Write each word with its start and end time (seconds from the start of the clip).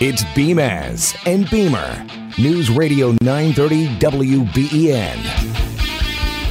It's 0.00 0.22
Beamaz 0.22 1.16
and 1.26 1.50
Beamer. 1.50 2.06
News 2.38 2.70
Radio 2.70 3.16
930 3.20 3.88
WBEN. 3.98 5.48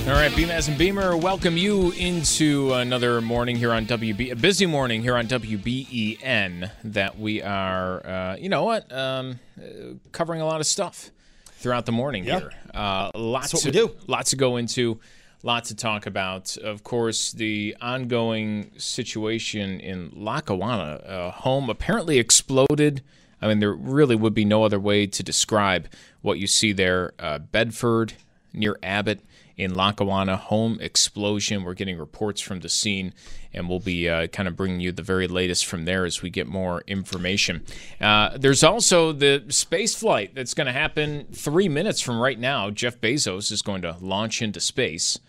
All 0.07 0.13
right, 0.13 0.31
Beamaz 0.31 0.67
and 0.67 0.77
Beamer, 0.77 1.15
welcome 1.15 1.55
you 1.55 1.91
into 1.91 2.73
another 2.73 3.21
morning 3.21 3.55
here 3.55 3.71
on 3.71 3.85
WB, 3.85 4.31
a 4.31 4.35
busy 4.35 4.65
morning 4.65 5.01
here 5.01 5.15
on 5.15 5.27
WBEN. 5.27 6.71
That 6.83 7.17
we 7.17 7.41
are, 7.41 8.05
uh, 8.05 8.35
you 8.37 8.49
know 8.49 8.65
what, 8.65 8.91
um, 8.91 9.39
uh, 9.57 9.95
covering 10.11 10.41
a 10.41 10.45
lot 10.45 10.59
of 10.59 10.67
stuff 10.67 11.11
throughout 11.45 11.85
the 11.85 11.91
morning 11.93 12.25
here. 12.25 12.51
Uh, 12.73 13.11
lots 13.15 13.51
That's 13.51 13.65
what 13.65 13.73
to 13.73 13.79
we 13.81 13.87
do. 13.87 13.95
Lots 14.07 14.31
to 14.31 14.35
go 14.35 14.57
into, 14.57 14.99
lots 15.43 15.69
to 15.69 15.75
talk 15.75 16.05
about. 16.05 16.57
Of 16.57 16.83
course, 16.83 17.31
the 17.31 17.75
ongoing 17.81 18.71
situation 18.77 19.79
in 19.79 20.11
Lackawanna, 20.13 21.01
a 21.05 21.31
home 21.31 21.69
apparently 21.69 22.17
exploded. 22.17 23.01
I 23.41 23.47
mean, 23.47 23.59
there 23.59 23.73
really 23.73 24.15
would 24.15 24.33
be 24.33 24.45
no 24.45 24.63
other 24.63 24.79
way 24.79 25.05
to 25.07 25.23
describe 25.23 25.87
what 26.21 26.39
you 26.39 26.47
see 26.47 26.73
there. 26.73 27.13
Uh, 27.19 27.39
Bedford 27.39 28.13
near 28.53 28.77
Abbott 28.81 29.21
in 29.57 29.73
Lackawanna, 29.73 30.37
home 30.37 30.77
explosion. 30.79 31.63
We're 31.63 31.73
getting 31.73 31.97
reports 31.97 32.39
from 32.41 32.59
the 32.59 32.69
scene, 32.69 33.13
and 33.53 33.67
we'll 33.67 33.79
be 33.79 34.07
uh, 34.07 34.27
kind 34.27 34.47
of 34.47 34.55
bringing 34.55 34.79
you 34.79 34.91
the 34.91 35.01
very 35.01 35.27
latest 35.27 35.65
from 35.65 35.85
there 35.85 36.05
as 36.05 36.21
we 36.21 36.29
get 36.29 36.47
more 36.47 36.83
information. 36.85 37.63
Uh, 37.99 38.37
there's 38.37 38.63
also 38.63 39.11
the 39.11 39.43
space 39.49 39.95
flight 39.95 40.35
that's 40.35 40.53
going 40.53 40.67
to 40.67 40.73
happen 40.73 41.25
three 41.33 41.67
minutes 41.67 41.99
from 42.01 42.19
right 42.19 42.39
now. 42.39 42.69
Jeff 42.69 43.01
Bezos 43.01 43.51
is 43.51 43.61
going 43.63 43.81
to 43.81 43.95
launch 43.99 44.41
into 44.41 44.59
space. 44.59 45.19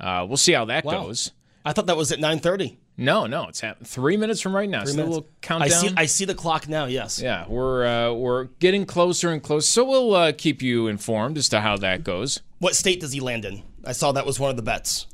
Uh, 0.00 0.24
we'll 0.28 0.36
see 0.36 0.52
how 0.52 0.64
that 0.64 0.84
Wow. 0.84 1.04
goes. 1.04 1.30
I 1.64 1.72
thought 1.72 1.86
that 1.86 1.96
was 1.96 2.12
at 2.12 2.18
9:30. 2.20 2.76
No, 2.98 3.26
no, 3.26 3.48
it's 3.48 3.60
happening 3.60 3.84
three 3.86 4.16
minutes 4.16 4.40
from 4.40 4.54
right 4.56 4.68
now. 4.70 4.82
Three 4.82 4.92
minutes. 4.94 5.08
little 5.16 5.28
countdown. 5.42 5.70
I 5.70 5.88
see. 5.88 5.94
I 5.98 6.06
see 6.06 6.24
the 6.24 6.34
clock 6.34 6.66
now. 6.68 6.86
Yes. 6.86 7.20
Yeah, 7.20 7.44
we're 7.46 7.84
uh, 7.86 8.12
we're 8.12 8.44
getting 8.58 8.86
closer 8.86 9.30
and 9.32 9.42
closer. 9.42 9.66
So 9.66 9.84
we'll 9.84 10.14
uh, 10.14 10.32
keep 10.32 10.62
you 10.62 10.86
informed 10.86 11.36
as 11.36 11.48
to 11.50 11.60
how 11.60 11.76
that 11.78 12.04
goes. 12.04 12.40
What 12.58 12.74
state 12.74 13.00
does 13.00 13.12
he 13.12 13.20
land 13.20 13.44
in? 13.44 13.62
I 13.86 13.92
saw 13.92 14.12
that 14.12 14.26
was 14.26 14.38
one 14.40 14.50
of 14.50 14.56
the 14.56 14.62
bets. 14.62 15.06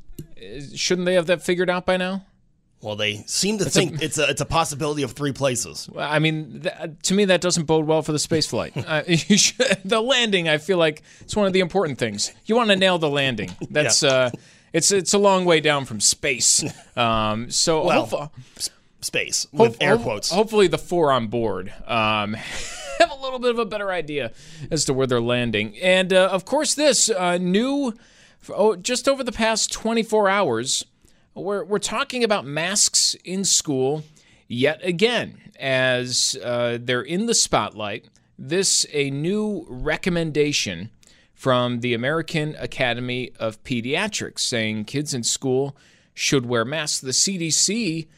Shouldn't 0.75 1.07
they 1.07 1.15
have 1.15 1.27
that 1.27 1.43
figured 1.43 1.71
out 1.71 1.87
by 1.87 1.97
now? 1.97 2.25
Well, 2.81 2.97
they 2.97 3.23
seem 3.27 3.59
to 3.59 3.65
think 3.65 4.03
it's 4.03 4.19
a 4.19 4.29
it's 4.29 4.41
a 4.41 4.45
possibility 4.45 5.05
of 5.05 5.13
three 5.13 5.31
places. 5.33 5.89
I 5.97 6.19
mean, 6.19 6.63
th- 6.63 6.75
to 7.05 7.15
me, 7.15 7.27
that 7.27 7.41
doesn't 7.41 7.65
bode 7.67 7.87
well 7.87 8.03
for 8.03 8.11
the 8.11 8.19
space 8.19 8.49
flight. 8.49 8.73
uh, 8.89 9.05
you 9.07 9.37
should, 9.39 9.79
the 9.85 10.01
landing, 10.01 10.49
I 10.49 10.59
feel 10.59 10.79
like 10.79 11.03
it's 11.21 11.37
one 11.37 11.47
of 11.47 11.53
the 11.53 11.61
important 11.61 11.99
things. 11.99 12.33
You 12.45 12.57
want 12.57 12.71
to 12.71 12.77
nail 12.77 12.99
the 12.99 13.09
landing. 13.09 13.53
That's 13.71 14.03
uh, 14.03 14.31
it's 14.73 14.91
it's 14.91 15.13
a 15.15 15.19
long 15.19 15.45
way 15.45 15.61
down 15.61 15.85
from 15.85 16.01
space. 16.01 16.65
Um, 16.97 17.51
so 17.53 17.85
Well, 17.85 18.07
hopef- 18.09 18.71
Space 19.01 19.47
with 19.53 19.75
hope- 19.75 19.83
air 19.83 19.97
quotes. 19.97 20.31
Hopefully, 20.33 20.67
the 20.67 20.79
four 20.79 21.13
on 21.13 21.29
board 21.29 21.73
um, 21.87 22.35
have 22.35 23.13
a 23.13 23.21
little 23.23 23.39
bit 23.39 23.51
of 23.51 23.59
a 23.61 23.65
better 23.65 23.93
idea 23.93 24.33
as 24.73 24.85
to 24.87 24.93
where 24.93 25.07
they're 25.07 25.21
landing. 25.21 25.77
And 25.79 26.13
uh, 26.13 26.29
of 26.33 26.45
course, 26.45 26.75
this 26.75 27.11
uh, 27.11 27.39
new, 28.43 28.55
oh, 28.57 28.75
just 28.75 29.09
over 29.09 29.23
the 29.23 29.31
past 29.31 29.73
24 29.73 30.29
hours, 30.29 30.85
we're, 31.33 31.63
we're 31.65 31.79
talking 31.79 32.25
about 32.25 32.45
masks 32.45 33.15
in 33.25 33.45
school 33.45 34.03
yet 34.49 34.81
again 34.83 35.41
as 35.61 36.37
uh, 36.43 36.77
they're 36.81 37.03
in 37.03 37.27
the 37.27 37.35
spotlight. 37.35 38.09
This 38.37 38.85
a 38.93 39.11
new 39.11 39.65
recommendation 39.69 40.91
from 41.33 41.81
the 41.81 41.95
American 41.95 42.57
Academy 42.59 43.31
of 43.39 43.63
Pediatrics 43.63 44.41
saying 44.41 44.87
kids 44.87 45.15
in 45.15 45.23
school 45.23 45.77
should 46.13 46.45
wear 46.45 46.65
masks. 46.65 47.01
The 47.01 47.13
CDC 47.13 48.09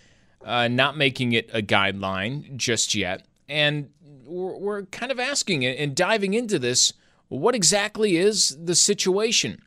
uh, 0.43 0.69
not 0.69 0.97
making 0.97 1.35
it 1.35 1.51
a 1.53 1.61
guideline 1.61 2.57
just 2.57 2.95
yet. 2.95 3.27
And 3.47 3.91
we're, 4.25 4.57
we're 4.57 4.83
kind 4.85 5.13
of 5.13 5.21
asking 5.21 5.67
and 5.67 5.95
diving 5.95 6.33
into 6.33 6.59
this 6.59 6.95
what 7.29 7.55
exactly 7.55 8.17
is 8.17 8.57
the 8.59 8.75
situation 8.75 9.61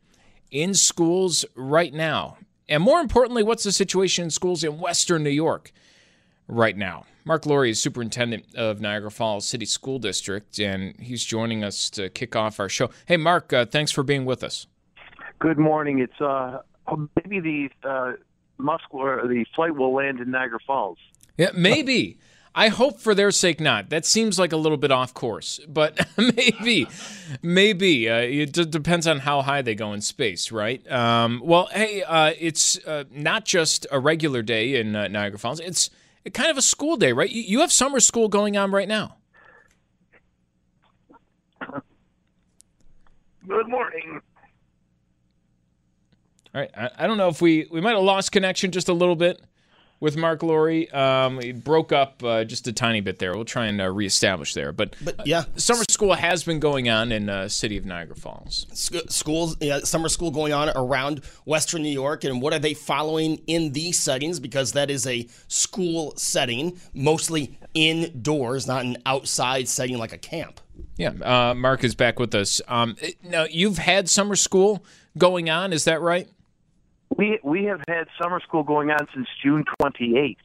in 0.51 0.73
schools 0.73 1.45
right 1.55 1.93
now? 1.93 2.37
And 2.69 2.83
more 2.83 2.99
importantly, 2.99 3.43
what's 3.43 3.63
the 3.63 3.71
situation 3.71 4.25
in 4.25 4.29
schools 4.29 4.63
in 4.63 4.79
Western 4.79 5.23
New 5.23 5.29
York 5.29 5.71
right 6.47 6.75
now? 6.75 7.05
Mark 7.25 7.43
Laurrie 7.45 7.71
is 7.71 7.81
superintendent 7.81 8.55
of 8.55 8.79
Niagara 8.79 9.11
Falls 9.11 9.45
City 9.45 9.65
School 9.65 9.99
District, 9.99 10.59
and 10.59 10.95
he's 10.97 11.23
joining 11.25 11.63
us 11.63 11.89
to 11.91 12.09
kick 12.09 12.35
off 12.35 12.59
our 12.59 12.69
show. 12.69 12.89
Hey, 13.05 13.17
Mark, 13.17 13.51
uh, 13.51 13.65
thanks 13.65 13.91
for 13.91 14.03
being 14.03 14.23
with 14.23 14.43
us. 14.43 14.67
Good 15.39 15.57
morning. 15.57 15.99
It's 15.99 16.19
uh 16.21 16.61
maybe 17.15 17.39
the 17.39 17.87
uh, 17.87 18.13
muscular 18.57 19.27
the 19.27 19.45
flight 19.55 19.75
will 19.75 19.93
land 19.93 20.19
in 20.19 20.31
Niagara 20.31 20.59
Falls. 20.65 20.97
Yeah, 21.37 21.51
maybe. 21.53 22.17
I 22.57 22.69
hope 22.69 22.99
for 22.99 23.13
their 23.13 23.29
sake 23.29 23.61
not. 23.61 23.91
That 23.91 24.03
seems 24.03 24.39
like 24.39 24.51
a 24.51 24.57
little 24.57 24.79
bit 24.79 24.89
off 24.89 25.13
course, 25.13 25.59
but 25.67 26.07
maybe, 26.17 26.87
maybe. 27.43 28.09
Uh, 28.09 28.17
it 28.17 28.51
d- 28.51 28.65
depends 28.65 29.05
on 29.05 29.19
how 29.19 29.43
high 29.43 29.61
they 29.61 29.75
go 29.75 29.93
in 29.93 30.01
space, 30.01 30.51
right? 30.51 30.81
Um, 30.91 31.39
well, 31.45 31.69
hey, 31.71 32.01
uh, 32.01 32.33
it's 32.39 32.83
uh, 32.87 33.03
not 33.11 33.45
just 33.45 33.85
a 33.91 33.99
regular 33.99 34.41
day 34.41 34.73
in 34.79 34.95
uh, 34.95 35.07
Niagara 35.07 35.37
Falls. 35.37 35.59
It's 35.59 35.91
kind 36.33 36.49
of 36.49 36.57
a 36.57 36.63
school 36.63 36.97
day, 36.97 37.13
right? 37.13 37.29
You, 37.29 37.43
you 37.43 37.59
have 37.59 37.71
summer 37.71 37.99
school 37.99 38.27
going 38.27 38.57
on 38.57 38.71
right 38.71 38.87
now. 38.87 39.17
Good 43.47 43.67
morning. 43.67 44.19
All 46.55 46.61
right. 46.61 46.71
I, 46.75 46.89
I 46.97 47.07
don't 47.07 47.17
know 47.17 47.29
if 47.29 47.39
we 47.39 47.67
we 47.69 47.81
might 47.81 47.93
have 47.93 48.01
lost 48.01 48.31
connection 48.31 48.71
just 48.71 48.89
a 48.89 48.93
little 48.93 49.15
bit 49.15 49.39
with 49.99 50.15
Mark 50.17 50.41
Laurrie. 50.41 50.93
Um, 50.93 51.39
it 51.39 51.63
broke 51.63 51.91
up 51.91 52.23
uh, 52.23 52.43
just 52.43 52.67
a 52.67 52.73
tiny 52.73 53.01
bit 53.01 53.19
there. 53.19 53.33
We'll 53.33 53.45
try 53.45 53.65
and 53.67 53.81
uh, 53.81 53.89
reestablish 53.89 54.53
there. 54.53 54.71
But, 54.71 54.95
But 55.03 55.25
yeah, 55.25 55.45
summer 55.55 55.83
school 55.89 56.13
has 56.13 56.43
been 56.43 56.59
going 56.59 56.89
on 56.89 57.11
in 57.11 57.29
uh, 57.29 57.47
city 57.47 57.77
of 57.77 57.85
Niagara 57.85 58.15
Falls. 58.15 58.67
sc- 58.73 59.09
schools, 59.09 59.57
yeah, 59.59 59.79
summer 59.79 60.09
school 60.09 60.31
going 60.31 60.53
on 60.53 60.69
around 60.75 61.23
Western 61.45 61.81
New 61.81 61.89
York, 61.89 62.23
and 62.23 62.41
what 62.41 62.53
are 62.53 62.59
they 62.59 62.73
following 62.73 63.41
in 63.47 63.73
these 63.73 63.99
settings? 63.99 64.39
Because 64.39 64.73
that 64.73 64.89
is 64.89 65.07
a 65.07 65.27
school 65.47 66.13
setting, 66.17 66.79
mostly 66.93 67.59
indoors, 67.73 68.67
not 68.67 68.85
an 68.85 68.97
outside 69.05 69.67
setting 69.67 69.97
like 69.97 70.13
a 70.13 70.17
camp. 70.17 70.59
Yeah, 70.97 71.09
uh, 71.23 71.53
Mark 71.55 71.83
is 71.83 71.95
back 71.95 72.19
with 72.19 72.35
us. 72.35 72.61
Um, 72.67 72.95
now 73.23 73.45
you've 73.49 73.77
had 73.79 74.09
summer 74.09 74.35
school 74.35 74.85
going 75.17 75.49
on, 75.49 75.73
is 75.73 75.85
that 75.85 76.01
right? 76.01 76.29
We 77.17 77.39
we 77.43 77.63
have 77.65 77.81
had 77.87 78.07
summer 78.21 78.39
school 78.39 78.63
going 78.63 78.91
on 78.91 79.07
since 79.13 79.27
June 79.43 79.65
28th, 79.81 80.37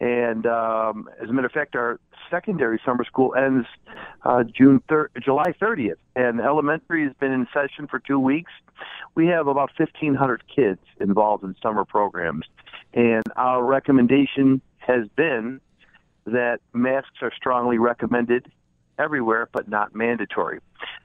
and 0.00 0.46
um, 0.46 1.08
as 1.20 1.30
a 1.30 1.32
matter 1.32 1.46
of 1.46 1.52
fact, 1.52 1.74
our 1.74 1.98
secondary 2.30 2.78
summer 2.84 3.04
school 3.04 3.34
ends 3.34 3.66
uh, 4.24 4.44
June 4.44 4.82
July 5.24 5.54
30th, 5.60 5.94
and 6.14 6.40
elementary 6.40 7.04
has 7.04 7.14
been 7.18 7.32
in 7.32 7.46
session 7.54 7.86
for 7.86 7.98
two 7.98 8.20
weeks. 8.20 8.52
We 9.14 9.28
have 9.28 9.46
about 9.46 9.70
1,500 9.78 10.42
kids 10.54 10.80
involved 11.00 11.42
in 11.42 11.56
summer 11.62 11.86
programs, 11.86 12.44
and 12.92 13.24
our 13.36 13.64
recommendation 13.64 14.60
has 14.78 15.08
been 15.16 15.60
that 16.26 16.58
masks 16.74 17.22
are 17.22 17.32
strongly 17.34 17.78
recommended 17.78 18.52
everywhere, 19.00 19.48
but 19.52 19.68
not 19.68 19.94
mandatory, 19.94 20.60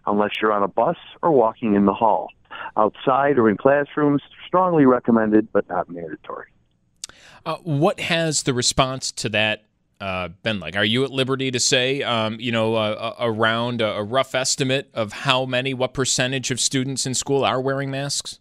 unless 0.05 0.31
you're 0.41 0.51
on 0.51 0.63
a 0.63 0.67
bus 0.67 0.97
or 1.21 1.31
walking 1.31 1.75
in 1.75 1.85
the 1.85 1.93
hall. 1.93 2.29
Outside 2.77 3.37
or 3.37 3.49
in 3.49 3.57
classrooms, 3.57 4.21
strongly 4.47 4.85
recommended, 4.85 5.51
but 5.51 5.67
not 5.69 5.89
mandatory. 5.89 6.47
Uh, 7.45 7.57
what 7.57 7.99
has 7.99 8.43
the 8.43 8.53
response 8.53 9.11
to 9.11 9.29
that 9.29 9.63
uh, 10.01 10.29
been 10.43 10.59
like? 10.59 10.75
Are 10.75 10.85
you 10.85 11.03
at 11.03 11.11
liberty 11.11 11.51
to 11.51 11.59
say, 11.59 12.01
um, 12.01 12.39
you 12.39 12.51
know, 12.51 12.75
uh, 12.75 13.15
around 13.19 13.81
a, 13.81 13.97
a 13.97 14.03
rough 14.03 14.35
estimate 14.35 14.89
of 14.93 15.13
how 15.13 15.45
many, 15.45 15.73
what 15.73 15.93
percentage 15.93 16.51
of 16.51 16.59
students 16.59 17.05
in 17.05 17.13
school 17.13 17.45
are 17.45 17.61
wearing 17.61 17.91
masks? 17.91 18.39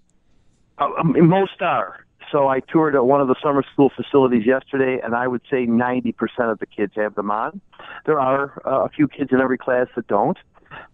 Uh, 0.78 0.88
um, 0.98 1.14
most 1.28 1.60
are. 1.60 2.03
So 2.34 2.48
I 2.48 2.58
toured 2.58 2.96
at 2.96 3.06
one 3.06 3.20
of 3.20 3.28
the 3.28 3.36
summer 3.40 3.62
school 3.72 3.92
facilities 3.94 4.44
yesterday, 4.44 5.00
and 5.00 5.14
I 5.14 5.28
would 5.28 5.42
say 5.48 5.66
90% 5.68 6.14
of 6.50 6.58
the 6.58 6.66
kids 6.66 6.94
have 6.96 7.14
them 7.14 7.30
on. 7.30 7.60
There 8.06 8.18
are 8.18 8.60
uh, 8.66 8.86
a 8.86 8.88
few 8.88 9.06
kids 9.06 9.30
in 9.30 9.40
every 9.40 9.56
class 9.56 9.86
that 9.94 10.08
don't. 10.08 10.36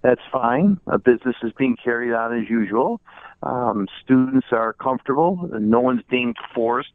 That's 0.03 0.21
fine. 0.31 0.79
A 0.87 0.99
business 0.99 1.37
is 1.43 1.53
being 1.57 1.79
carried 1.83 2.13
on 2.13 2.39
as 2.39 2.51
usual. 2.51 3.01
Um, 3.43 3.89
students 4.05 4.49
are 4.53 4.75
comfortable, 4.75 5.49
no 5.59 5.81
one's 5.81 6.03
being 6.11 6.35
forced 6.55 6.93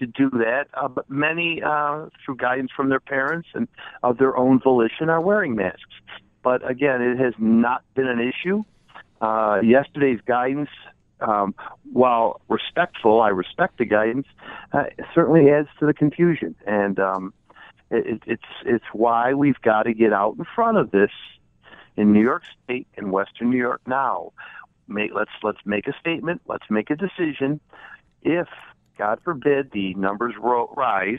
to 0.00 0.06
do 0.06 0.28
that. 0.30 0.64
Uh, 0.74 0.88
but 0.88 1.08
many, 1.08 1.62
uh, 1.62 2.06
through 2.24 2.34
guidance 2.34 2.72
from 2.76 2.88
their 2.88 2.98
parents 2.98 3.46
and 3.54 3.68
of 4.02 4.18
their 4.18 4.36
own 4.36 4.58
volition, 4.58 5.08
are 5.08 5.20
wearing 5.20 5.54
masks. 5.54 5.84
But 6.42 6.68
again, 6.68 7.00
it 7.00 7.16
has 7.20 7.34
not 7.38 7.84
been 7.94 8.08
an 8.08 8.18
issue. 8.18 8.64
Uh, 9.20 9.60
yesterday's 9.62 10.20
guidance, 10.26 10.70
um, 11.20 11.54
while 11.92 12.40
respectful, 12.48 13.20
I 13.20 13.28
respect 13.28 13.78
the 13.78 13.84
guidance, 13.84 14.26
uh, 14.72 14.84
certainly 15.14 15.50
adds 15.50 15.68
to 15.80 15.86
the 15.86 15.94
confusion. 15.94 16.54
And 16.66 16.98
um, 16.98 17.34
it, 17.90 18.22
it's 18.26 18.42
it's 18.64 18.84
why 18.92 19.34
we've 19.34 19.60
got 19.62 19.84
to 19.84 19.94
get 19.94 20.12
out 20.12 20.36
in 20.38 20.44
front 20.54 20.76
of 20.76 20.90
this 20.90 21.10
in 21.96 22.12
New 22.12 22.22
York 22.22 22.42
State 22.64 22.86
and 22.96 23.12
Western 23.12 23.50
New 23.50 23.58
York 23.58 23.80
now. 23.86 24.32
Let's 24.88 25.30
let's 25.42 25.58
make 25.64 25.86
a 25.86 25.92
statement. 26.00 26.40
Let's 26.46 26.64
make 26.70 26.90
a 26.90 26.96
decision. 26.96 27.60
If 28.22 28.48
God 28.96 29.20
forbid 29.22 29.70
the 29.72 29.94
numbers 29.94 30.34
ro- 30.40 30.72
rise, 30.76 31.18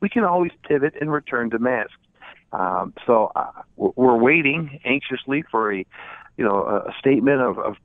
we 0.00 0.08
can 0.08 0.24
always 0.24 0.52
pivot 0.62 0.94
and 1.00 1.12
return 1.12 1.50
to 1.50 1.58
masks. 1.58 1.92
Um, 2.52 2.94
so 3.06 3.30
uh, 3.36 3.50
we're 3.76 4.16
waiting 4.16 4.80
anxiously 4.84 5.44
for 5.50 5.72
a, 5.72 5.84
you 6.38 6.44
know, 6.44 6.64
a 6.64 6.94
statement 6.98 7.42
of, 7.42 7.58
of 7.58 7.76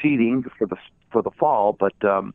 for 0.00 0.66
the 0.66 0.76
for 1.10 1.22
the 1.22 1.30
fall. 1.30 1.76
But 1.78 1.94
um, 2.04 2.34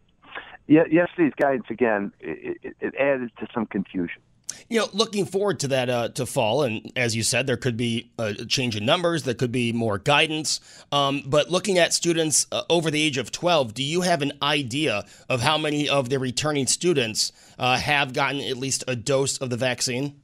yesterday's 0.68 1.34
guidance 1.38 1.66
again, 1.70 2.12
it, 2.20 2.58
it, 2.64 2.76
it 2.80 2.96
added 2.96 3.32
to 3.40 3.48
some 3.54 3.66
confusion. 3.66 4.22
You 4.70 4.80
know, 4.80 4.88
looking 4.94 5.26
forward 5.26 5.60
to 5.62 5.68
that 5.70 5.90
uh, 5.90 6.10
to 6.10 6.26
fall, 6.26 6.64
and 6.64 6.92
as 6.96 7.16
you 7.16 7.24
said, 7.24 7.48
there 7.48 7.58
could 7.58 7.76
be 7.76 8.12
a 8.18 8.34
change 8.46 8.76
in 8.76 8.86
numbers, 8.86 9.24
there 9.24 9.34
could 9.34 9.52
be 9.52 9.74
more 9.74 9.98
guidance. 9.98 10.60
Um, 10.92 11.24
but 11.26 11.50
looking 11.50 11.78
at 11.78 11.92
students 11.92 12.48
uh, 12.52 12.64
over 12.70 12.92
the 12.92 13.02
age 13.02 13.18
of 13.18 13.32
12, 13.32 13.74
do 13.74 13.84
you 13.84 14.02
have 14.02 14.22
an 14.22 14.34
idea 14.42 15.06
of 15.28 15.42
how 15.42 15.58
many 15.58 15.90
of 15.90 16.10
the 16.10 16.20
returning 16.20 16.68
students 16.68 17.32
uh, 17.58 17.78
have 17.78 18.14
gotten 18.14 18.42
at 18.42 18.58
least 18.58 18.84
a 18.88 18.96
dose 18.96 19.38
of 19.40 19.50
the 19.50 19.58
vaccine? 19.58 20.22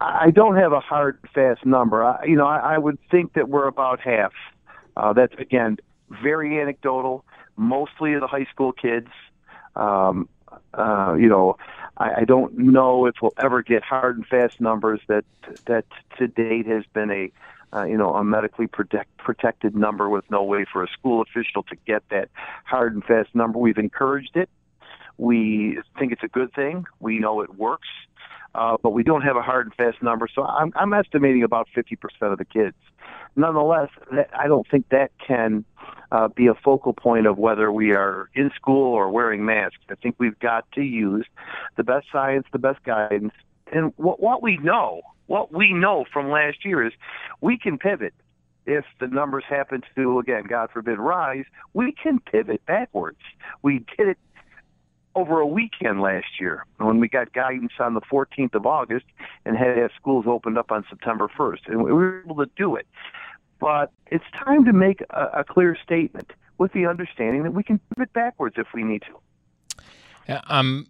I 0.00 0.30
don't 0.30 0.56
have 0.56 0.72
a 0.72 0.80
hard, 0.80 1.18
fast 1.34 1.64
number. 1.64 2.04
I, 2.04 2.24
you 2.24 2.36
know, 2.36 2.46
I, 2.46 2.74
I 2.74 2.78
would 2.78 2.98
think 3.10 3.32
that 3.32 3.48
we're 3.48 3.66
about 3.66 4.00
half. 4.00 4.32
Uh, 4.96 5.12
that's 5.12 5.34
again 5.38 5.78
very 6.22 6.60
anecdotal. 6.60 7.24
Mostly 7.56 8.18
the 8.18 8.26
high 8.26 8.46
school 8.46 8.72
kids. 8.72 9.08
Um, 9.74 10.28
uh, 10.74 11.14
you 11.18 11.28
know, 11.28 11.56
I, 11.96 12.20
I 12.20 12.24
don't 12.24 12.56
know 12.56 13.06
if 13.06 13.16
we'll 13.20 13.34
ever 13.38 13.62
get 13.62 13.82
hard 13.82 14.16
and 14.16 14.26
fast 14.26 14.60
numbers 14.60 15.00
that 15.08 15.24
that 15.66 15.84
to 16.18 16.28
date 16.28 16.66
has 16.66 16.84
been 16.92 17.10
a 17.10 17.30
uh, 17.76 17.84
you 17.84 17.96
know, 17.96 18.14
a 18.14 18.24
medically 18.24 18.66
protect, 18.66 19.16
protected 19.18 19.74
number 19.74 20.08
with 20.08 20.24
no 20.30 20.42
way 20.42 20.64
for 20.70 20.82
a 20.82 20.88
school 20.88 21.20
official 21.20 21.62
to 21.64 21.76
get 21.86 22.02
that 22.10 22.28
hard 22.64 22.94
and 22.94 23.04
fast 23.04 23.34
number. 23.34 23.58
We've 23.58 23.78
encouraged 23.78 24.36
it. 24.36 24.48
We 25.18 25.80
think 25.98 26.12
it's 26.12 26.22
a 26.22 26.28
good 26.28 26.52
thing. 26.54 26.84
We 27.00 27.18
know 27.18 27.40
it 27.40 27.56
works, 27.56 27.88
uh, 28.56 28.76
but 28.82 28.90
we 28.90 29.02
don't 29.02 29.22
have 29.22 29.36
a 29.36 29.42
hard 29.42 29.66
and 29.66 29.74
fast 29.74 30.02
number. 30.02 30.26
So 30.32 30.42
I'm, 30.42 30.72
I'm 30.76 30.92
estimating 30.92 31.42
about 31.42 31.68
50% 31.76 31.96
of 32.32 32.38
the 32.38 32.44
kids. 32.44 32.76
Nonetheless, 33.36 33.90
that, 34.12 34.30
I 34.36 34.48
don't 34.48 34.66
think 34.70 34.88
that 34.88 35.10
can 35.24 35.64
uh, 36.10 36.28
be 36.28 36.46
a 36.46 36.54
focal 36.54 36.94
point 36.94 37.26
of 37.26 37.36
whether 37.36 37.70
we 37.70 37.92
are 37.92 38.30
in 38.34 38.50
school 38.56 38.94
or 38.94 39.10
wearing 39.10 39.44
masks. 39.44 39.78
I 39.90 39.94
think 39.96 40.16
we've 40.18 40.38
got 40.38 40.70
to 40.72 40.82
use 40.82 41.26
the 41.76 41.84
best 41.84 42.06
science, 42.10 42.46
the 42.52 42.58
best 42.58 42.82
guidance, 42.84 43.34
and 43.72 43.92
what, 43.96 44.20
what 44.20 44.42
we 44.42 44.56
know, 44.58 45.02
what 45.26 45.52
we 45.52 45.72
know 45.72 46.04
from 46.10 46.30
last 46.30 46.64
year 46.64 46.86
is 46.86 46.92
we 47.40 47.58
can 47.58 47.78
pivot. 47.78 48.14
If 48.64 48.84
the 48.98 49.06
numbers 49.06 49.44
happen 49.48 49.82
to, 49.94 50.18
again, 50.18 50.44
God 50.48 50.70
forbid, 50.72 50.98
rise, 50.98 51.44
we 51.72 51.92
can 51.92 52.18
pivot 52.20 52.64
backwards. 52.66 53.20
We 53.62 53.84
did 53.96 54.08
it 54.08 54.18
over 55.16 55.40
a 55.40 55.46
weekend 55.46 56.00
last 56.00 56.38
year 56.38 56.64
when 56.76 57.00
we 57.00 57.08
got 57.08 57.32
guidance 57.32 57.72
on 57.80 57.94
the 57.94 58.02
14th 58.02 58.54
of 58.54 58.66
August 58.66 59.06
and 59.44 59.56
had 59.56 59.78
have 59.78 59.90
schools 59.96 60.26
opened 60.28 60.58
up 60.58 60.70
on 60.70 60.84
September 60.88 61.28
1st. 61.36 61.68
And 61.68 61.82
we 61.82 61.92
were 61.92 62.22
able 62.22 62.36
to 62.36 62.50
do 62.54 62.76
it. 62.76 62.86
But 63.58 63.90
it's 64.08 64.24
time 64.44 64.66
to 64.66 64.72
make 64.74 65.00
a, 65.10 65.40
a 65.40 65.44
clear 65.44 65.76
statement 65.82 66.32
with 66.58 66.72
the 66.72 66.86
understanding 66.86 67.42
that 67.44 67.54
we 67.54 67.64
can 67.64 67.80
pivot 67.94 68.12
backwards 68.12 68.56
if 68.58 68.68
we 68.74 68.84
need 68.84 69.02
to. 69.02 69.18
I'm 70.28 70.86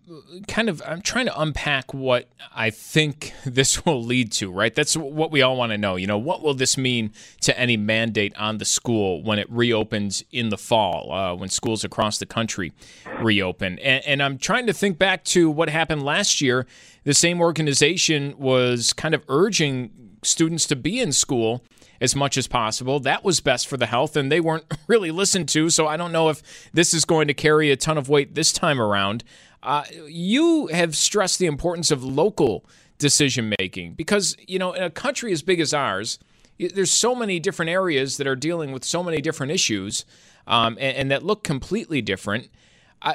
kind 0.49 0.69
of 0.69 0.83
I'm 0.87 1.03
trying 1.03 1.27
to 1.27 1.41
unpack 1.41 1.93
what 1.93 2.29
I 2.55 2.71
think 2.71 3.33
this 3.45 3.85
will 3.85 4.03
lead 4.03 4.33
to, 4.33 4.51
right? 4.51 4.75
That's 4.75 4.97
what 4.97 5.31
we 5.31 5.43
all 5.43 5.57
want 5.57 5.73
to 5.73 5.79
know. 5.79 5.97
You 5.97 6.07
know, 6.07 6.19
what 6.19 6.43
will 6.43 6.55
this 6.55 6.79
mean 6.79 7.13
to 7.43 7.59
any 7.59 7.77
mandate 7.77 8.35
on 8.37 8.59
the 8.59 8.65
school 8.65 9.23
when 9.23 9.39
it 9.39 9.51
reopens 9.51 10.25
in 10.33 10.49
the 10.49 10.59
fall, 10.59 11.13
uh, 11.13 11.35
when 11.35 11.49
schools 11.49 11.85
across 11.85 12.19
the 12.19 12.27
country 12.27 12.73
reopen? 13.21 13.79
And, 13.81 14.05
and 14.07 14.23
I'm 14.23 14.39
trying 14.39 14.67
to 14.67 14.73
think 14.73 14.99
back 14.99 15.25
to 15.25 15.51
what 15.51 15.69
happened 15.69 16.03
last 16.03 16.41
year. 16.41 16.67
The 17.05 17.15
same 17.15 17.41
organization 17.41 18.35
was 18.39 18.93
kind 18.93 19.15
of 19.15 19.23
urging 19.29 19.91
students 20.23 20.67
to 20.67 20.77
be 20.77 21.01
in 21.01 21.13
school 21.13 21.63
as 22.01 22.17
much 22.17 22.37
as 22.37 22.47
possible. 22.47 23.01
That 23.01 23.25
was 23.25 23.41
best 23.41 23.67
for 23.69 23.77
the 23.77 23.87
health, 23.87 24.17
and 24.17 24.31
they 24.31 24.41
weren't 24.41 24.67
really 24.87 25.11
listened 25.11 25.49
to. 25.51 25.71
So 25.71 25.87
I 25.87 25.97
don't 25.97 26.13
know 26.13 26.29
if 26.29 26.43
this 26.73 26.95
is 26.95 27.05
going 27.05 27.29
to 27.29 27.35
carry 27.35 27.71
a 27.71 27.77
ton 27.77 27.99
of 27.99 28.09
weight 28.09 28.35
this 28.35 28.53
time 28.53 28.81
around. 28.81 29.25
Uh, 29.63 29.85
you 30.07 30.69
have 30.69 30.95
stressed 30.97 31.39
the 31.39 31.47
importance 31.47 31.91
of 31.91 32.05
local 32.05 32.65
decision 32.99 33.53
making 33.59 33.95
because, 33.95 34.37
you 34.47 34.59
know, 34.59 34.73
in 34.73 34.83
a 34.83 34.91
country 34.91 35.33
as 35.33 35.43
big 35.43 35.61
as 35.61 35.75
ours, 35.75 36.19
there's 36.59 36.93
so 36.93 37.15
many 37.15 37.39
different 37.39 37.71
areas 37.71 38.17
that 38.17 38.27
are 38.27 38.37
dealing 38.37 38.73
with 38.73 38.85
so 38.85 39.03
many 39.03 39.21
different 39.21 39.53
issues 39.53 40.05
um, 40.47 40.77
and, 40.81 40.97
and, 40.97 41.11
that 41.11 41.23
look 41.23 41.43
completely 41.43 42.01
different. 42.01 42.49
Uh, 43.03 43.15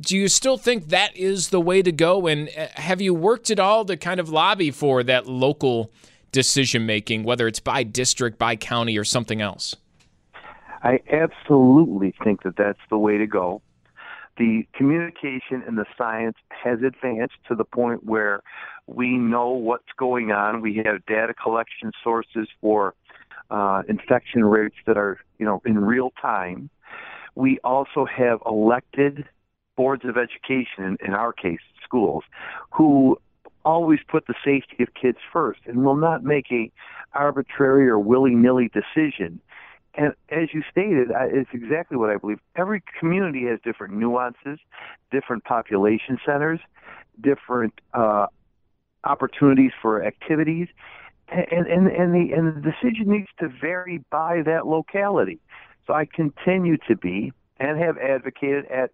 do 0.00 0.16
you 0.16 0.28
still 0.28 0.56
think 0.56 0.88
that 0.88 1.16
is 1.16 1.50
the 1.50 1.60
way 1.60 1.82
to 1.82 1.92
go? 1.92 2.26
And 2.26 2.48
uh, 2.56 2.66
have 2.74 3.00
you 3.00 3.14
worked 3.14 3.50
at 3.50 3.60
all 3.60 3.84
to 3.84 3.96
kind 3.96 4.18
of 4.18 4.28
lobby 4.28 4.70
for 4.70 5.02
that 5.04 5.26
local 5.26 5.92
decision 6.34 6.84
making, 6.84 7.22
whether 7.22 7.46
it's 7.46 7.60
by 7.60 7.84
district, 7.84 8.38
by 8.38 8.56
county, 8.56 8.98
or 8.98 9.04
something 9.04 9.40
else? 9.40 9.76
I 10.82 11.00
absolutely 11.10 12.12
think 12.22 12.42
that 12.42 12.56
that's 12.58 12.80
the 12.90 12.98
way 12.98 13.16
to 13.16 13.26
go. 13.26 13.62
The 14.36 14.66
communication 14.74 15.62
and 15.66 15.78
the 15.78 15.86
science 15.96 16.36
has 16.50 16.80
advanced 16.82 17.36
to 17.48 17.54
the 17.54 17.64
point 17.64 18.04
where 18.04 18.42
we 18.86 19.16
know 19.16 19.50
what's 19.50 19.92
going 19.96 20.32
on. 20.32 20.60
We 20.60 20.82
have 20.84 21.06
data 21.06 21.32
collection 21.32 21.92
sources 22.02 22.48
for 22.60 22.94
uh, 23.50 23.82
infection 23.88 24.44
rates 24.44 24.76
that 24.86 24.98
are, 24.98 25.20
you 25.38 25.46
know, 25.46 25.62
in 25.64 25.78
real 25.78 26.12
time. 26.20 26.68
We 27.36 27.60
also 27.62 28.04
have 28.04 28.40
elected 28.44 29.24
boards 29.76 30.04
of 30.04 30.16
education, 30.16 30.84
in, 30.84 30.96
in 31.06 31.14
our 31.14 31.32
case, 31.32 31.64
schools, 31.82 32.24
who 32.70 33.18
always 33.64 34.00
put 34.06 34.26
the 34.26 34.34
safety 34.44 34.82
of 34.82 34.94
kids 34.94 35.18
first 35.32 35.60
and 35.66 35.84
will 35.84 35.96
not 35.96 36.22
make 36.22 36.50
a 36.50 36.70
arbitrary 37.14 37.88
or 37.88 37.98
willy-nilly 37.98 38.70
decision. 38.70 39.40
And 39.94 40.12
as 40.30 40.52
you 40.52 40.62
stated, 40.70 41.08
it's 41.12 41.50
exactly 41.52 41.96
what 41.96 42.10
I 42.10 42.16
believe. 42.16 42.40
Every 42.56 42.82
community 42.98 43.46
has 43.46 43.60
different 43.62 43.94
nuances, 43.94 44.58
different 45.12 45.44
population 45.44 46.18
centers, 46.26 46.58
different 47.20 47.74
uh, 47.92 48.26
opportunities 49.04 49.70
for 49.80 50.04
activities, 50.04 50.66
and, 51.28 51.66
and, 51.66 51.86
and, 51.86 52.14
the, 52.14 52.34
and 52.34 52.56
the 52.56 52.60
decision 52.60 53.10
needs 53.10 53.28
to 53.38 53.48
vary 53.48 54.04
by 54.10 54.42
that 54.42 54.66
locality. 54.66 55.38
So 55.86 55.92
I 55.92 56.06
continue 56.06 56.76
to 56.88 56.96
be 56.96 57.32
and 57.58 57.78
have 57.78 57.96
advocated 57.98 58.66
at 58.66 58.90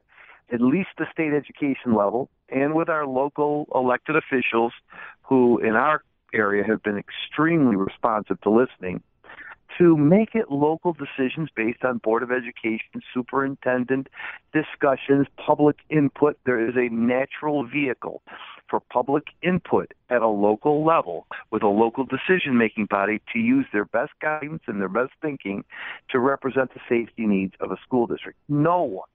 at 0.52 0.60
least 0.60 0.90
the 0.98 1.06
state 1.12 1.32
education 1.32 1.94
level 1.94 2.28
and 2.50 2.74
with 2.74 2.88
our 2.88 3.06
local 3.06 3.66
elected 3.74 4.16
officials 4.16 4.72
who 5.22 5.58
in 5.58 5.74
our 5.74 6.02
area 6.34 6.64
have 6.64 6.82
been 6.82 6.98
extremely 6.98 7.76
responsive 7.76 8.40
to 8.42 8.50
listening 8.50 9.02
to 9.78 9.96
make 9.96 10.34
it 10.34 10.50
local 10.50 10.92
decisions 10.92 11.48
based 11.54 11.84
on 11.84 11.98
Board 11.98 12.22
of 12.22 12.30
Education, 12.30 13.00
superintendent 13.14 14.08
discussions, 14.52 15.26
public 15.36 15.76
input. 15.88 16.38
There 16.44 16.68
is 16.68 16.74
a 16.76 16.92
natural 16.92 17.66
vehicle 17.66 18.22
for 18.68 18.80
public 18.80 19.24
input 19.42 19.92
at 20.10 20.22
a 20.22 20.28
local 20.28 20.84
level 20.84 21.26
with 21.50 21.62
a 21.62 21.68
local 21.68 22.04
decision 22.04 22.58
making 22.58 22.86
body 22.86 23.20
to 23.32 23.38
use 23.38 23.66
their 23.72 23.86
best 23.86 24.12
guidance 24.20 24.62
and 24.66 24.80
their 24.80 24.88
best 24.88 25.12
thinking 25.22 25.64
to 26.10 26.18
represent 26.18 26.72
the 26.74 26.80
safety 26.88 27.26
needs 27.26 27.54
of 27.60 27.70
a 27.70 27.76
school 27.82 28.06
district. 28.06 28.38
No 28.48 28.82
one 28.82 29.08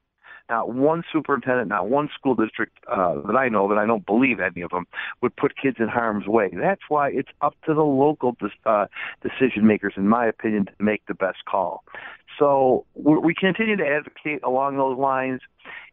Not 0.47 0.73
one 0.73 1.03
superintendent, 1.11 1.69
not 1.69 1.89
one 1.89 2.07
school 2.13 2.35
district 2.35 2.77
uh, 2.87 3.15
that 3.25 3.35
I 3.35 3.49
know, 3.49 3.67
that 3.67 3.79
I 3.79 3.87
don't 3.87 4.05
believe 4.05 4.39
any 4.39 4.61
of 4.61 4.69
them, 4.69 4.85
would 5.21 5.35
put 5.35 5.57
kids 5.57 5.77
in 5.79 5.87
harm's 5.87 6.27
way. 6.27 6.51
That's 6.53 6.83
why 6.87 7.09
it's 7.09 7.29
up 7.41 7.55
to 7.65 7.73
the 7.73 7.81
local 7.81 8.37
uh, 8.65 8.85
decision 9.23 9.65
makers, 9.65 9.93
in 9.97 10.07
my 10.07 10.27
opinion, 10.27 10.65
to 10.65 10.71
make 10.77 11.03
the 11.07 11.15
best 11.15 11.45
call. 11.49 11.83
So 12.37 12.85
we 12.93 13.33
continue 13.33 13.75
to 13.77 13.87
advocate 13.87 14.43
along 14.43 14.77
those 14.77 14.99
lines. 14.99 15.41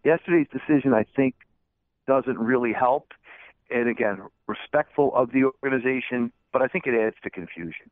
Yesterday's 0.05 0.49
decision, 0.53 0.93
I 0.93 1.07
think, 1.17 1.35
doesn't 2.07 2.39
really 2.39 2.73
help. 2.73 3.13
And 3.71 3.89
again, 3.89 4.19
respectful 4.47 5.15
of 5.15 5.33
the 5.33 5.45
organization, 5.45 6.31
but 6.53 6.61
I 6.61 6.67
think 6.67 6.87
it 6.87 6.95
adds 6.95 7.17
to 7.23 7.31
confusion. 7.31 7.91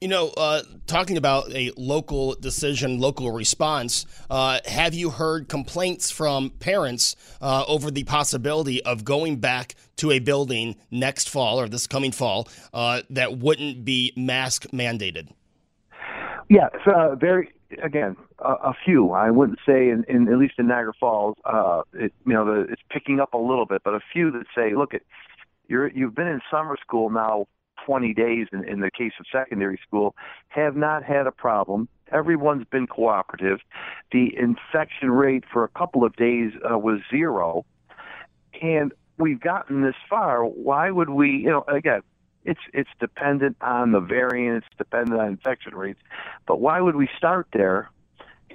You 0.00 0.08
know, 0.08 0.30
uh, 0.36 0.62
talking 0.88 1.16
about 1.16 1.52
a 1.52 1.70
local 1.76 2.34
decision, 2.34 2.98
local 2.98 3.30
response, 3.30 4.04
uh, 4.28 4.58
have 4.64 4.94
you 4.94 5.10
heard 5.10 5.48
complaints 5.48 6.10
from 6.10 6.50
parents 6.50 7.14
uh, 7.40 7.64
over 7.68 7.88
the 7.88 8.02
possibility 8.02 8.82
of 8.82 9.04
going 9.04 9.36
back 9.36 9.76
to 9.98 10.10
a 10.10 10.18
building 10.18 10.74
next 10.90 11.28
fall 11.28 11.60
or 11.60 11.68
this 11.68 11.86
coming 11.86 12.10
fall 12.10 12.48
uh, 12.74 13.02
that 13.10 13.38
wouldn't 13.38 13.84
be 13.84 14.12
mask 14.16 14.66
mandated? 14.72 15.28
Yeah, 16.48 16.68
uh, 16.84 17.14
very 17.14 17.52
again 17.82 18.16
a, 18.40 18.50
a, 18.50 18.74
few. 18.84 19.12
I 19.12 19.30
wouldn't 19.30 19.60
say 19.64 19.88
in, 19.88 20.04
in 20.08 20.28
at 20.28 20.38
least 20.38 20.54
in 20.58 20.66
Niagara 20.66 20.92
Falls, 20.98 21.36
uh, 21.44 21.82
it, 21.94 22.12
you 22.26 22.32
know, 22.32 22.44
the, 22.44 22.72
it's 22.72 22.82
picking 22.90 23.20
up 23.20 23.34
a 23.34 23.38
little 23.38 23.66
bit, 23.66 23.82
but 23.84 23.94
a 23.94 24.00
few 24.12 24.30
that 24.32 24.44
say, 24.54 24.74
look, 24.74 24.94
it, 24.94 25.06
you're 25.68 25.88
you've 25.88 26.14
been 26.14 26.26
in 26.26 26.40
summer 26.50 26.76
school 26.80 27.08
now 27.08 27.46
20 27.86 28.14
days 28.14 28.46
in, 28.52 28.64
in 28.68 28.80
the 28.80 28.90
case 28.90 29.12
of 29.18 29.26
secondary 29.32 29.78
school 29.86 30.14
have 30.48 30.76
not 30.76 31.04
had 31.04 31.26
a 31.26 31.32
problem. 31.32 31.88
Everyone's 32.10 32.66
been 32.70 32.86
cooperative. 32.86 33.60
The 34.10 34.36
infection 34.36 35.10
rate 35.10 35.44
for 35.50 35.64
a 35.64 35.68
couple 35.68 36.04
of 36.04 36.14
days 36.16 36.52
uh, 36.70 36.78
was 36.78 37.00
zero. 37.10 37.64
And 38.60 38.92
we've 39.18 39.40
gotten 39.40 39.82
this 39.82 39.94
far. 40.08 40.44
Why 40.44 40.90
would 40.90 41.10
we, 41.10 41.30
you 41.30 41.50
know, 41.50 41.64
again, 41.68 42.02
it's 42.44 42.60
it's 42.74 42.90
dependent 42.98 43.56
on 43.60 43.92
the 43.92 44.00
variant, 44.00 44.64
it's 44.64 44.76
dependent 44.76 45.20
on 45.20 45.28
infection 45.28 45.74
rates. 45.74 46.00
But 46.46 46.60
why 46.60 46.80
would 46.80 46.96
we 46.96 47.08
start 47.16 47.46
there 47.52 47.88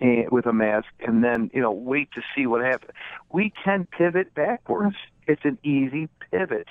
eh, 0.01 0.25
with 0.29 0.45
a 0.45 0.53
mask 0.53 0.89
and 0.99 1.23
then, 1.23 1.49
you 1.53 1.61
know, 1.61 1.71
wait 1.71 2.09
to 2.13 2.21
see 2.35 2.45
what 2.47 2.63
happens? 2.63 2.91
We 3.31 3.53
can 3.63 3.87
pivot 3.89 4.33
backwards. 4.33 4.97
It's 5.25 5.45
an 5.45 5.57
easy 5.63 6.09
pivot 6.31 6.67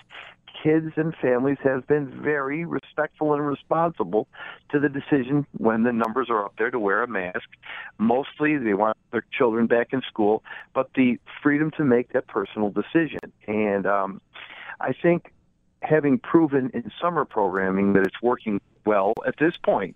kids 0.66 0.92
and 0.96 1.14
families 1.22 1.58
have 1.62 1.86
been 1.86 2.08
very 2.20 2.64
respectful 2.64 3.34
and 3.34 3.46
responsible 3.46 4.26
to 4.68 4.80
the 4.80 4.88
decision 4.88 5.46
when 5.58 5.84
the 5.84 5.92
numbers 5.92 6.26
are 6.28 6.44
up 6.44 6.54
there 6.58 6.72
to 6.72 6.80
wear 6.80 7.04
a 7.04 7.06
mask. 7.06 7.48
Mostly 7.98 8.56
they 8.56 8.74
want 8.74 8.96
their 9.12 9.24
children 9.30 9.68
back 9.68 9.92
in 9.92 10.02
school, 10.08 10.42
but 10.74 10.90
the 10.94 11.20
freedom 11.40 11.70
to 11.76 11.84
make 11.84 12.12
that 12.14 12.26
personal 12.26 12.70
decision. 12.70 13.20
And 13.46 13.86
um, 13.86 14.20
I 14.80 14.92
think 14.92 15.32
having 15.82 16.18
proven 16.18 16.70
in 16.74 16.90
summer 17.00 17.24
programming 17.24 17.92
that 17.92 18.04
it's 18.04 18.20
working 18.20 18.60
well 18.84 19.12
at 19.24 19.36
this 19.38 19.54
point, 19.62 19.94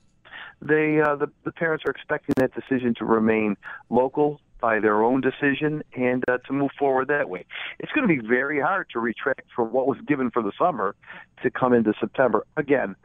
they 0.62 1.00
uh, 1.00 1.16
the, 1.16 1.28
the 1.42 1.52
parents 1.52 1.84
are 1.84 1.90
expecting 1.90 2.34
that 2.36 2.52
decision 2.54 2.94
to 2.98 3.04
remain 3.04 3.56
local 3.88 4.40
by 4.60 4.80
their 4.80 5.02
own 5.02 5.20
decision 5.20 5.82
and 5.96 6.24
uh, 6.28 6.38
to 6.46 6.52
move 6.52 6.70
forward 6.78 7.08
that 7.08 7.28
way. 7.28 7.44
It's 7.78 7.92
going 7.92 8.06
to 8.06 8.14
be 8.14 8.26
very 8.26 8.60
hard 8.60 8.88
to 8.92 9.00
retract 9.00 9.48
from 9.54 9.72
what 9.72 9.86
was 9.86 9.98
given 10.06 10.30
for 10.30 10.42
the 10.42 10.52
summer 10.58 10.94
to 11.42 11.50
come 11.50 11.72
into 11.72 11.92
September 12.00 12.46
again. 12.56 12.96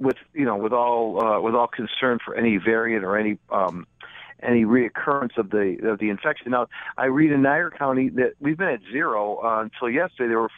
With 0.00 0.16
you 0.32 0.44
know, 0.44 0.56
with 0.56 0.72
all 0.72 1.24
uh, 1.24 1.40
with 1.40 1.54
all 1.54 1.68
concern 1.68 2.18
for 2.24 2.34
any 2.34 2.56
variant 2.56 3.04
or 3.04 3.16
any 3.16 3.38
um, 3.50 3.86
any 4.42 4.64
reoccurrence 4.64 5.38
of 5.38 5.50
the 5.50 5.78
of 5.84 6.00
the 6.00 6.10
infection. 6.10 6.50
Now, 6.50 6.66
I 6.98 7.06
read 7.06 7.30
in 7.30 7.42
Niagara 7.42 7.70
County 7.70 8.08
that 8.10 8.32
we've 8.40 8.58
been 8.58 8.68
at 8.68 8.80
zero 8.90 9.38
uh, 9.44 9.62
until 9.62 9.88
yesterday. 9.88 10.28
There 10.28 10.40
were 10.40 10.50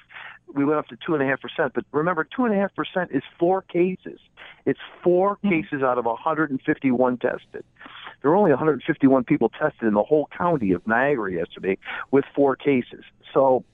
we 0.54 0.64
went 0.64 0.78
up 0.78 0.88
to 0.88 0.96
two 1.04 1.14
and 1.14 1.22
a 1.22 1.26
half 1.26 1.40
percent. 1.40 1.72
But 1.74 1.84
remember, 1.92 2.24
two 2.24 2.44
and 2.44 2.54
a 2.54 2.56
half 2.56 2.74
percent 2.74 3.10
is 3.12 3.22
four 3.38 3.62
cases. 3.62 4.20
It's 4.64 4.80
four 5.02 5.36
hmm. 5.42 5.48
cases 5.48 5.82
out 5.82 5.98
of 5.98 6.04
151 6.04 7.18
tested. 7.18 7.64
There 8.22 8.30
were 8.30 8.36
only 8.36 8.50
151 8.50 9.24
people 9.24 9.50
tested 9.50 9.82
in 9.82 9.94
the 9.94 10.02
whole 10.02 10.28
county 10.36 10.72
of 10.72 10.86
Niagara 10.86 11.32
yesterday 11.32 11.78
with 12.10 12.24
four 12.34 12.56
cases. 12.56 13.04
So, 13.32 13.64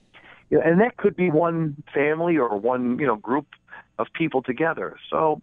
you 0.49 0.57
know, 0.57 0.63
and 0.63 0.81
that 0.81 0.97
could 0.97 1.15
be 1.15 1.29
one 1.29 1.81
family 1.93 2.37
or 2.37 2.57
one 2.57 2.99
you 2.99 3.07
know 3.07 3.15
group 3.15 3.47
of 3.99 4.07
people 4.13 4.41
together. 4.41 4.97
So, 5.09 5.41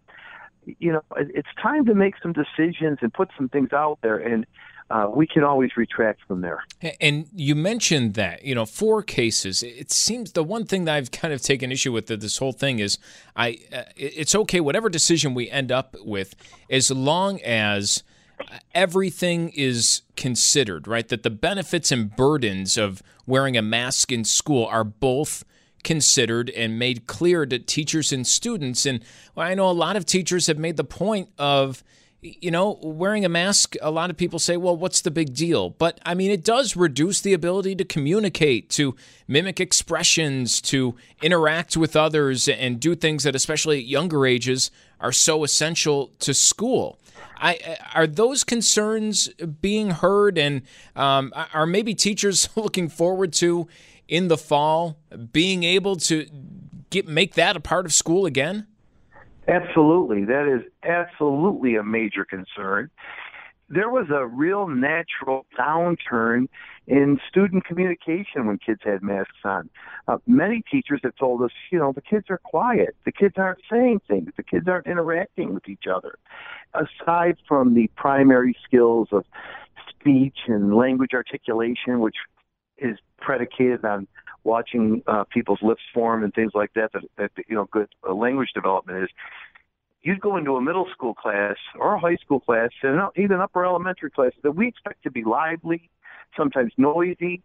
you 0.65 0.91
know, 0.91 1.01
it's 1.17 1.49
time 1.61 1.85
to 1.85 1.95
make 1.95 2.15
some 2.21 2.33
decisions 2.33 2.99
and 3.01 3.13
put 3.13 3.29
some 3.35 3.49
things 3.49 3.73
out 3.73 3.99
there 4.01 4.17
and 4.17 4.45
uh, 4.91 5.09
we 5.09 5.25
can 5.25 5.43
always 5.43 5.71
retract 5.77 6.21
from 6.27 6.41
there. 6.41 6.63
And 6.99 7.27
you 7.33 7.55
mentioned 7.55 8.15
that, 8.15 8.43
you 8.43 8.53
know, 8.53 8.65
four 8.65 9.01
cases. 9.01 9.63
It 9.63 9.91
seems 9.91 10.33
the 10.33 10.43
one 10.43 10.65
thing 10.65 10.85
that 10.85 10.95
I've 10.95 11.11
kind 11.21 11.33
of 11.33 11.41
taken 11.41 11.71
issue 11.71 11.91
with 11.91 12.07
this 12.07 12.37
whole 12.37 12.51
thing 12.51 12.79
is 12.79 12.97
I. 13.35 13.59
Uh, 13.71 13.83
it's 13.95 14.35
okay 14.35 14.59
whatever 14.59 14.89
decision 14.89 15.33
we 15.33 15.49
end 15.49 15.71
up 15.71 15.95
with, 16.03 16.35
as 16.69 16.91
long 16.91 17.41
as 17.41 18.03
everything 18.73 19.49
is 19.49 20.01
considered, 20.15 20.87
right? 20.87 21.07
That 21.07 21.23
the 21.23 21.29
benefits 21.29 21.91
and 21.91 22.15
burdens 22.15 22.77
of 22.77 23.01
wearing 23.25 23.55
a 23.55 23.61
mask 23.61 24.11
in 24.11 24.23
school 24.23 24.65
are 24.65 24.83
both 24.83 25.45
considered 25.83 26.49
and 26.51 26.77
made 26.77 27.07
clear 27.07 27.45
to 27.45 27.59
teachers 27.59 28.11
and 28.11 28.25
students. 28.25 28.85
And 28.85 29.03
I 29.35 29.55
know 29.55 29.69
a 29.69 29.71
lot 29.71 29.95
of 29.95 30.05
teachers 30.05 30.47
have 30.47 30.57
made 30.57 30.77
the 30.77 30.83
point 30.83 31.29
of 31.37 31.83
you 32.21 32.51
know, 32.51 32.77
wearing 32.83 33.25
a 33.25 33.29
mask, 33.29 33.75
a 33.81 33.89
lot 33.89 34.11
of 34.11 34.17
people 34.17 34.37
say, 34.37 34.55
well, 34.55 34.77
what's 34.77 35.01
the 35.01 35.09
big 35.09 35.33
deal? 35.33 35.71
But 35.71 35.99
I 36.05 36.13
mean, 36.13 36.29
it 36.29 36.43
does 36.43 36.75
reduce 36.75 37.19
the 37.19 37.33
ability 37.33 37.75
to 37.75 37.83
communicate, 37.85 38.69
to 38.71 38.95
mimic 39.27 39.59
expressions, 39.59 40.61
to 40.61 40.95
interact 41.23 41.75
with 41.75 41.95
others, 41.95 42.47
and 42.47 42.79
do 42.79 42.95
things 42.95 43.23
that, 43.23 43.35
especially 43.35 43.79
at 43.79 43.85
younger 43.85 44.27
ages, 44.27 44.69
are 44.99 45.11
so 45.11 45.43
essential 45.43 46.11
to 46.19 46.33
school. 46.33 46.99
I, 47.37 47.77
are 47.95 48.05
those 48.05 48.43
concerns 48.43 49.27
being 49.61 49.89
heard, 49.89 50.37
and 50.37 50.61
um, 50.95 51.33
are 51.35 51.65
maybe 51.65 51.95
teachers 51.95 52.49
looking 52.55 52.87
forward 52.87 53.33
to 53.33 53.67
in 54.07 54.27
the 54.27 54.37
fall 54.37 54.99
being 55.31 55.63
able 55.63 55.95
to 55.95 56.27
get 56.91 57.07
make 57.07 57.33
that 57.33 57.55
a 57.55 57.59
part 57.59 57.87
of 57.87 57.93
school 57.93 58.27
again? 58.27 58.67
Absolutely. 59.51 60.23
That 60.25 60.47
is 60.47 60.61
absolutely 60.83 61.75
a 61.75 61.83
major 61.83 62.23
concern. 62.23 62.89
There 63.67 63.89
was 63.89 64.07
a 64.09 64.25
real 64.25 64.67
natural 64.67 65.45
downturn 65.57 66.47
in 66.87 67.19
student 67.29 67.65
communication 67.65 68.47
when 68.47 68.57
kids 68.57 68.81
had 68.83 69.01
masks 69.01 69.31
on. 69.43 69.69
Uh, 70.07 70.17
many 70.25 70.61
teachers 70.69 71.01
have 71.03 71.15
told 71.15 71.41
us, 71.41 71.51
you 71.69 71.79
know, 71.79 71.91
the 71.91 72.01
kids 72.01 72.25
are 72.29 72.37
quiet. 72.37 72.95
The 73.05 73.11
kids 73.11 73.35
aren't 73.37 73.61
saying 73.69 74.01
things. 74.07 74.31
The 74.35 74.43
kids 74.43 74.67
aren't 74.67 74.87
interacting 74.87 75.53
with 75.53 75.67
each 75.69 75.85
other. 75.93 76.15
Aside 76.73 77.37
from 77.47 77.73
the 77.73 77.89
primary 77.95 78.55
skills 78.65 79.09
of 79.11 79.25
speech 79.89 80.39
and 80.47 80.75
language 80.75 81.11
articulation, 81.13 81.99
which 81.99 82.17
is 82.77 82.97
predicated 83.19 83.85
on 83.85 84.07
watching 84.43 85.03
uh, 85.07 85.23
people's 85.25 85.61
lips 85.61 85.81
form 85.93 86.23
and 86.23 86.33
things 86.33 86.51
like 86.53 86.73
that, 86.73 86.91
that, 86.93 87.03
that 87.17 87.31
you 87.47 87.55
know, 87.55 87.67
good 87.71 87.87
uh, 88.07 88.13
language 88.13 88.49
development 88.53 89.03
is. 89.03 89.09
You'd 90.03 90.19
go 90.19 90.35
into 90.37 90.55
a 90.55 90.61
middle 90.61 90.87
school 90.91 91.13
class 91.13 91.57
or 91.79 91.93
a 91.93 91.99
high 91.99 92.15
school 92.15 92.39
class 92.39 92.69
and 92.81 92.99
even 93.15 93.39
upper 93.39 93.63
elementary 93.63 94.09
class 94.09 94.31
that 94.41 94.53
we 94.53 94.67
expect 94.67 95.03
to 95.03 95.11
be 95.11 95.23
lively, 95.23 95.89
sometimes 96.35 96.73
noisy, 96.75 97.43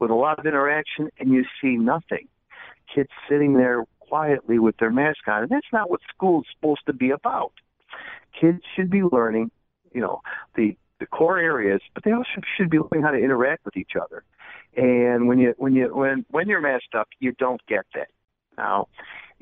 with 0.00 0.10
a 0.10 0.14
lot 0.14 0.40
of 0.40 0.46
interaction, 0.46 1.10
and 1.20 1.30
you 1.30 1.44
see 1.60 1.76
nothing. 1.76 2.26
Kids 2.92 3.10
sitting 3.28 3.54
there 3.54 3.84
quietly 4.00 4.58
with 4.58 4.76
their 4.78 4.90
mask 4.90 5.28
on, 5.28 5.44
and 5.44 5.50
that's 5.50 5.72
not 5.72 5.90
what 5.90 6.00
school 6.12 6.40
is 6.40 6.46
supposed 6.54 6.84
to 6.86 6.92
be 6.92 7.10
about. 7.10 7.52
Kids 8.38 8.62
should 8.74 8.90
be 8.90 9.02
learning, 9.02 9.52
you 9.92 10.00
know, 10.00 10.20
the 10.56 10.76
the 10.98 11.06
core 11.06 11.38
areas, 11.38 11.80
but 11.94 12.04
they 12.04 12.12
also 12.12 12.40
should 12.56 12.70
be 12.70 12.78
learning 12.78 13.02
how 13.02 13.10
to 13.10 13.18
interact 13.18 13.64
with 13.64 13.76
each 13.76 13.92
other. 14.00 14.22
And 14.76 15.28
when 15.28 15.38
you 15.38 15.54
when 15.58 15.74
you 15.74 15.94
when 15.94 16.24
when 16.30 16.48
you're 16.48 16.60
masked 16.60 16.94
up, 16.94 17.08
you 17.20 17.32
don't 17.32 17.60
get 17.66 17.84
that. 17.94 18.08
Now, 18.56 18.88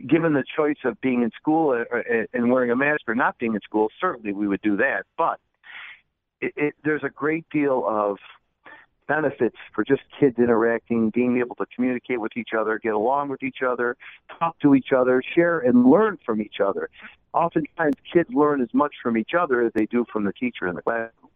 given 0.07 0.33
the 0.33 0.45
choice 0.57 0.79
of 0.85 1.01
being 1.01 1.23
in 1.23 1.31
school 1.31 1.71
uh, 1.71 1.97
uh, 1.97 2.27
and 2.33 2.51
wearing 2.51 2.71
a 2.71 2.77
mask 2.77 3.03
or 3.07 3.15
not 3.15 3.39
being 3.39 3.55
in 3.55 3.61
school, 3.61 3.89
certainly 4.01 4.33
we 4.33 4.49
would 4.49 4.63
do 4.63 4.77
that. 4.79 5.05
But 5.17 5.39
it, 6.41 6.53
it, 6.57 6.75
there's 6.85 7.05
a 7.05 7.11
great 7.11 7.45
deal 7.51 7.85
of 7.87 8.19
benefits 9.07 9.57
for 9.75 9.85
just 9.85 10.03
kids 10.19 10.39
interacting, 10.39 11.11
being 11.11 11.39
able 11.39 11.57
to 11.57 11.67
communicate 11.75 12.21
with 12.21 12.37
each 12.37 12.51
other, 12.57 12.79
get 12.79 12.95
along 12.95 13.29
with 13.29 13.43
each 13.43 13.59
other, 13.67 13.97
talk 14.39 14.59
to 14.61 14.75
each 14.75 14.93
other, 14.97 15.23
share 15.35 15.59
and 15.59 15.85
learn 15.85 16.17
from 16.25 16.41
each 16.41 16.61
other. 16.65 16.89
Oftentimes, 17.33 17.97
kids 18.13 18.31
learn 18.33 18.61
as 18.61 18.73
much 18.73 18.95
from 19.03 19.17
each 19.17 19.33
other 19.39 19.63
as 19.63 19.73
they 19.75 19.87
do 19.87 20.05
from 20.13 20.25
the 20.25 20.33
teacher 20.33 20.67
in 20.67 20.75
the 20.77 20.83
classroom. 20.83 21.30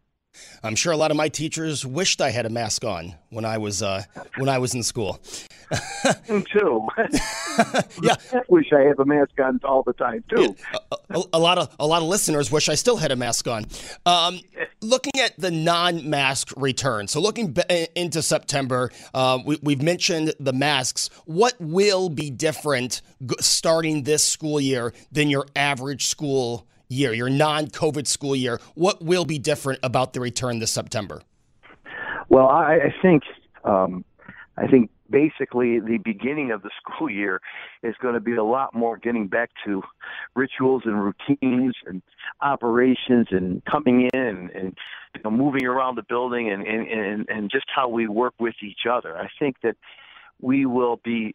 I'm 0.63 0.75
sure 0.77 0.93
a 0.93 0.97
lot 0.97 1.11
of 1.11 1.17
my 1.17 1.29
teachers 1.29 1.85
wished 1.87 2.21
I 2.21 2.31
had 2.31 2.47
a 2.47 2.51
mask 2.51 2.85
on 2.85 3.15
when 3.31 3.45
I 3.45 3.59
was 3.59 3.83
uh, 3.83 4.05
when 4.39 4.49
I 4.49 4.59
was 4.59 4.75
in 4.75 4.83
school. 4.83 5.21
Me 6.29 6.45
too. 6.53 6.87
Yeah. 8.03 8.17
I 8.33 8.41
wish 8.49 8.73
I 8.73 8.81
had 8.81 8.99
a 8.99 9.05
mask 9.05 9.39
on 9.43 9.61
all 9.63 9.85
the 9.85 9.93
time 9.93 10.25
too. 10.29 10.57
a, 11.11 11.23
a 11.35 11.39
lot 11.39 11.59
of 11.59 11.75
a 11.79 11.87
lot 11.87 12.03
of 12.03 12.09
listeners 12.09 12.51
wish 12.51 12.69
I 12.69 12.75
still 12.75 12.97
had 12.97 13.13
a 13.13 13.17
mask 13.17 13.47
on. 13.47 13.67
Um, 14.05 14.41
looking 14.81 15.13
at 15.21 15.39
the 15.39 15.51
non-mask 15.53 16.53
return, 16.57 17.07
so 17.07 17.21
looking 17.21 17.53
be- 17.53 17.89
into 17.95 18.23
September, 18.23 18.91
um, 19.15 19.45
we, 19.45 19.59
we've 19.63 19.83
mentioned 19.83 20.35
the 20.41 20.53
masks. 20.53 21.11
What 21.27 21.55
will 21.61 22.09
be 22.09 22.31
different 22.31 23.01
g- 23.25 23.37
starting 23.41 24.03
this 24.03 24.25
school 24.25 24.61
year 24.61 24.93
than 25.13 25.31
your 25.31 25.47
average 25.55 26.07
school 26.07 26.67
year, 26.95 27.13
your 27.13 27.29
non-COVID 27.29 28.07
school 28.07 28.35
year? 28.37 28.61
What 28.75 29.03
will 29.03 29.25
be 29.25 29.39
different 29.39 29.81
about 29.83 30.13
the 30.13 30.21
return 30.21 30.59
this 30.59 30.73
September? 30.73 31.23
Well, 32.29 32.49
I, 32.49 32.75
I 32.77 32.95
think 33.03 33.23
um, 33.65 34.05
I 34.57 34.67
think 34.67 34.91
basically 35.11 35.81
the 35.81 35.99
beginning 35.99 36.51
of 36.51 36.63
the 36.63 36.71
school 36.81 37.11
year 37.11 37.41
is 37.83 37.95
going 38.01 38.15
to 38.15 38.21
be 38.21 38.35
a 38.35 38.45
lot 38.45 38.75
more 38.75 38.97
getting 38.97 39.27
back 39.27 39.51
to 39.65 39.83
rituals 40.35 40.83
and 40.87 41.03
routines 41.03 41.75
and 41.87 42.03
operations 42.41 43.29
and 43.31 43.65
coming 43.65 44.09
in 44.13 44.21
and, 44.21 44.51
and 44.51 44.79
you 45.15 45.21
know, 45.23 45.31
moving 45.31 45.67
around 45.67 45.97
the 45.97 46.03
building 46.09 46.51
and, 46.51 46.67
and, 46.67 46.89
and, 46.89 47.29
and 47.29 47.51
just 47.51 47.67
how 47.75 47.89
we 47.89 48.09
work 48.09 48.35
with 48.39 48.55
each 48.63 48.87
other. 48.91 49.17
I 49.17 49.29
think 49.39 49.57
that 49.63 49.77
we 50.41 50.67
will 50.67 51.01
be 51.05 51.35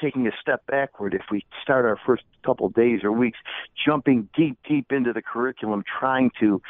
taking 0.00 0.26
a 0.26 0.32
step 0.40 0.62
backward 0.66 1.14
if 1.14 1.22
we 1.30 1.44
start 1.62 1.84
our 1.84 1.98
first 2.06 2.24
couple 2.44 2.68
days 2.68 3.00
or 3.02 3.12
weeks 3.12 3.38
jumping 3.84 4.28
deep, 4.36 4.58
deep 4.68 4.86
into 4.90 5.12
the 5.12 5.22
curriculum, 5.22 5.82
trying 5.98 6.30
to 6.40 6.60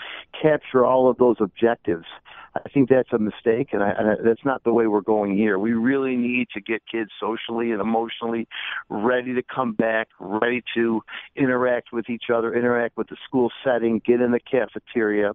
capture 0.40 0.84
all 0.84 1.08
of 1.08 1.16
those 1.18 1.36
objectives. 1.40 2.06
I 2.64 2.68
think 2.70 2.88
that's 2.88 3.12
a 3.12 3.18
mistake, 3.18 3.68
and, 3.72 3.82
I, 3.82 3.90
and 3.90 4.10
I, 4.10 4.14
that's 4.24 4.44
not 4.44 4.64
the 4.64 4.72
way 4.72 4.86
we're 4.86 5.02
going 5.02 5.36
here. 5.36 5.58
We 5.58 5.72
really 5.72 6.16
need 6.16 6.48
to 6.54 6.60
get 6.60 6.82
kids 6.90 7.10
socially 7.20 7.70
and 7.70 7.80
emotionally 7.80 8.48
ready 8.88 9.34
to 9.34 9.42
come 9.42 9.72
back, 9.74 10.08
ready 10.18 10.62
to 10.74 11.02
interact 11.34 11.92
with 11.92 12.08
each 12.08 12.30
other, 12.34 12.54
interact 12.54 12.96
with 12.96 13.08
the 13.08 13.16
school 13.26 13.50
setting, 13.62 14.00
get 14.04 14.22
in 14.22 14.30
the 14.30 14.40
cafeteria, 14.40 15.32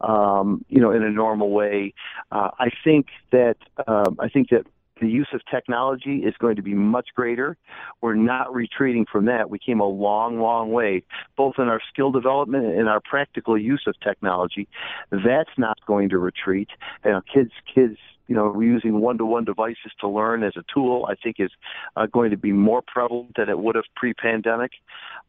um, 0.00 0.64
you 0.68 0.80
know, 0.80 0.90
in 0.90 1.02
a 1.02 1.10
normal 1.10 1.50
way. 1.50 1.92
Uh, 2.32 2.50
I 2.58 2.70
think 2.82 3.08
that 3.30 3.56
um, 3.86 4.16
I 4.18 4.28
think 4.28 4.48
that 4.50 4.64
the 5.00 5.08
use 5.08 5.28
of 5.32 5.40
technology 5.50 6.18
is 6.18 6.34
going 6.38 6.56
to 6.56 6.62
be 6.62 6.74
much 6.74 7.08
greater. 7.14 7.56
We're 8.00 8.14
not 8.14 8.54
retreating 8.54 9.06
from 9.10 9.26
that. 9.26 9.50
We 9.50 9.58
came 9.58 9.80
a 9.80 9.88
long, 9.88 10.40
long 10.40 10.70
way, 10.72 11.02
both 11.36 11.54
in 11.58 11.64
our 11.64 11.80
skill 11.92 12.12
development 12.12 12.66
and 12.66 12.88
our 12.88 13.00
practical 13.00 13.58
use 13.58 13.84
of 13.86 13.94
technology. 14.00 14.68
That's 15.10 15.50
not 15.58 15.78
going 15.86 16.10
to 16.10 16.18
retreat. 16.18 16.68
You 17.04 17.12
know, 17.12 17.20
kids, 17.32 17.50
kids, 17.74 17.96
you 18.26 18.34
know, 18.34 18.60
using 18.60 19.00
one-to-one 19.00 19.44
devices 19.44 19.92
to 20.00 20.08
learn 20.08 20.42
as 20.42 20.54
a 20.56 20.64
tool, 20.72 21.06
I 21.08 21.14
think 21.14 21.36
is 21.38 21.50
uh, 21.96 22.06
going 22.06 22.30
to 22.30 22.36
be 22.36 22.52
more 22.52 22.82
prevalent 22.86 23.32
than 23.36 23.48
it 23.48 23.58
would 23.58 23.74
have 23.74 23.84
pre-pandemic. 23.96 24.72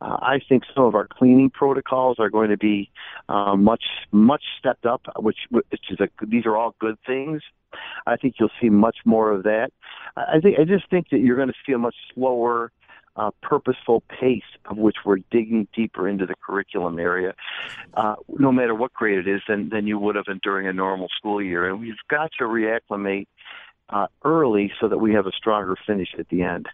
Uh, 0.01 0.17
I 0.21 0.39
think 0.47 0.63
some 0.73 0.85
of 0.85 0.95
our 0.95 1.07
cleaning 1.07 1.49
protocols 1.49 2.17
are 2.19 2.29
going 2.29 2.49
to 2.49 2.57
be 2.57 2.89
uh, 3.29 3.55
much, 3.55 3.83
much 4.11 4.43
stepped 4.59 4.85
up, 4.85 5.01
which, 5.19 5.39
which 5.49 5.65
is 5.89 5.99
a, 5.99 6.07
these 6.25 6.45
are 6.45 6.55
all 6.55 6.75
good 6.79 6.97
things. 7.05 7.41
I 8.07 8.15
think 8.15 8.35
you'll 8.39 8.49
see 8.61 8.69
much 8.69 8.97
more 9.05 9.31
of 9.31 9.43
that. 9.43 9.71
I 10.15 10.39
think 10.41 10.57
I 10.59 10.63
just 10.63 10.89
think 10.89 11.09
that 11.09 11.19
you're 11.19 11.35
going 11.35 11.49
to 11.49 11.53
see 11.65 11.73
a 11.73 11.77
much 11.77 11.95
slower, 12.13 12.71
uh, 13.15 13.31
purposeful 13.41 14.03
pace 14.09 14.43
of 14.65 14.77
which 14.77 14.97
we're 15.05 15.19
digging 15.31 15.67
deeper 15.73 16.07
into 16.07 16.25
the 16.25 16.35
curriculum 16.45 16.99
area, 16.99 17.33
uh, 17.93 18.15
no 18.27 18.51
matter 18.51 18.75
what 18.75 18.93
grade 18.93 19.19
it 19.19 19.27
is, 19.27 19.41
than 19.47 19.69
than 19.69 19.87
you 19.87 19.97
would 19.97 20.15
have 20.15 20.25
during 20.41 20.67
a 20.67 20.73
normal 20.73 21.07
school 21.17 21.41
year. 21.41 21.69
And 21.69 21.79
we've 21.79 21.95
got 22.09 22.31
to 22.39 22.45
reacclimate 22.45 23.27
uh, 23.89 24.07
early 24.23 24.71
so 24.79 24.87
that 24.87 24.97
we 24.97 25.13
have 25.13 25.27
a 25.27 25.31
stronger 25.31 25.75
finish 25.87 26.09
at 26.17 26.27
the 26.29 26.41
end. 26.41 26.67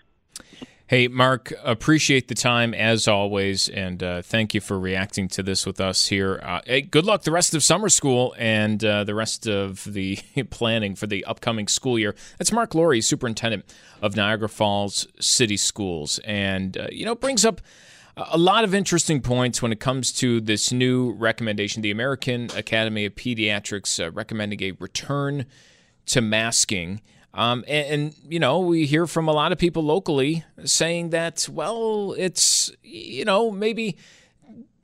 Hey, 0.92 1.08
Mark, 1.08 1.54
appreciate 1.64 2.28
the 2.28 2.36
time 2.36 2.74
as 2.74 3.08
always, 3.08 3.70
and 3.70 4.04
uh, 4.04 4.22
thank 4.22 4.54
you 4.54 4.60
for 4.60 4.78
reacting 4.78 5.30
to 5.30 5.42
this 5.42 5.66
with 5.66 5.80
us 5.80 6.08
here. 6.08 6.42
Uh, 6.44 6.60
hey, 6.66 6.82
good 6.82 7.06
luck 7.06 7.24
the 7.24 7.32
rest 7.32 7.56
of 7.56 7.64
summer 7.64 7.88
school 7.88 8.36
and 8.38 8.84
uh, 8.84 9.06
the 9.06 9.16
rest 9.16 9.48
of 9.48 9.86
the 9.86 10.20
planning 10.50 10.96
for 10.96 11.08
the 11.08 11.24
upcoming 11.24 11.70
school 11.70 11.98
year. 11.98 12.14
That's 12.38 12.52
Mark 12.52 12.72
Laurrie, 12.72 13.02
superintendent 13.02 13.74
of 14.02 14.18
Niagara 14.18 14.50
Falls 14.50 15.08
City 15.18 15.56
Schools, 15.56 16.20
and 16.26 16.78
uh, 16.78 16.88
you 16.92 17.06
know 17.06 17.16
brings 17.16 17.46
up 17.46 17.62
a 18.18 18.38
lot 18.38 18.66
of 18.66 18.76
interesting 18.76 19.22
points 19.22 19.62
when 19.62 19.72
it 19.72 19.80
comes 19.80 20.12
to 20.12 20.42
this 20.42 20.74
new 20.74 21.14
recommendation. 21.14 21.82
The 21.82 21.92
American 21.92 22.50
Academy 22.54 23.06
of 23.06 23.16
Pediatrics 23.16 24.06
uh, 24.06 24.12
recommending 24.12 24.62
a 24.62 24.72
return 24.72 25.46
to 26.08 26.20
masking. 26.20 27.00
Um, 27.34 27.64
and, 27.68 27.88
and, 27.88 28.16
you 28.28 28.40
know, 28.40 28.60
we 28.60 28.86
hear 28.86 29.08
from 29.08 29.28
a 29.28 29.32
lot 29.32 29.52
of 29.52 29.58
people 29.58 29.84
locally 29.84 30.44
saying 30.66 31.12
that, 31.12 31.48
well, 31.50 32.14
it's, 32.18 32.72
you 32.84 33.24
know, 33.24 33.52
maybe 33.52 33.98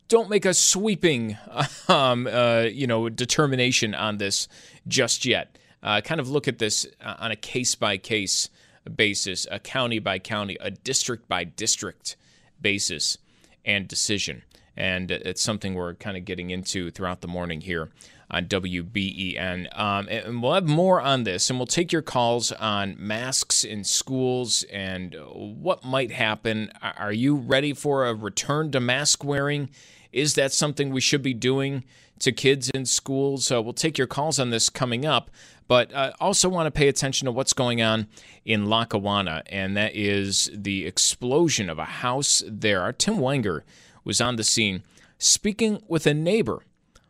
don't 0.07 0.29
make 0.29 0.45
a 0.45 0.53
sweeping, 0.53 1.37
um, 1.89 2.27
uh, 2.27 2.61
you 2.61 2.87
know, 2.87 3.09
determination 3.09 3.93
on 3.93 4.17
this 4.17 4.47
just 4.87 5.25
yet. 5.25 5.57
Uh, 5.83 6.01
kind 6.01 6.19
of 6.19 6.29
look 6.29 6.47
at 6.47 6.57
this 6.57 6.87
uh, 7.01 7.15
on 7.19 7.31
a 7.31 7.35
case 7.35 7.75
by 7.75 7.97
case 7.97 8.49
basis, 8.95 9.45
a 9.51 9.59
county 9.59 9.99
by 9.99 10.17
county, 10.17 10.57
a 10.59 10.71
district 10.71 11.27
by 11.27 11.43
district 11.43 12.15
basis 12.61 13.17
and 13.65 13.87
decision. 13.87 14.43
And 14.75 15.11
it's 15.11 15.41
something 15.41 15.73
we're 15.73 15.95
kind 15.95 16.17
of 16.17 16.23
getting 16.23 16.49
into 16.51 16.91
throughout 16.91 17.21
the 17.21 17.27
morning 17.27 17.61
here 17.61 17.89
on 18.29 18.45
WBEN. 18.45 19.67
Um, 19.77 20.07
and 20.09 20.41
we'll 20.41 20.53
have 20.53 20.67
more 20.67 21.01
on 21.01 21.23
this, 21.23 21.49
and 21.49 21.59
we'll 21.59 21.65
take 21.65 21.91
your 21.91 22.01
calls 22.01 22.51
on 22.51 22.95
masks 22.99 23.63
in 23.63 23.83
schools 23.83 24.63
and 24.71 25.15
what 25.31 25.85
might 25.85 26.11
happen. 26.11 26.71
Are 26.81 27.13
you 27.13 27.35
ready 27.35 27.73
for 27.73 28.05
a 28.05 28.13
return 28.13 28.71
to 28.71 28.79
mask 28.79 29.23
wearing? 29.23 29.69
Is 30.11 30.33
that 30.35 30.51
something 30.51 30.89
we 30.89 31.01
should 31.01 31.21
be 31.21 31.33
doing 31.33 31.83
to 32.19 32.31
kids 32.31 32.69
in 32.71 32.85
schools? 32.85 33.51
Uh, 33.51 33.61
we'll 33.61 33.73
take 33.73 33.97
your 33.97 34.07
calls 34.07 34.39
on 34.39 34.49
this 34.49 34.69
coming 34.69 35.05
up. 35.05 35.29
But 35.67 35.93
I 35.93 36.07
uh, 36.07 36.13
also 36.21 36.47
want 36.47 36.67
to 36.67 36.71
pay 36.71 36.87
attention 36.87 37.25
to 37.25 37.31
what's 37.31 37.51
going 37.51 37.81
on 37.81 38.07
in 38.45 38.69
Lackawanna, 38.69 39.43
and 39.47 39.75
that 39.75 39.95
is 39.95 40.49
the 40.53 40.85
explosion 40.85 41.69
of 41.69 41.77
a 41.77 41.85
house 41.85 42.41
there. 42.47 42.91
Tim 42.93 43.19
Wenger 43.19 43.65
was 44.05 44.21
on 44.21 44.37
the 44.37 44.45
scene 44.45 44.83
speaking 45.17 45.81
with 45.87 46.07
a 46.07 46.13
neighbor 46.13 46.63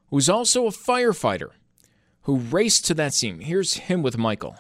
who's 0.10 0.30
also 0.30 0.68
a 0.68 0.72
firefighter 0.72 1.52
who 2.24 2.38
raced 2.38 2.86
to 2.86 2.94
that 2.96 3.14
scene. 3.14 3.40
Here's 3.40 3.76
him 3.76 4.02
with 4.04 4.18
Michael. 4.18 4.56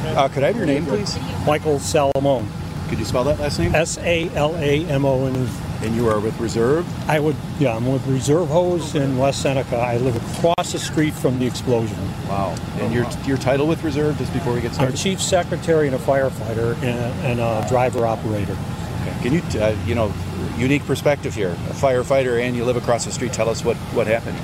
Uh, 0.00 0.28
could 0.28 0.42
I 0.42 0.48
have 0.48 0.56
your 0.56 0.66
name, 0.66 0.86
please? 0.86 1.18
Michael 1.46 1.78
Salamone. 1.78 2.46
Could 2.88 2.98
you 2.98 3.04
spell 3.04 3.24
that 3.24 3.38
last 3.38 3.58
name? 3.58 3.74
S 3.74 3.98
A 3.98 4.30
L 4.30 4.56
A 4.56 4.84
M 4.86 5.04
O 5.04 5.26
N. 5.26 5.48
And 5.80 5.94
you 5.94 6.08
are 6.08 6.18
with 6.18 6.40
Reserve? 6.40 6.84
I 7.08 7.20
would, 7.20 7.36
yeah, 7.60 7.76
I'm 7.76 7.86
with 7.86 8.04
Reserve 8.08 8.48
Hose 8.48 8.96
in 8.96 9.16
West 9.16 9.42
Seneca. 9.42 9.76
I 9.76 9.98
live 9.98 10.16
across 10.16 10.72
the 10.72 10.78
street 10.78 11.14
from 11.14 11.38
the 11.38 11.46
explosion. 11.46 11.96
Wow. 12.28 12.56
And 12.80 12.92
your 12.92 13.06
your 13.24 13.36
title 13.36 13.68
with 13.68 13.84
Reserve, 13.84 14.18
just 14.18 14.32
before 14.32 14.54
we 14.54 14.60
get 14.60 14.70
I'm 14.70 14.74
started? 14.74 14.96
chief 14.96 15.22
secretary 15.22 15.86
and 15.86 15.94
a 15.94 15.98
firefighter 16.00 16.74
and 16.82 16.98
a, 16.98 17.28
and 17.28 17.40
a 17.40 17.64
driver 17.68 18.06
operator. 18.06 18.56
Okay. 19.02 19.22
Can 19.22 19.32
you, 19.34 19.60
uh, 19.60 19.76
you 19.86 19.94
know, 19.94 20.12
unique 20.56 20.84
perspective 20.86 21.34
here, 21.34 21.50
a 21.50 21.74
firefighter 21.74 22.40
and 22.40 22.56
you 22.56 22.64
live 22.64 22.76
across 22.76 23.04
the 23.04 23.12
street, 23.12 23.32
tell 23.32 23.48
us 23.48 23.64
what, 23.64 23.76
what 23.94 24.06
happened. 24.06 24.38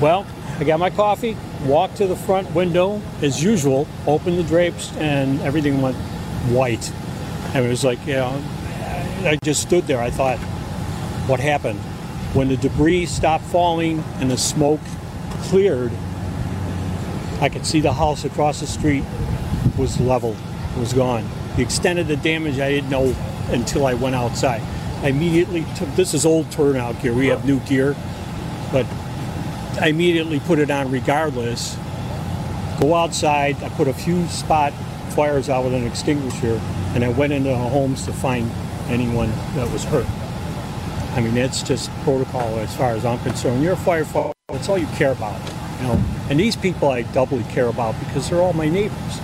Well, 0.00 0.26
I 0.58 0.64
got 0.64 0.78
my 0.78 0.90
coffee, 0.90 1.36
walked 1.64 1.96
to 1.96 2.06
the 2.06 2.16
front 2.16 2.50
window 2.54 3.00
as 3.22 3.42
usual, 3.42 3.86
opened 4.06 4.38
the 4.38 4.42
drapes, 4.42 4.94
and 4.96 5.40
everything 5.40 5.82
went 5.82 5.96
white. 6.48 6.90
And 7.54 7.64
it 7.64 7.68
was 7.68 7.84
like, 7.84 8.04
you 8.06 8.14
know, 8.14 8.42
I 9.24 9.38
just 9.42 9.62
stood 9.62 9.86
there. 9.86 10.00
I 10.00 10.10
thought, 10.10 10.38
what 11.28 11.40
happened? 11.40 11.78
When 12.34 12.48
the 12.48 12.56
debris 12.56 13.06
stopped 13.06 13.44
falling 13.44 14.02
and 14.18 14.30
the 14.30 14.38
smoke 14.38 14.80
cleared, 15.42 15.92
I 17.40 17.48
could 17.48 17.66
see 17.66 17.80
the 17.80 17.92
house 17.92 18.24
across 18.24 18.60
the 18.60 18.66
street 18.66 19.04
was 19.76 20.00
leveled, 20.00 20.36
was 20.78 20.92
gone. 20.92 21.28
The 21.56 21.62
extent 21.62 21.98
of 21.98 22.08
the 22.08 22.16
damage 22.16 22.58
I 22.58 22.70
didn't 22.70 22.90
know 22.90 23.14
until 23.48 23.86
I 23.86 23.94
went 23.94 24.14
outside. 24.14 24.62
I 25.02 25.08
immediately 25.08 25.64
took 25.76 25.88
this 25.94 26.14
is 26.14 26.24
old 26.24 26.50
turnout 26.50 27.00
gear. 27.02 27.12
We 27.12 27.28
have 27.28 27.44
new 27.44 27.60
gear, 27.60 27.94
but 28.72 28.86
I 29.80 29.88
immediately 29.88 30.40
put 30.40 30.58
it 30.58 30.70
on 30.70 30.90
regardless. 30.90 31.76
Go 32.80 32.94
outside. 32.94 33.62
I 33.62 33.68
put 33.70 33.88
a 33.88 33.92
few 33.92 34.26
spot 34.28 34.72
fires 35.10 35.48
out 35.48 35.64
with 35.64 35.74
an 35.74 35.86
extinguisher, 35.86 36.60
and 36.94 37.04
I 37.04 37.08
went 37.08 37.32
into 37.32 37.50
the 37.50 37.56
homes 37.56 38.04
to 38.06 38.12
find 38.12 38.50
anyone 38.88 39.30
that 39.54 39.70
was 39.70 39.84
hurt. 39.84 40.06
I 41.16 41.20
mean, 41.20 41.36
it's 41.36 41.62
just 41.62 41.90
protocol 42.02 42.58
as 42.58 42.74
far 42.76 42.90
as 42.90 43.04
I'm 43.04 43.18
concerned. 43.20 43.62
You're 43.62 43.72
a 43.72 43.76
firefighter. 43.76 44.32
That's 44.48 44.68
all 44.68 44.78
you 44.78 44.86
care 44.88 45.12
about, 45.12 45.40
you 45.80 45.88
know. 45.88 46.02
And 46.28 46.38
these 46.38 46.56
people 46.56 46.90
I 46.90 47.02
doubly 47.02 47.44
care 47.44 47.68
about 47.68 47.98
because 47.98 48.28
they're 48.28 48.42
all 48.42 48.52
my 48.52 48.68
neighbors. 48.68 49.20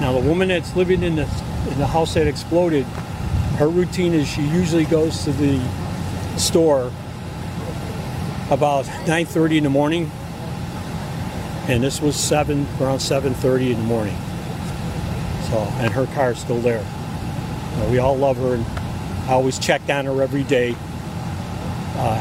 Now, 0.00 0.12
the 0.12 0.26
woman 0.26 0.48
that's 0.48 0.74
living 0.76 1.02
in 1.02 1.16
the 1.16 1.22
in 1.70 1.78
the 1.78 1.86
house 1.86 2.14
that 2.14 2.26
exploded, 2.26 2.86
her 3.56 3.68
routine 3.68 4.12
is 4.14 4.26
she 4.28 4.42
usually 4.42 4.84
goes 4.84 5.24
to 5.24 5.32
the 5.32 5.60
store 6.36 6.90
about 8.50 8.84
9:30 9.06 9.58
in 9.58 9.64
the 9.64 9.70
morning, 9.70 10.10
and 11.68 11.82
this 11.82 12.00
was 12.00 12.16
seven 12.16 12.66
around 12.80 13.00
7:30 13.00 13.72
in 13.72 13.78
the 13.78 13.84
morning. 13.84 14.16
So, 15.50 15.58
and 15.78 15.92
her 15.92 16.06
car's 16.14 16.38
still 16.38 16.60
there. 16.60 16.84
Uh, 16.84 17.88
we 17.90 17.98
all 17.98 18.16
love 18.16 18.36
her, 18.38 18.54
and 18.54 18.66
I 19.28 19.32
always 19.32 19.58
check 19.58 19.82
on 19.88 20.06
her 20.06 20.22
every 20.22 20.44
day. 20.44 20.74
Uh, 21.96 22.20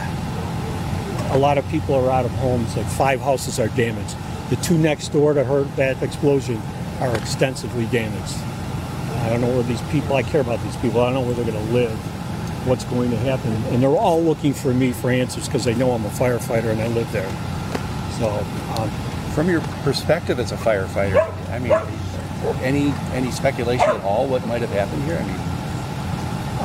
a 1.31 1.37
lot 1.37 1.57
of 1.57 1.67
people 1.69 1.95
are 1.95 2.11
out 2.11 2.25
of 2.25 2.31
homes. 2.31 2.75
Like 2.75 2.87
five 2.87 3.21
houses 3.21 3.59
are 3.59 3.69
damaged. 3.69 4.15
The 4.49 4.57
two 4.57 4.77
next 4.77 5.09
door 5.09 5.33
to 5.33 5.43
her 5.43 5.63
that 5.75 6.01
explosion 6.03 6.61
are 6.99 7.15
extensively 7.15 7.85
damaged. 7.87 8.35
I 9.21 9.29
don't 9.29 9.41
know 9.41 9.49
where 9.53 9.63
these 9.63 9.81
people. 9.83 10.15
I 10.15 10.23
care 10.23 10.41
about 10.41 10.61
these 10.63 10.75
people. 10.77 11.01
I 11.01 11.05
don't 11.05 11.13
know 11.15 11.21
where 11.21 11.33
they're 11.33 11.45
going 11.51 11.65
to 11.67 11.73
live. 11.73 11.91
What's 12.67 12.83
going 12.85 13.09
to 13.11 13.17
happen? 13.17 13.51
And 13.73 13.81
they're 13.81 13.89
all 13.89 14.21
looking 14.21 14.53
for 14.53 14.73
me 14.73 14.91
for 14.91 15.09
answers 15.11 15.47
because 15.47 15.63
they 15.63 15.73
know 15.75 15.91
I'm 15.91 16.05
a 16.05 16.09
firefighter 16.09 16.71
and 16.71 16.81
I 16.81 16.87
live 16.89 17.11
there. 17.11 17.29
So, 18.19 18.29
um, 18.77 18.89
From 19.33 19.49
your 19.49 19.61
perspective 19.83 20.39
as 20.39 20.51
a 20.51 20.57
firefighter, 20.57 21.21
I 21.49 21.59
mean, 21.59 21.71
any 22.61 22.93
any 23.13 23.31
speculation 23.31 23.89
at 23.89 24.03
all 24.03 24.27
what 24.27 24.45
might 24.47 24.61
have 24.61 24.71
happened 24.71 25.03
here? 25.03 25.17
I 25.17 25.23
mean, 25.25 25.39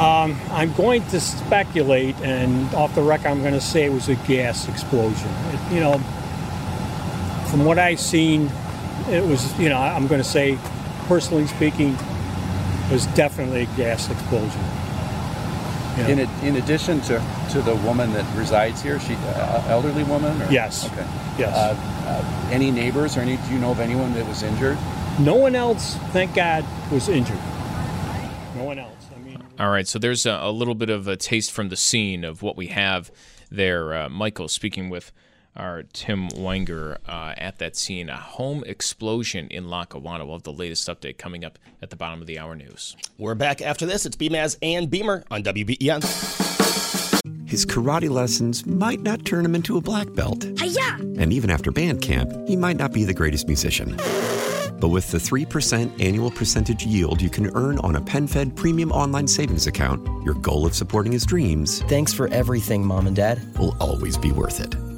Um, 0.00 0.40
I'm 0.50 0.72
going 0.74 1.02
to 1.08 1.20
speculate, 1.20 2.16
and 2.20 2.72
off 2.74 2.94
the 2.94 3.02
record, 3.02 3.28
I'm 3.28 3.40
going 3.40 3.54
to 3.54 3.60
say 3.60 3.84
it 3.84 3.92
was 3.92 4.08
a 4.10 4.14
gas 4.26 4.68
explosion. 4.68 5.30
It, 5.52 5.74
you 5.74 5.80
know, 5.80 5.98
from 7.50 7.64
what 7.64 7.78
I've 7.78 8.00
seen, 8.00 8.50
it 9.08 9.24
was, 9.24 9.58
you 9.58 9.70
know, 9.70 9.78
I'm 9.78 10.06
going 10.06 10.20
to 10.20 10.28
say, 10.28 10.58
personally 11.06 11.46
speaking, 11.46 11.96
was 12.90 13.06
definitely 13.08 13.62
a 13.62 13.76
gas 13.76 14.10
explosion. 14.10 14.60
You 15.96 16.02
know? 16.02 16.08
in 16.08 16.18
ad- 16.20 16.44
in 16.44 16.56
addition 16.56 17.00
to, 17.02 17.22
to 17.52 17.62
the 17.62 17.74
woman 17.76 18.12
that 18.12 18.36
resides 18.36 18.82
here, 18.82 19.00
she 19.00 19.14
uh, 19.14 19.64
elderly 19.68 20.04
woman? 20.04 20.40
Or? 20.42 20.50
Yes. 20.50 20.84
Okay. 20.86 21.06
Yes. 21.38 21.54
Uh, 21.56 21.74
uh, 22.06 22.50
any 22.52 22.70
neighbors 22.70 23.16
or 23.16 23.20
any? 23.20 23.36
Do 23.36 23.52
you 23.52 23.58
know 23.58 23.70
of 23.70 23.80
anyone 23.80 24.12
that 24.14 24.26
was 24.26 24.42
injured? 24.42 24.78
No 25.18 25.34
one 25.36 25.54
else, 25.54 25.96
thank 26.12 26.34
God, 26.34 26.64
was 26.92 27.08
injured. 27.08 27.38
No 28.54 28.64
one 28.64 28.78
else. 28.78 29.06
I 29.14 29.18
mean, 29.20 29.42
All 29.58 29.70
right, 29.70 29.88
so 29.88 29.98
there's 29.98 30.26
a, 30.26 30.38
a 30.42 30.50
little 30.52 30.74
bit 30.74 30.90
of 30.90 31.08
a 31.08 31.16
taste 31.16 31.50
from 31.52 31.70
the 31.70 31.76
scene 31.76 32.22
of 32.24 32.42
what 32.42 32.56
we 32.56 32.66
have 32.66 33.10
there. 33.50 33.94
Uh, 33.94 34.08
Michael 34.10 34.48
speaking 34.48 34.90
with 34.90 35.12
our 35.56 35.82
Tim 35.92 36.28
Wenger 36.36 36.98
uh, 37.08 37.34
at 37.36 37.58
that 37.58 37.76
scene. 37.76 38.08
A 38.08 38.16
home 38.16 38.62
explosion 38.66 39.48
in 39.48 39.68
Lackawanna. 39.68 40.24
We'll 40.24 40.36
have 40.36 40.42
the 40.42 40.52
latest 40.52 40.88
update 40.88 41.18
coming 41.18 41.44
up 41.44 41.58
at 41.82 41.90
the 41.90 41.96
bottom 41.96 42.20
of 42.20 42.26
the 42.26 42.38
hour 42.38 42.54
news. 42.54 42.96
We're 43.18 43.34
back 43.34 43.60
after 43.62 43.86
this. 43.86 44.06
It's 44.06 44.16
BMAS 44.16 44.56
and 44.62 44.90
Beamer 44.90 45.24
on 45.30 45.42
WBEN. 45.42 46.02
His 47.46 47.64
karate 47.64 48.10
lessons 48.10 48.66
might 48.66 49.00
not 49.00 49.24
turn 49.24 49.44
him 49.44 49.54
into 49.54 49.76
a 49.76 49.80
black 49.80 50.12
belt. 50.14 50.44
And 50.44 51.32
even 51.32 51.48
after 51.48 51.70
band 51.70 52.02
camp, 52.02 52.32
he 52.46 52.56
might 52.56 52.76
not 52.76 52.92
be 52.92 53.04
the 53.04 53.14
greatest 53.14 53.46
musician. 53.46 53.96
But 54.78 54.88
with 54.88 55.10
the 55.10 55.18
3% 55.18 56.04
annual 56.04 56.30
percentage 56.30 56.84
yield 56.84 57.22
you 57.22 57.30
can 57.30 57.50
earn 57.54 57.78
on 57.78 57.96
a 57.96 58.00
PenFed 58.00 58.56
premium 58.56 58.92
online 58.92 59.26
savings 59.26 59.66
account, 59.66 60.06
your 60.22 60.34
goal 60.34 60.66
of 60.66 60.74
supporting 60.74 61.12
his 61.12 61.24
dreams 61.24 61.82
Thanks 61.82 62.12
for 62.12 62.28
everything, 62.28 62.84
Mom 62.84 63.06
and 63.06 63.16
Dad. 63.16 63.40
will 63.58 63.76
always 63.80 64.18
be 64.18 64.32
worth 64.32 64.60
it. 64.60 64.74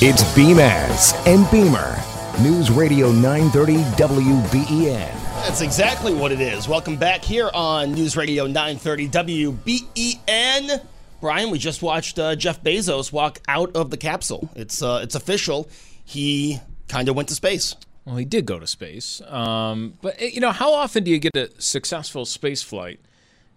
It's 0.00 0.22
Beamaz 0.34 1.14
and 1.26 1.50
Beamer. 1.50 1.98
News 2.40 2.70
Radio 2.70 3.10
930 3.10 3.78
WBEN. 4.00 5.12
That's 5.42 5.60
exactly 5.60 6.14
what 6.14 6.30
it 6.30 6.40
is. 6.40 6.68
Welcome 6.68 6.96
back 6.96 7.24
here 7.24 7.50
on 7.52 7.92
News 7.92 8.16
Radio 8.16 8.46
930 8.46 9.08
WBEN. 9.08 10.86
Brian, 11.20 11.50
we 11.50 11.58
just 11.58 11.82
watched 11.82 12.18
uh, 12.18 12.36
Jeff 12.36 12.62
Bezos 12.62 13.10
walk 13.10 13.40
out 13.48 13.74
of 13.74 13.90
the 13.90 13.96
capsule. 13.96 14.48
It's 14.54 14.82
uh, 14.82 15.00
it's 15.02 15.16
official. 15.16 15.68
He 16.04 16.60
kind 16.86 17.08
of 17.08 17.16
went 17.16 17.28
to 17.30 17.34
space. 17.34 17.74
Well, 18.04 18.16
he 18.16 18.24
did 18.24 18.46
go 18.46 18.58
to 18.58 18.66
space. 18.66 19.20
Um, 19.26 19.94
but, 20.00 20.14
eh, 20.18 20.30
you 20.32 20.40
know, 20.40 20.52
how 20.52 20.72
often 20.72 21.04
do 21.04 21.10
you 21.10 21.18
get 21.18 21.36
a 21.36 21.50
successful 21.60 22.24
space 22.24 22.62
flight 22.62 23.00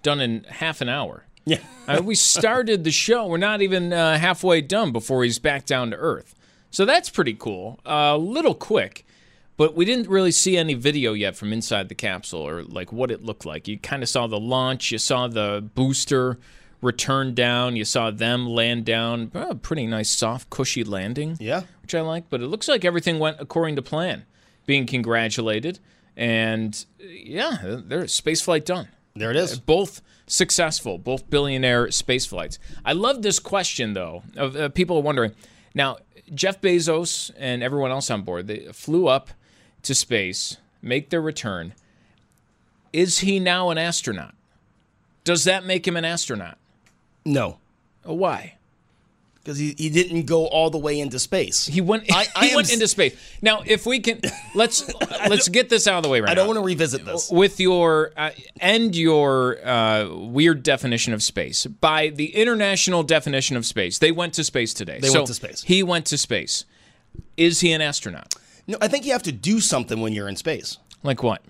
done 0.01 0.19
in 0.19 0.43
half 0.45 0.81
an 0.81 0.89
hour? 0.89 1.25
Yeah. 1.45 1.59
Uh, 1.87 2.01
we 2.03 2.15
started 2.15 2.83
the 2.83 2.91
show. 2.91 3.25
We're 3.25 3.37
not 3.37 3.61
even 3.61 3.91
uh, 3.91 4.17
halfway 4.17 4.61
done 4.61 4.91
before 4.91 5.23
he's 5.23 5.39
back 5.39 5.65
down 5.65 5.91
to 5.91 5.97
Earth. 5.97 6.35
So 6.69 6.85
that's 6.85 7.09
pretty 7.09 7.33
cool. 7.33 7.79
A 7.85 8.17
little 8.17 8.55
quick, 8.55 9.05
but 9.57 9.75
we 9.75 9.83
didn't 9.83 10.07
really 10.07 10.31
see 10.31 10.55
any 10.55 10.73
video 10.73 11.13
yet 11.13 11.35
from 11.35 11.51
inside 11.51 11.89
the 11.89 11.95
capsule 11.95 12.47
or 12.47 12.63
like 12.63 12.93
what 12.93 13.11
it 13.11 13.23
looked 13.23 13.45
like. 13.45 13.67
You 13.67 13.77
kind 13.77 14.03
of 14.03 14.09
saw 14.09 14.27
the 14.27 14.39
launch, 14.39 14.91
you 14.91 14.97
saw 14.97 15.27
the 15.27 15.67
booster 15.75 16.39
return 16.81 17.33
down, 17.33 17.75
you 17.75 17.85
saw 17.85 18.09
them 18.09 18.47
land 18.47 18.85
down. 18.85 19.31
Uh, 19.35 19.53
pretty 19.55 19.85
nice, 19.85 20.09
soft, 20.09 20.49
cushy 20.49 20.83
landing. 20.83 21.37
Yeah. 21.39 21.63
Which 21.81 21.93
I 21.93 22.01
like, 22.01 22.29
but 22.29 22.41
it 22.41 22.47
looks 22.47 22.67
like 22.67 22.85
everything 22.85 23.19
went 23.19 23.37
according 23.39 23.75
to 23.75 23.81
plan. 23.81 24.25
Being 24.65 24.85
congratulated. 24.85 25.79
And 26.15 26.85
uh, 27.01 27.07
yeah, 27.07 27.57
there's 27.85 28.13
space 28.13 28.41
flight 28.41 28.65
done. 28.65 28.87
There 29.15 29.31
it 29.31 29.37
is. 29.37 29.59
Both 29.59 30.01
successful, 30.25 30.97
both 30.97 31.29
billionaire 31.29 31.91
space 31.91 32.25
flights. 32.25 32.59
I 32.85 32.93
love 32.93 33.21
this 33.21 33.39
question 33.39 33.93
though. 33.93 34.23
Of 34.37 34.55
uh, 34.55 34.69
people 34.69 34.97
are 34.97 35.03
wondering 35.03 35.33
now. 35.73 35.97
Jeff 36.33 36.61
Bezos 36.61 37.29
and 37.37 37.61
everyone 37.61 37.91
else 37.91 38.09
on 38.09 38.21
board 38.21 38.47
they 38.47 38.67
flew 38.71 39.07
up 39.09 39.31
to 39.83 39.93
space, 39.93 40.55
make 40.81 41.09
their 41.09 41.21
return. 41.21 41.73
Is 42.93 43.19
he 43.19 43.37
now 43.39 43.69
an 43.69 43.77
astronaut? 43.77 44.33
Does 45.25 45.43
that 45.43 45.65
make 45.65 45.85
him 45.85 45.97
an 45.97 46.05
astronaut? 46.05 46.57
No. 47.25 47.57
Uh, 48.07 48.13
Why? 48.13 48.55
Because 49.43 49.57
he, 49.57 49.73
he 49.75 49.89
didn't 49.89 50.27
go 50.27 50.45
all 50.45 50.69
the 50.69 50.77
way 50.77 50.99
into 50.99 51.17
space. 51.17 51.65
He 51.65 51.81
went. 51.81 52.03
I- 52.13 52.27
I 52.35 52.47
he 52.47 52.55
went 52.55 52.67
s- 52.67 52.73
into 52.75 52.87
space. 52.87 53.15
Now, 53.41 53.63
if 53.65 53.87
we 53.87 53.99
can, 53.99 54.21
let's 54.55 54.93
let's 55.27 55.49
get 55.49 55.67
this 55.69 55.87
out 55.87 55.97
of 55.97 56.03
the 56.03 56.09
way 56.09 56.21
right 56.21 56.29
I 56.29 56.35
don't 56.35 56.45
want 56.45 56.57
to 56.59 56.63
revisit 56.63 57.05
this. 57.05 57.29
with 57.31 57.59
your 57.59 58.11
uh, 58.15 58.29
and 58.59 58.95
your 58.95 59.57
uh, 59.67 60.07
weird 60.13 60.61
definition 60.61 61.13
of 61.13 61.23
space 61.23 61.65
by 61.65 62.09
the 62.09 62.35
international 62.35 63.01
definition 63.01 63.57
of 63.57 63.65
space. 63.65 63.97
They 63.97 64.11
went 64.11 64.35
to 64.35 64.43
space 64.43 64.75
today. 64.75 64.99
They 64.99 65.07
So 65.07 65.19
went 65.19 65.27
to 65.27 65.33
space. 65.33 65.63
He 65.63 65.81
went 65.81 66.05
to 66.07 66.17
space. 66.19 66.65
Is 67.35 67.61
he 67.61 67.71
an 67.71 67.81
astronaut? 67.81 68.35
No, 68.67 68.77
I 68.79 68.87
think 68.87 69.05
you 69.05 69.11
have 69.13 69.23
to 69.23 69.31
do 69.31 69.59
something 69.59 70.01
when 70.01 70.13
you're 70.13 70.29
in 70.29 70.35
space. 70.35 70.77
Like 71.01 71.23
what? 71.23 71.41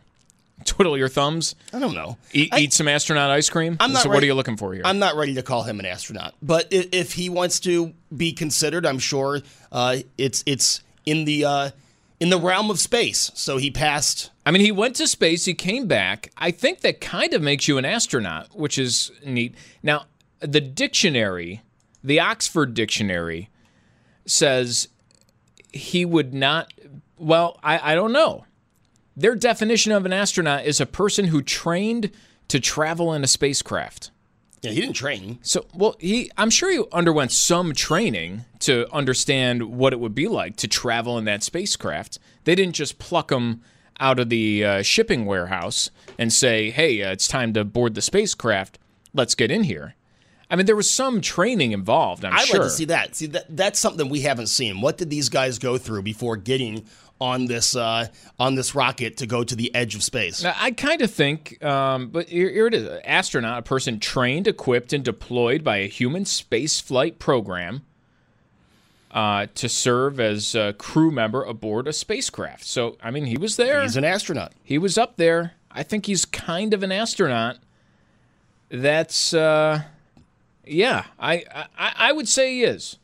Twiddle 0.65 0.97
your 0.97 1.09
thumbs. 1.09 1.55
I 1.73 1.79
don't 1.79 1.93
know. 1.95 2.17
Eat, 2.33 2.49
I- 2.51 2.59
eat 2.61 2.73
some 2.73 2.87
astronaut 2.87 3.29
ice 3.31 3.49
cream. 3.49 3.77
I'm 3.79 3.93
not 3.93 4.03
so 4.03 4.09
what 4.09 4.21
are 4.23 4.25
you 4.25 4.33
looking 4.33 4.57
for 4.57 4.73
here? 4.73 4.83
I'm 4.85 4.99
not 4.99 5.15
ready 5.15 5.33
to 5.35 5.43
call 5.43 5.63
him 5.63 5.79
an 5.79 5.85
astronaut, 5.85 6.33
but 6.41 6.65
i- 6.73 6.87
if 6.91 7.13
he 7.13 7.29
wants 7.29 7.59
to 7.61 7.93
be 8.15 8.31
considered, 8.33 8.85
I'm 8.85 8.99
sure 8.99 9.39
uh, 9.71 9.97
it's 10.17 10.43
it's 10.45 10.81
in 11.05 11.25
the 11.25 11.45
uh, 11.45 11.69
in 12.19 12.29
the 12.29 12.37
realm 12.39 12.69
of 12.69 12.79
space. 12.79 13.31
So 13.33 13.57
he 13.57 13.71
passed. 13.71 14.29
I 14.45 14.51
mean, 14.51 14.61
he 14.63 14.71
went 14.71 14.95
to 14.97 15.07
space. 15.07 15.45
He 15.45 15.53
came 15.53 15.87
back. 15.87 16.31
I 16.37 16.51
think 16.51 16.81
that 16.81 16.99
kind 17.01 17.33
of 17.33 17.41
makes 17.41 17.67
you 17.67 17.77
an 17.77 17.85
astronaut, 17.85 18.47
which 18.55 18.77
is 18.77 19.11
neat. 19.25 19.55
Now, 19.83 20.05
the 20.39 20.61
dictionary 20.61 21.61
The 22.03 22.19
Oxford 22.19 22.73
Dictionary 22.73 23.49
says 24.25 24.87
he 25.71 26.05
would 26.05 26.33
not. 26.33 26.73
Well, 27.17 27.59
I, 27.63 27.91
I 27.91 27.95
don't 27.95 28.11
know. 28.11 28.45
Their 29.21 29.35
definition 29.35 29.91
of 29.91 30.05
an 30.05 30.13
astronaut 30.13 30.65
is 30.65 30.81
a 30.81 30.87
person 30.87 31.25
who 31.25 31.43
trained 31.43 32.09
to 32.47 32.59
travel 32.59 33.13
in 33.13 33.23
a 33.23 33.27
spacecraft. 33.27 34.09
Yeah, 34.63 34.71
he 34.71 34.81
didn't 34.81 34.95
train. 34.95 35.37
So, 35.43 35.65
well, 35.75 35.95
he 35.99 36.31
I'm 36.37 36.49
sure 36.49 36.71
he 36.71 36.83
underwent 36.91 37.31
some 37.31 37.73
training 37.73 38.45
to 38.59 38.91
understand 38.91 39.77
what 39.77 39.93
it 39.93 39.99
would 39.99 40.15
be 40.15 40.27
like 40.27 40.55
to 40.57 40.67
travel 40.67 41.19
in 41.19 41.25
that 41.25 41.43
spacecraft. 41.43 42.17
They 42.45 42.55
didn't 42.55 42.73
just 42.73 42.97
pluck 42.97 43.31
him 43.31 43.61
out 43.99 44.19
of 44.19 44.29
the 44.29 44.65
uh, 44.65 44.81
shipping 44.81 45.25
warehouse 45.25 45.91
and 46.17 46.33
say, 46.33 46.71
"Hey, 46.71 47.03
uh, 47.03 47.11
it's 47.11 47.27
time 47.27 47.53
to 47.53 47.63
board 47.63 47.93
the 47.93 48.01
spacecraft. 48.01 48.79
Let's 49.13 49.35
get 49.35 49.51
in 49.51 49.65
here." 49.65 49.95
I 50.49 50.55
mean, 50.55 50.65
there 50.65 50.75
was 50.75 50.89
some 50.89 51.21
training 51.21 51.71
involved. 51.71 52.25
I'm 52.25 52.33
I'd 52.33 52.45
sure. 52.45 52.59
like 52.59 52.69
to 52.69 52.75
see 52.75 52.85
that. 52.85 53.15
See 53.15 53.27
that 53.27 53.55
that's 53.55 53.79
something 53.79 54.09
we 54.09 54.21
haven't 54.21 54.47
seen. 54.47 54.81
What 54.81 54.97
did 54.97 55.11
these 55.11 55.29
guys 55.29 55.59
go 55.59 55.77
through 55.77 56.01
before 56.01 56.37
getting 56.37 56.85
on 57.21 57.45
this 57.45 57.75
uh, 57.75 58.07
on 58.39 58.55
this 58.55 58.75
rocket 58.75 59.17
to 59.17 59.27
go 59.27 59.43
to 59.43 59.55
the 59.55 59.73
edge 59.73 59.95
of 59.95 60.03
space? 60.03 60.43
Now, 60.43 60.55
I 60.57 60.71
kind 60.71 61.01
of 61.01 61.11
think, 61.11 61.63
um, 61.63 62.07
but 62.09 62.27
here, 62.27 62.49
here 62.49 62.67
it 62.67 62.73
is: 62.73 62.87
an 62.87 62.99
astronaut, 63.05 63.59
a 63.59 63.61
person 63.61 63.99
trained, 63.99 64.47
equipped, 64.47 64.91
and 64.91 65.05
deployed 65.05 65.63
by 65.63 65.77
a 65.77 65.87
human 65.87 66.25
space 66.25 66.81
flight 66.81 67.19
program 67.19 67.83
uh, 69.11 69.45
to 69.55 69.69
serve 69.69 70.19
as 70.19 70.55
a 70.55 70.73
crew 70.73 71.11
member 71.11 71.43
aboard 71.43 71.87
a 71.87 71.93
spacecraft. 71.93 72.65
So, 72.65 72.97
I 73.03 73.11
mean, 73.11 73.25
he 73.25 73.37
was 73.37 73.55
there. 73.55 73.81
He's 73.83 73.95
an 73.95 74.03
astronaut. 74.03 74.53
He 74.63 74.77
was 74.77 74.97
up 74.97 75.17
there. 75.17 75.53
I 75.69 75.83
think 75.83 76.07
he's 76.07 76.25
kind 76.25 76.73
of 76.73 76.83
an 76.83 76.91
astronaut. 76.91 77.57
That's, 78.69 79.33
uh, 79.33 79.83
yeah, 80.65 81.05
I, 81.19 81.45
I 81.77 81.93
I 81.97 82.11
would 82.13 82.27
say 82.27 82.53
he 82.55 82.63
is, 82.63 82.97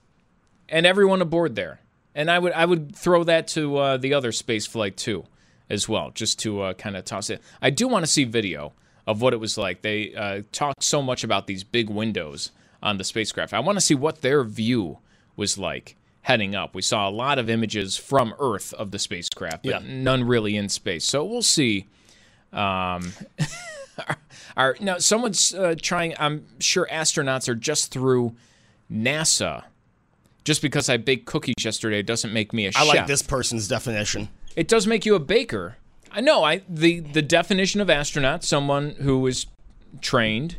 and 0.70 0.86
everyone 0.86 1.22
aboard 1.22 1.56
there. 1.56 1.82
And 2.18 2.30
I 2.32 2.38
would 2.40 2.52
I 2.52 2.66
would 2.66 2.96
throw 2.96 3.24
that 3.26 3.48
to 3.50 3.78
uh, 3.78 3.98
the 3.98 4.14
other 4.16 4.32
space 4.34 4.66
flight 4.66 4.98
too, 4.98 5.24
as 5.70 5.88
well, 5.88 6.10
just 6.12 6.40
to 6.40 6.62
uh, 6.62 6.74
kind 6.74 6.98
of 6.98 7.06
toss 7.06 7.30
it. 7.30 7.42
I 7.62 7.70
do 7.70 7.88
want 7.88 8.04
to 8.04 8.12
see 8.12 8.24
video 8.26 8.74
of 9.06 9.22
what 9.22 9.34
it 9.34 9.38
was 9.40 9.58
like. 9.58 9.84
They 9.84 10.14
uh, 10.16 10.42
talked 10.52 10.84
so 10.84 11.02
much 11.02 11.24
about 11.24 11.48
these 11.48 11.64
big 11.64 11.90
windows 11.90 12.52
on 12.84 12.98
the 12.98 13.04
spacecraft. 13.04 13.54
I 13.54 13.60
want 13.60 13.78
to 13.78 13.82
see 13.82 13.96
what 13.96 14.22
their 14.22 14.44
view 14.44 14.98
was 15.36 15.58
like 15.58 15.96
heading 16.24 16.56
up. 16.56 16.76
We 16.76 16.82
saw 16.82 17.08
a 17.08 17.12
lot 17.12 17.38
of 17.40 17.50
images 17.50 17.96
from 17.96 18.34
Earth 18.40 18.74
of 18.74 18.92
the 18.92 19.00
spacecraft, 19.00 19.64
but 19.64 19.70
Yeah. 19.70 19.88
none 19.88 20.24
really 20.26 20.58
in 20.58 20.68
space. 20.70 21.06
So 21.06 21.24
we'll 21.24 21.42
see. 21.44 21.86
Um, 22.52 23.14
are 24.58 24.76
now 24.80 24.98
someone's 24.98 25.54
uh, 25.54 25.76
trying. 25.82 26.16
I'm 26.20 26.46
sure 26.60 26.88
astronauts 26.92 27.48
are 27.48 27.56
just 27.56 27.92
through 27.92 28.36
NASA. 28.92 29.66
Just 30.48 30.62
because 30.62 30.88
I 30.88 30.96
baked 30.96 31.26
cookies 31.26 31.56
yesterday 31.60 32.02
doesn't 32.02 32.32
make 32.32 32.54
me 32.54 32.68
a 32.68 32.70
I 32.70 32.72
chef. 32.72 32.82
I 32.82 32.86
like 32.86 33.08
this 33.08 33.22
person's 33.22 33.68
definition. 33.68 34.30
It 34.56 34.70
does 34.70 34.88
make 34.88 35.06
you 35.06 35.14
a 35.14 35.20
baker. 35.20 35.76
I 36.10 36.22
know. 36.22 36.46
I 36.46 36.62
the 36.70 37.02
the 37.02 37.22
definition 37.22 37.82
of 37.82 37.90
astronaut, 37.90 38.46
someone 38.46 38.92
who 38.92 39.28
is 39.28 39.48
trained 40.00 40.56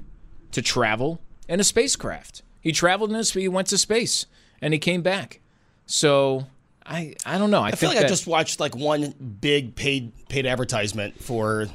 to 0.52 0.60
travel 0.60 1.22
in 1.48 1.58
a 1.58 1.64
spacecraft. 1.64 2.42
He 2.60 2.70
traveled 2.70 3.08
in 3.08 3.16
a 3.16 3.22
he 3.22 3.48
went 3.48 3.68
to 3.68 3.78
space 3.78 4.26
and 4.60 4.74
he 4.74 4.78
came 4.78 5.00
back. 5.00 5.40
So 5.86 6.48
I 6.84 7.14
I 7.24 7.38
don't 7.38 7.50
know. 7.50 7.62
I, 7.62 7.68
I, 7.68 7.70
feel 7.70 7.88
think 7.88 7.94
like 7.94 8.04
I 8.04 8.08
just 8.10 8.26
watched 8.26 8.60
like 8.60 8.76
one 8.76 9.14
big 9.40 9.74
paid 9.74 10.12
paid 10.28 10.44
advertisement 10.44 11.18
for 11.18 11.66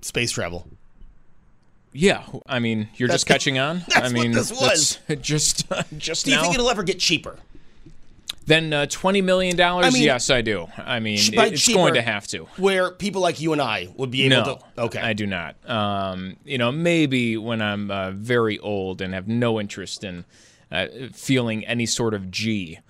space 0.00 0.30
travel. 0.30 0.66
Yeah. 1.92 2.24
I 2.46 2.58
mean, 2.58 2.88
you're 2.96 3.08
That's 3.08 3.24
just 3.24 3.26
catching 3.26 3.58
on. 3.58 3.82
I 3.94 4.08
mean, 4.08 4.32
this 4.32 4.50
was. 4.50 4.98
just 5.20 5.70
just 5.96 6.24
Do 6.24 6.30
you 6.30 6.36
now. 6.36 6.42
think 6.42 6.54
it'll 6.54 6.70
ever 6.70 6.82
get 6.82 6.98
cheaper? 6.98 7.38
then 8.50 8.72
uh, 8.72 8.86
twenty 8.86 9.22
million 9.22 9.56
dollars. 9.56 9.86
I 9.86 9.90
mean- 9.90 10.02
yes, 10.02 10.28
I 10.28 10.42
do. 10.42 10.66
I 10.76 11.00
mean, 11.00 11.18
it's 11.18 11.62
cheaper, 11.62 11.78
going 11.78 11.94
to 11.94 12.02
have 12.02 12.26
to. 12.28 12.44
Where 12.56 12.90
people 12.90 13.22
like 13.22 13.40
you 13.40 13.52
and 13.52 13.62
I 13.62 13.88
would 13.96 14.10
be 14.10 14.24
able 14.24 14.36
no, 14.36 14.58
to. 14.76 14.82
Okay. 14.82 15.00
I 15.00 15.12
do 15.14 15.26
not. 15.26 15.56
Um, 15.68 16.36
you 16.44 16.58
know, 16.58 16.72
maybe 16.72 17.36
when 17.36 17.62
I'm 17.62 17.90
uh, 17.90 18.10
very 18.10 18.58
old 18.58 19.00
and 19.00 19.14
have 19.14 19.28
no 19.28 19.60
interest 19.60 20.04
in 20.04 20.24
uh, 20.70 20.86
feeling 21.12 21.64
any 21.64 21.86
sort 21.86 22.12
of 22.12 22.30
G, 22.30 22.80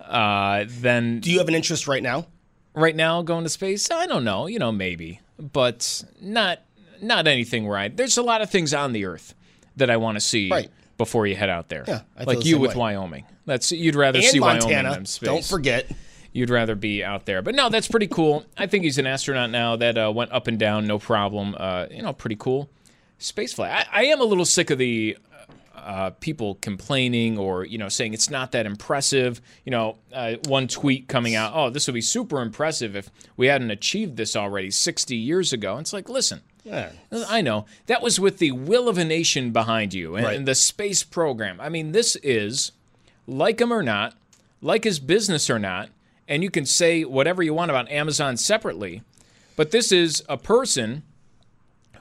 uh, 0.00 0.64
then. 0.66 1.20
Do 1.20 1.30
you 1.30 1.38
have 1.38 1.48
an 1.48 1.54
interest 1.54 1.86
right 1.86 2.02
now? 2.02 2.26
Right 2.74 2.96
now, 2.96 3.22
going 3.22 3.44
to 3.44 3.50
space? 3.50 3.90
I 3.90 4.06
don't 4.06 4.24
know. 4.24 4.46
You 4.46 4.58
know, 4.58 4.72
maybe, 4.72 5.20
but 5.38 6.04
not 6.20 6.60
not 7.02 7.26
anything 7.26 7.66
where 7.66 7.78
I. 7.78 7.88
There's 7.88 8.16
a 8.18 8.22
lot 8.22 8.42
of 8.42 8.50
things 8.50 8.72
on 8.74 8.92
the 8.92 9.04
Earth 9.06 9.34
that 9.76 9.90
I 9.90 9.96
want 9.96 10.16
to 10.16 10.20
see 10.20 10.50
Right. 10.50 10.70
before 10.98 11.26
you 11.26 11.36
head 11.36 11.48
out 11.50 11.68
there. 11.68 11.84
Yeah, 11.86 12.02
I 12.16 12.24
like 12.24 12.40
the 12.40 12.44
you 12.44 12.58
with 12.58 12.72
way. 12.74 12.80
Wyoming. 12.80 13.24
That's 13.46 13.72
you'd 13.72 13.94
rather 13.94 14.18
And 14.18 14.26
see 14.28 14.40
Wyoming 14.40 14.68
than 14.84 15.06
space. 15.06 15.26
Don't 15.26 15.44
forget. 15.44 15.90
You'd 16.32 16.50
rather 16.50 16.76
be 16.76 17.02
out 17.02 17.26
there. 17.26 17.42
But 17.42 17.56
no, 17.56 17.68
that's 17.70 17.88
pretty 17.88 18.06
cool. 18.06 18.44
I 18.56 18.66
think 18.68 18.84
he's 18.84 18.98
an 18.98 19.06
astronaut 19.06 19.50
now 19.50 19.74
that 19.76 19.98
uh, 19.98 20.12
went 20.14 20.30
up 20.30 20.46
and 20.46 20.58
down, 20.58 20.86
no 20.86 20.98
problem. 20.98 21.56
Uh, 21.58 21.86
you 21.90 22.02
know, 22.02 22.12
pretty 22.12 22.36
cool. 22.36 22.70
Spaceflight. 23.18 23.70
I, 23.70 23.86
I 23.92 24.04
am 24.04 24.20
a 24.20 24.24
little 24.24 24.44
sick 24.44 24.70
of 24.70 24.78
the 24.78 25.18
uh, 25.74 26.10
people 26.20 26.54
complaining 26.56 27.36
or, 27.36 27.64
you 27.64 27.78
know, 27.78 27.88
saying 27.88 28.14
it's 28.14 28.30
not 28.30 28.52
that 28.52 28.64
impressive. 28.64 29.40
You 29.64 29.72
know, 29.72 29.96
uh, 30.12 30.34
one 30.46 30.68
tweet 30.68 31.08
coming 31.08 31.34
out, 31.34 31.52
oh, 31.54 31.68
this 31.70 31.86
would 31.88 31.94
be 31.94 32.00
super 32.00 32.40
impressive 32.40 32.94
if 32.94 33.10
we 33.36 33.48
hadn't 33.48 33.70
achieved 33.72 34.16
this 34.16 34.36
already 34.36 34.70
60 34.70 35.16
years 35.16 35.52
ago. 35.52 35.78
It's 35.78 35.92
like, 35.92 36.08
listen, 36.08 36.42
Yeah. 36.64 36.90
I 37.28 37.40
know. 37.40 37.64
That 37.86 38.02
was 38.02 38.20
with 38.20 38.38
the 38.38 38.52
will 38.52 38.88
of 38.88 38.98
a 38.98 39.04
nation 39.04 39.50
behind 39.50 39.94
you 39.94 40.16
and, 40.16 40.26
Right. 40.26 40.36
and 40.36 40.46
the 40.46 40.54
space 40.54 41.02
program. 41.02 41.60
I 41.60 41.68
mean, 41.68 41.92
this 41.92 42.16
is, 42.16 42.72
like 43.26 43.60
him 43.60 43.72
or 43.72 43.82
not, 43.82 44.14
like 44.60 44.84
his 44.84 44.98
business 44.98 45.48
or 45.48 45.58
not, 45.58 45.88
and 46.28 46.42
you 46.42 46.50
can 46.50 46.66
say 46.66 47.02
whatever 47.04 47.42
you 47.42 47.54
want 47.54 47.70
about 47.70 47.90
Amazon 47.90 48.36
separately, 48.36 49.02
but 49.56 49.70
this 49.70 49.90
is 49.90 50.22
a 50.28 50.36
person 50.36 51.02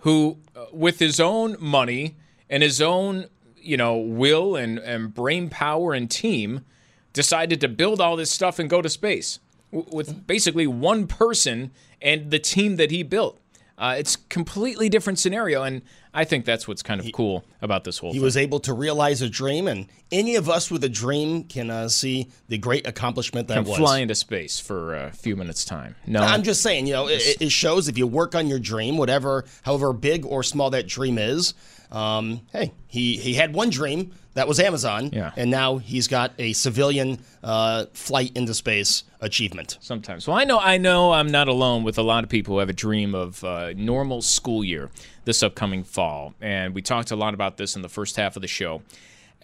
who, 0.01 0.37
uh, 0.55 0.65
with 0.71 0.99
his 0.99 1.19
own 1.19 1.55
money 1.59 2.15
and 2.49 2.61
his 2.63 2.81
own, 2.81 3.25
you 3.61 3.77
know, 3.77 3.97
will 3.97 4.55
and, 4.55 4.77
and 4.79 5.13
brain 5.13 5.49
power 5.49 5.93
and 5.93 6.09
team, 6.11 6.65
decided 7.13 7.59
to 7.61 7.67
build 7.67 7.99
all 7.99 8.15
this 8.15 8.31
stuff 8.31 8.59
and 8.59 8.69
go 8.69 8.81
to 8.81 8.89
space 8.89 9.39
w- 9.71 9.89
with 9.95 10.25
basically 10.27 10.67
one 10.67 11.07
person 11.07 11.71
and 12.01 12.29
the 12.31 12.39
team 12.39 12.75
that 12.77 12.91
he 12.91 13.03
built. 13.03 13.39
Uh, 13.79 13.95
it's 13.97 14.17
completely 14.17 14.89
different 14.89 15.17
scenario, 15.17 15.63
and 15.63 15.81
I 16.13 16.23
think 16.23 16.45
that's 16.45 16.67
what's 16.67 16.81
kind 16.81 16.99
of 16.99 17.11
cool 17.13 17.45
about 17.61 17.83
this 17.83 17.99
whole 17.99 18.11
He 18.11 18.17
thing. 18.17 18.23
was 18.23 18.35
able 18.35 18.59
to 18.61 18.73
realize 18.73 19.21
a 19.21 19.29
dream, 19.29 19.67
and 19.67 19.85
any 20.11 20.35
of 20.35 20.49
us 20.49 20.71
with 20.71 20.83
a 20.83 20.89
dream 20.89 21.43
can 21.43 21.69
uh, 21.69 21.87
see 21.87 22.29
the 22.47 22.57
great 22.57 22.87
accomplishment 22.87 23.47
that 23.49 23.55
Can 23.55 23.63
was. 23.65 23.77
fly 23.77 23.99
into 23.99 24.15
space 24.15 24.59
for 24.59 24.95
a 24.95 25.11
few 25.11 25.35
minutes' 25.35 25.63
time. 25.65 25.95
No, 26.07 26.21
I'm 26.21 26.41
just 26.43 26.61
saying, 26.63 26.87
you 26.87 26.93
know, 26.93 27.07
it, 27.07 27.21
it 27.39 27.51
shows 27.51 27.87
if 27.87 27.97
you 27.97 28.07
work 28.07 28.33
on 28.33 28.47
your 28.47 28.59
dream, 28.59 28.97
whatever, 28.97 29.45
however 29.61 29.93
big 29.93 30.25
or 30.25 30.41
small 30.41 30.71
that 30.71 30.87
dream 30.87 31.17
is. 31.19 31.53
Um, 31.91 32.41
hey, 32.53 32.73
he 32.87 33.17
he 33.17 33.33
had 33.33 33.53
one 33.53 33.69
dream 33.71 34.11
that 34.35 34.47
was 34.47 34.59
Amazon, 34.59 35.09
Yeah. 35.11 35.31
and 35.35 35.49
now 35.49 35.77
he's 35.77 36.07
got 36.07 36.33
a 36.37 36.53
civilian 36.53 37.19
uh, 37.43 37.85
flight 37.93 38.31
into 38.35 38.53
space 38.53 39.03
achievement. 39.21 39.77
sometimes. 39.81 40.27
Well, 40.27 40.37
I 40.37 40.43
know, 40.43 40.59
I 40.59 40.77
know, 40.77 41.11
I'm 41.13 41.29
not 41.31 41.47
alone 41.47 41.83
with 41.83 41.97
a 41.97 42.03
lot 42.03 42.23
of 42.23 42.29
people 42.29 42.53
who 42.55 42.59
have 42.59 42.69
a 42.69 42.73
dream 42.73 43.15
of 43.15 43.43
uh, 43.43 43.73
normal 43.75 44.21
school 44.21 44.63
year 44.63 44.91
this 45.29 45.43
upcoming 45.43 45.83
fall, 45.83 46.33
and 46.41 46.73
we 46.73 46.81
talked 46.81 47.11
a 47.11 47.15
lot 47.15 47.35
about 47.35 47.57
this 47.57 47.75
in 47.75 47.83
the 47.83 47.87
first 47.87 48.15
half 48.15 48.35
of 48.35 48.41
the 48.41 48.47
show. 48.47 48.81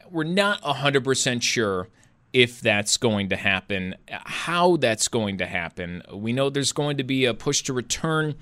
We're 0.09 0.23
not 0.23 0.59
100% 0.63 1.43
sure 1.43 1.89
if 2.33 2.59
that's 2.59 2.97
going 2.97 3.29
to 3.29 3.35
happen, 3.35 3.93
how 4.09 4.77
that's 4.77 5.07
going 5.07 5.37
to 5.37 5.45
happen. 5.45 6.01
We 6.11 6.33
know 6.33 6.49
there's 6.49 6.71
going 6.71 6.97
to 6.97 7.03
be 7.03 7.25
a 7.25 7.35
push 7.35 7.61
to 7.63 7.73
return 7.73 8.33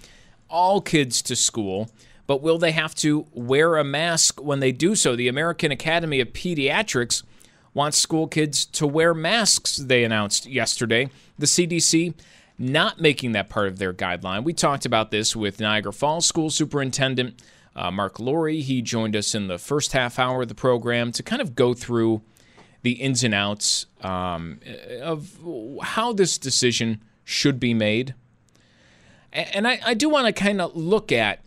all 0.47 0.79
kids 0.79 1.21
to 1.23 1.35
school, 1.35 1.89
but 2.27 2.41
will 2.41 2.59
they 2.59 2.71
have 2.71 2.95
to 2.95 3.27
wear 3.33 3.75
a 3.75 3.83
mask 3.83 4.41
when 4.41 4.61
they 4.61 4.71
do 4.71 4.95
so? 4.95 5.13
The 5.13 5.27
American 5.27 5.69
Academy 5.69 6.21
of 6.21 6.29
Pediatrics 6.29 7.23
wants 7.73 7.97
school 7.97 8.27
kids 8.27 8.63
to 8.67 8.87
wear 8.87 9.13
masks, 9.13 9.75
they 9.75 10.05
announced 10.05 10.45
yesterday. 10.45 11.09
The 11.37 11.47
CDC 11.47 12.13
not 12.63 12.99
making 12.99 13.33
that 13.33 13.49
part 13.49 13.67
of 13.67 13.77
their 13.77 13.93
guideline. 13.93 14.43
We 14.43 14.53
talked 14.53 14.85
about 14.85 15.11
this 15.11 15.35
with 15.35 15.59
Niagara 15.59 15.93
Falls 15.93 16.25
School 16.25 16.49
Superintendent 16.49 17.41
uh, 17.75 17.91
Mark 17.91 18.17
Laurrie. 18.19 18.61
He 18.61 18.81
joined 18.81 19.15
us 19.15 19.35
in 19.35 19.47
the 19.47 19.57
first 19.57 19.93
half 19.93 20.19
hour 20.19 20.43
of 20.43 20.47
the 20.47 20.55
program 20.55 21.11
to 21.13 21.23
kind 21.23 21.41
of 21.41 21.55
go 21.55 21.73
through 21.73 22.21
the 22.81 22.93
ins 22.93 23.23
and 23.23 23.33
outs 23.33 23.85
um, 24.01 24.59
of 25.01 25.39
how 25.81 26.13
this 26.13 26.37
decision 26.37 27.01
should 27.23 27.59
be 27.59 27.73
made. 27.73 28.13
And 29.31 29.67
I, 29.67 29.79
I 29.85 29.93
do 29.93 30.09
want 30.09 30.27
to 30.27 30.33
kind 30.33 30.61
of 30.61 30.75
look 30.75 31.11
at 31.11 31.39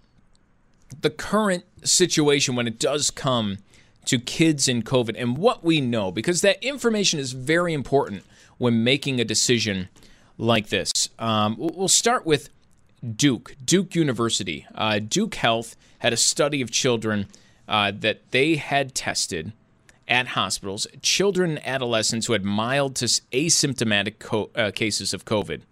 the 1.00 1.10
current 1.10 1.64
situation 1.84 2.56
when 2.56 2.66
it 2.66 2.78
does 2.78 3.10
come 3.10 3.58
to 4.06 4.18
kids 4.18 4.66
in 4.68 4.82
COVID 4.82 5.14
and 5.16 5.36
what 5.36 5.62
we 5.62 5.80
know, 5.80 6.10
because 6.10 6.40
that 6.40 6.62
information 6.64 7.20
is 7.20 7.32
very 7.32 7.74
important 7.74 8.24
when 8.58 8.82
making 8.82 9.20
a 9.20 9.24
decision 9.24 9.88
like 10.38 10.68
this. 10.68 10.92
Um, 11.18 11.56
we'll 11.58 11.88
start 11.88 12.26
with 12.26 12.50
Duke, 13.14 13.56
Duke 13.64 13.94
University. 13.94 14.66
Uh, 14.74 14.98
Duke 14.98 15.36
Health 15.36 15.76
had 16.00 16.12
a 16.12 16.16
study 16.16 16.60
of 16.60 16.70
children 16.70 17.26
uh, 17.68 17.92
that 17.94 18.30
they 18.30 18.56
had 18.56 18.94
tested, 18.94 19.52
at 20.08 20.28
hospitals 20.28 20.86
children 21.02 21.50
and 21.52 21.66
adolescents 21.66 22.26
who 22.26 22.32
had 22.32 22.44
mild 22.44 22.94
to 22.96 23.06
asymptomatic 23.06 24.18
co- 24.18 24.50
uh, 24.54 24.70
cases 24.70 25.12
of 25.12 25.24
COVID 25.24 25.62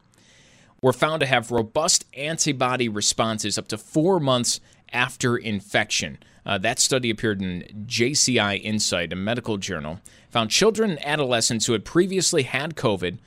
were 0.83 0.92
found 0.92 1.20
to 1.20 1.27
have 1.27 1.50
robust 1.50 2.05
antibody 2.14 2.88
responses 2.88 3.57
up 3.57 3.68
to 3.68 3.79
four 3.79 4.20
months 4.20 4.61
after 4.92 5.37
infection. 5.37 6.18
Uh, 6.44 6.59
that 6.59 6.79
study 6.79 7.09
appeared 7.09 7.40
in 7.40 7.87
JCI 7.87 8.62
Insight, 8.62 9.12
a 9.12 9.16
medical 9.16 9.57
journal. 9.57 10.00
Found 10.31 10.50
children 10.50 10.90
and 10.90 11.07
adolescents 11.07 11.66
who 11.66 11.72
had 11.72 11.87
previously 11.87 12.42
had 12.42 12.74
COVID 12.74 13.18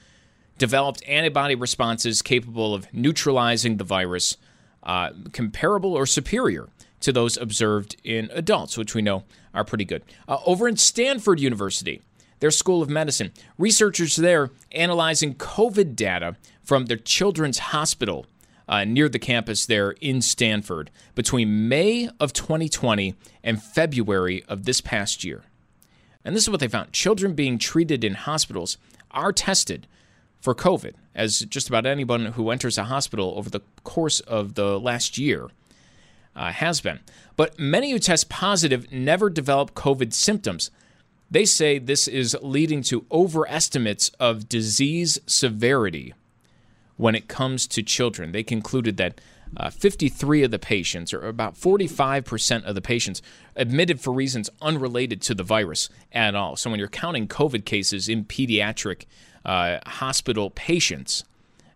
developed 0.57 1.03
antibody 1.07 1.55
responses 1.55 2.21
capable 2.21 2.73
of 2.73 2.91
neutralizing 2.93 3.77
the 3.77 3.83
virus, 3.83 4.37
uh, 4.83 5.11
comparable 5.31 5.93
or 5.93 6.05
superior 6.05 6.69
to 6.99 7.11
those 7.11 7.37
observed 7.37 7.95
in 8.03 8.29
adults, 8.33 8.77
which 8.77 8.95
we 8.95 9.01
know 9.01 9.23
are 9.53 9.63
pretty 9.63 9.85
good. 9.85 10.03
Uh, 10.27 10.37
over 10.45 10.67
in 10.67 10.77
Stanford 10.77 11.39
University, 11.39 12.01
their 12.39 12.51
School 12.51 12.81
of 12.81 12.89
Medicine, 12.89 13.31
researchers 13.57 14.15
there 14.15 14.51
analyzing 14.71 15.35
COVID 15.35 15.95
data 15.95 16.35
from 16.63 16.85
their 16.85 16.97
children's 16.97 17.59
hospital 17.59 18.25
uh, 18.67 18.83
near 18.83 19.07
the 19.09 19.19
campus 19.19 19.65
there 19.65 19.91
in 20.01 20.21
Stanford 20.21 20.91
between 21.15 21.69
May 21.69 22.09
of 22.19 22.33
2020 22.33 23.15
and 23.43 23.61
February 23.61 24.43
of 24.47 24.65
this 24.65 24.81
past 24.81 25.23
year. 25.23 25.43
And 26.25 26.35
this 26.35 26.43
is 26.43 26.49
what 26.49 26.59
they 26.59 26.67
found 26.67 26.91
children 26.91 27.33
being 27.33 27.57
treated 27.57 28.03
in 28.03 28.13
hospitals 28.15 28.77
are 29.11 29.31
tested 29.31 29.87
for 30.39 30.55
COVID, 30.55 30.93
as 31.15 31.39
just 31.41 31.67
about 31.67 31.85
anyone 31.85 32.27
who 32.27 32.49
enters 32.49 32.77
a 32.77 32.85
hospital 32.85 33.33
over 33.37 33.49
the 33.49 33.61
course 33.83 34.19
of 34.21 34.53
the 34.55 34.79
last 34.79 35.17
year 35.17 35.49
uh, 36.35 36.51
has 36.51 36.81
been. 36.81 36.99
But 37.35 37.59
many 37.59 37.91
who 37.91 37.99
test 37.99 38.29
positive 38.29 38.91
never 38.91 39.29
develop 39.29 39.73
COVID 39.73 40.13
symptoms. 40.13 40.71
They 41.29 41.45
say 41.45 41.79
this 41.79 42.07
is 42.07 42.37
leading 42.41 42.83
to 42.83 43.05
overestimates 43.11 44.09
of 44.19 44.47
disease 44.47 45.19
severity 45.25 46.13
when 46.95 47.15
it 47.15 47.27
comes 47.27 47.67
to 47.67 47.83
children. 47.83 48.31
They 48.31 48.43
concluded 48.43 48.97
that 48.97 49.19
uh, 49.55 49.69
53 49.69 50.43
of 50.43 50.51
the 50.51 50.59
patients, 50.59 51.13
or 51.13 51.27
about 51.27 51.55
45% 51.55 52.63
of 52.63 52.75
the 52.75 52.81
patients, 52.81 53.21
admitted 53.55 54.01
for 54.01 54.11
reasons 54.11 54.49
unrelated 54.61 55.21
to 55.23 55.33
the 55.33 55.43
virus 55.43 55.89
at 56.11 56.35
all. 56.35 56.55
So 56.55 56.69
when 56.69 56.79
you're 56.79 56.89
counting 56.89 57.27
COVID 57.27 57.65
cases 57.65 58.09
in 58.09 58.25
pediatric 58.25 59.05
uh, 59.47 59.79
hospital 59.87 60.51
patients, 60.51 61.23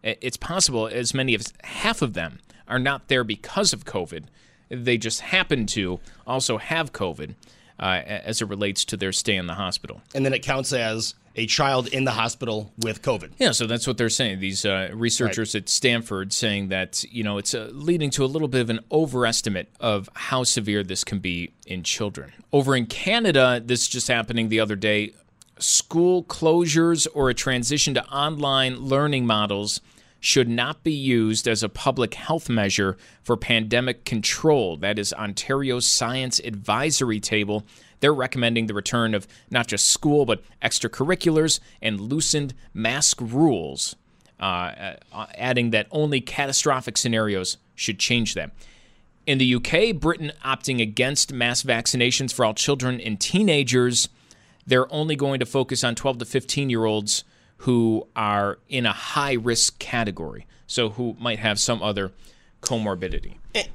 it's 0.03 0.37
possible 0.37 0.87
as 0.87 1.13
many 1.13 1.33
as 1.33 1.53
half 1.63 2.01
of 2.01 2.13
them 2.13 2.39
are 2.67 2.79
not 2.79 3.07
there 3.07 3.23
because 3.23 3.73
of 3.73 3.85
COVID. 3.85 4.25
They 4.69 4.97
just 4.97 5.21
happen 5.21 5.65
to 5.67 5.99
also 6.27 6.57
have 6.57 6.93
COVID 6.93 7.35
uh, 7.79 8.01
as 8.05 8.41
it 8.41 8.47
relates 8.47 8.85
to 8.85 8.97
their 8.97 9.11
stay 9.11 9.35
in 9.35 9.47
the 9.47 9.55
hospital. 9.55 10.01
And 10.13 10.25
then 10.25 10.33
it 10.33 10.43
counts 10.43 10.71
as 10.71 11.15
a 11.35 11.45
child 11.45 11.87
in 11.87 12.03
the 12.03 12.11
hospital 12.11 12.71
with 12.77 13.01
COVID. 13.01 13.31
Yeah, 13.37 13.51
so 13.51 13.65
that's 13.65 13.87
what 13.87 13.97
they're 13.97 14.09
saying. 14.09 14.39
These 14.39 14.65
uh, 14.65 14.89
researchers 14.93 15.53
right. 15.55 15.63
at 15.63 15.69
Stanford 15.69 16.33
saying 16.33 16.69
that 16.69 17.03
you 17.05 17.23
know 17.23 17.37
it's 17.37 17.53
uh, 17.53 17.69
leading 17.71 18.09
to 18.11 18.25
a 18.25 18.27
little 18.27 18.47
bit 18.47 18.61
of 18.61 18.69
an 18.69 18.81
overestimate 18.91 19.69
of 19.79 20.09
how 20.13 20.43
severe 20.43 20.83
this 20.83 21.03
can 21.03 21.19
be 21.19 21.53
in 21.65 21.83
children. 21.83 22.33
Over 22.51 22.75
in 22.75 22.85
Canada, 22.85 23.61
this 23.63 23.87
just 23.87 24.07
happening 24.07 24.49
the 24.49 24.59
other 24.59 24.75
day. 24.75 25.13
School 25.61 26.23
closures 26.23 27.07
or 27.13 27.29
a 27.29 27.33
transition 27.33 27.93
to 27.93 28.05
online 28.07 28.77
learning 28.79 29.25
models 29.25 29.81
should 30.19 30.49
not 30.49 30.83
be 30.83 30.93
used 30.93 31.47
as 31.47 31.63
a 31.63 31.69
public 31.69 32.13
health 32.13 32.49
measure 32.49 32.95
for 33.23 33.35
pandemic 33.35 34.05
control. 34.05 34.77
That 34.77 34.99
is 34.99 35.13
Ontario's 35.13 35.87
Science 35.87 36.39
Advisory 36.39 37.19
Table 37.19 37.65
they're 38.01 38.13
recommending 38.13 38.65
the 38.65 38.73
return 38.73 39.13
of 39.13 39.27
not 39.49 39.67
just 39.67 39.87
school, 39.87 40.25
but 40.25 40.43
extracurriculars 40.61 41.59
and 41.81 42.01
loosened 42.01 42.53
mask 42.73 43.19
rules, 43.21 43.95
uh, 44.39 44.95
uh, 45.13 45.27
adding 45.37 45.69
that 45.69 45.87
only 45.91 46.19
catastrophic 46.19 46.97
scenarios 46.97 47.57
should 47.75 47.99
change 47.99 48.33
them. 48.33 48.51
In 49.25 49.37
the 49.37 49.55
UK, 49.55 49.95
Britain 49.95 50.33
opting 50.43 50.81
against 50.81 51.31
mass 51.31 51.61
vaccinations 51.63 52.33
for 52.33 52.43
all 52.43 52.55
children 52.55 52.99
and 52.99 53.19
teenagers. 53.19 54.09
They're 54.71 54.91
only 54.93 55.17
going 55.17 55.41
to 55.41 55.45
focus 55.45 55.83
on 55.83 55.95
12 55.95 56.19
to 56.19 56.25
15 56.25 56.69
year 56.69 56.85
olds 56.85 57.25
who 57.57 58.07
are 58.15 58.57
in 58.69 58.85
a 58.85 58.93
high 58.93 59.33
risk 59.33 59.79
category, 59.79 60.47
so 60.65 60.91
who 60.91 61.17
might 61.19 61.39
have 61.39 61.59
some 61.59 61.83
other 61.83 62.13
comorbidity. 62.61 63.35
Eh, 63.53 63.65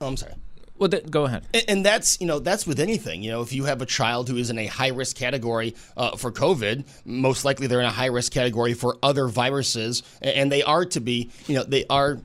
oh, 0.00 0.06
I'm 0.06 0.16
sorry. 0.16 0.34
Well, 0.78 0.90
th- 0.90 1.10
go 1.10 1.24
ahead. 1.24 1.44
And, 1.52 1.64
and, 1.66 1.84
that's 1.84 2.20
you 2.20 2.28
know 2.28 2.38
that's 2.38 2.68
with 2.68 2.78
anything. 2.78 3.24
You 3.24 3.32
know, 3.32 3.42
if 3.42 3.52
you 3.52 3.64
have 3.64 3.82
a 3.82 3.86
child 3.86 4.28
who 4.28 4.36
is 4.36 4.48
in 4.48 4.58
a 4.58 4.66
high 4.66 4.90
risk 4.90 5.16
category 5.16 5.74
uh, 5.96 6.16
for 6.16 6.30
COVID, 6.30 6.84
most 7.04 7.44
likely 7.44 7.66
they're 7.66 7.80
in 7.80 7.86
a 7.86 7.90
high 7.90 8.06
risk 8.06 8.30
category 8.30 8.74
for 8.74 8.96
other 9.02 9.26
viruses, 9.26 10.04
and 10.22 10.52
they 10.52 10.62
are 10.62 10.84
to 10.84 11.00
be 11.00 11.32
you 11.48 11.56
know 11.56 11.64
they 11.64 11.84
are 11.90 12.20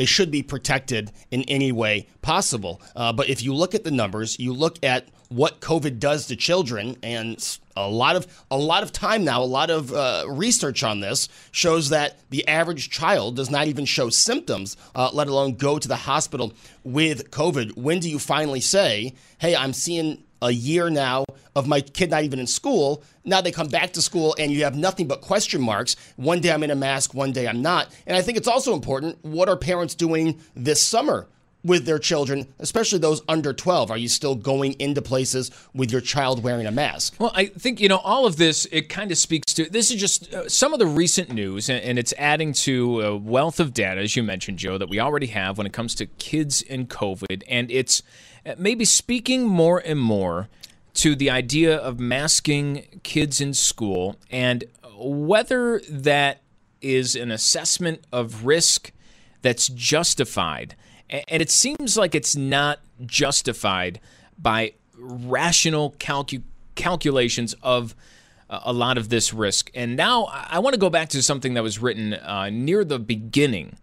they 0.00 0.06
should 0.06 0.30
be 0.30 0.42
protected 0.42 1.12
in 1.30 1.42
any 1.42 1.70
way 1.70 2.06
possible. 2.22 2.80
Uh, 2.96 3.12
but 3.12 3.28
if 3.28 3.42
you 3.42 3.52
look 3.52 3.74
at 3.74 3.84
the 3.84 3.90
numbers, 3.90 4.38
you 4.38 4.50
look 4.50 4.82
at 4.82 5.06
what 5.28 5.60
COVID 5.60 5.98
does 5.98 6.26
to 6.28 6.36
children, 6.36 6.96
and 7.02 7.58
a 7.76 7.86
lot 7.86 8.16
of 8.16 8.26
a 8.50 8.56
lot 8.56 8.82
of 8.82 8.92
time 8.92 9.24
now, 9.24 9.42
a 9.42 9.44
lot 9.44 9.68
of 9.68 9.92
uh, 9.92 10.24
research 10.26 10.82
on 10.82 11.00
this 11.00 11.28
shows 11.52 11.90
that 11.90 12.18
the 12.30 12.48
average 12.48 12.88
child 12.88 13.36
does 13.36 13.50
not 13.50 13.66
even 13.66 13.84
show 13.84 14.08
symptoms, 14.08 14.74
uh, 14.94 15.10
let 15.12 15.28
alone 15.28 15.56
go 15.56 15.78
to 15.78 15.86
the 15.86 15.96
hospital 15.96 16.54
with 16.82 17.30
COVID. 17.30 17.76
When 17.76 17.98
do 17.98 18.08
you 18.08 18.18
finally 18.18 18.62
say, 18.62 19.12
"Hey, 19.36 19.54
I'm 19.54 19.74
seeing 19.74 20.24
a 20.42 20.50
year 20.50 20.90
now 20.90 21.24
of 21.54 21.66
my 21.66 21.80
kid 21.80 22.10
not 22.10 22.24
even 22.24 22.38
in 22.38 22.46
school. 22.46 23.02
Now 23.24 23.40
they 23.40 23.52
come 23.52 23.68
back 23.68 23.92
to 23.94 24.02
school 24.02 24.34
and 24.38 24.50
you 24.50 24.64
have 24.64 24.76
nothing 24.76 25.06
but 25.06 25.20
question 25.20 25.60
marks. 25.60 25.96
One 26.16 26.40
day 26.40 26.52
I'm 26.52 26.62
in 26.62 26.70
a 26.70 26.76
mask, 26.76 27.14
one 27.14 27.32
day 27.32 27.46
I'm 27.46 27.62
not. 27.62 27.94
And 28.06 28.16
I 28.16 28.22
think 28.22 28.38
it's 28.38 28.48
also 28.48 28.74
important 28.74 29.18
what 29.22 29.48
are 29.48 29.56
parents 29.56 29.94
doing 29.94 30.40
this 30.54 30.82
summer? 30.82 31.26
With 31.64 31.84
their 31.84 31.98
children, 31.98 32.46
especially 32.58 32.98
those 32.98 33.22
under 33.28 33.52
12? 33.52 33.90
Are 33.90 33.96
you 33.96 34.08
still 34.08 34.34
going 34.34 34.72
into 34.74 35.02
places 35.02 35.50
with 35.74 35.92
your 35.92 36.00
child 36.00 36.42
wearing 36.42 36.66
a 36.66 36.70
mask? 36.70 37.14
Well, 37.18 37.32
I 37.34 37.46
think, 37.46 37.80
you 37.80 37.88
know, 37.88 37.98
all 37.98 38.26
of 38.26 38.36
this, 38.36 38.66
it 38.72 38.88
kind 38.88 39.10
of 39.10 39.18
speaks 39.18 39.52
to 39.54 39.68
this 39.68 39.90
is 39.90 40.00
just 40.00 40.32
uh, 40.32 40.48
some 40.48 40.72
of 40.72 40.78
the 40.78 40.86
recent 40.86 41.32
news, 41.32 41.68
and, 41.68 41.82
and, 41.82 41.98
it's 42.00 42.14
adding 42.16 42.54
to 42.54 43.02
a 43.02 43.16
wealth 43.16 43.60
of 43.60 43.74
data, 43.74 44.00
as 44.00 44.16
you 44.16 44.22
mentioned, 44.22 44.58
Joe, 44.58 44.78
that 44.78 44.88
we 44.88 44.98
already 44.98 45.26
have 45.26 45.58
when 45.58 45.66
it 45.66 45.72
comes 45.72 45.94
to 45.96 46.06
kids 46.06 46.62
and 46.62 46.88
COVID. 46.88 47.42
And 47.46 47.70
it's 47.70 48.02
uh, 48.46 48.54
maybe 48.56 48.86
speaking 48.86 49.46
more 49.46 49.82
and 49.84 50.00
more 50.00 50.48
to 50.94 51.14
the 51.14 51.30
idea 51.30 51.76
of 51.76 52.00
masking 52.00 53.00
kids 53.02 53.40
in 53.40 53.54
school 53.54 54.16
and 54.30 54.64
whether 54.96 55.80
that 55.88 56.42
is 56.80 57.16
an 57.16 57.30
assessment 57.30 58.04
of 58.12 58.44
risk 58.44 58.92
that's 59.42 59.68
justified 59.68 60.74
and 61.10 61.42
it 61.42 61.50
seems 61.50 61.96
like 61.96 62.14
it's 62.14 62.36
not 62.36 62.80
justified 63.04 64.00
by 64.38 64.74
rational 64.96 65.92
calcu- 65.92 66.42
calculations 66.74 67.54
of 67.62 67.94
uh, 68.48 68.60
a 68.64 68.72
lot 68.72 68.98
of 68.98 69.08
this 69.08 69.32
risk. 69.32 69.70
And 69.74 69.96
now 69.96 70.24
I 70.24 70.58
want 70.58 70.74
to 70.74 70.80
go 70.80 70.90
back 70.90 71.08
to 71.10 71.22
something 71.22 71.54
that 71.54 71.62
was 71.62 71.78
written 71.78 72.14
uh, 72.14 72.50
near 72.50 72.84
the 72.84 72.98
beginning 72.98 73.76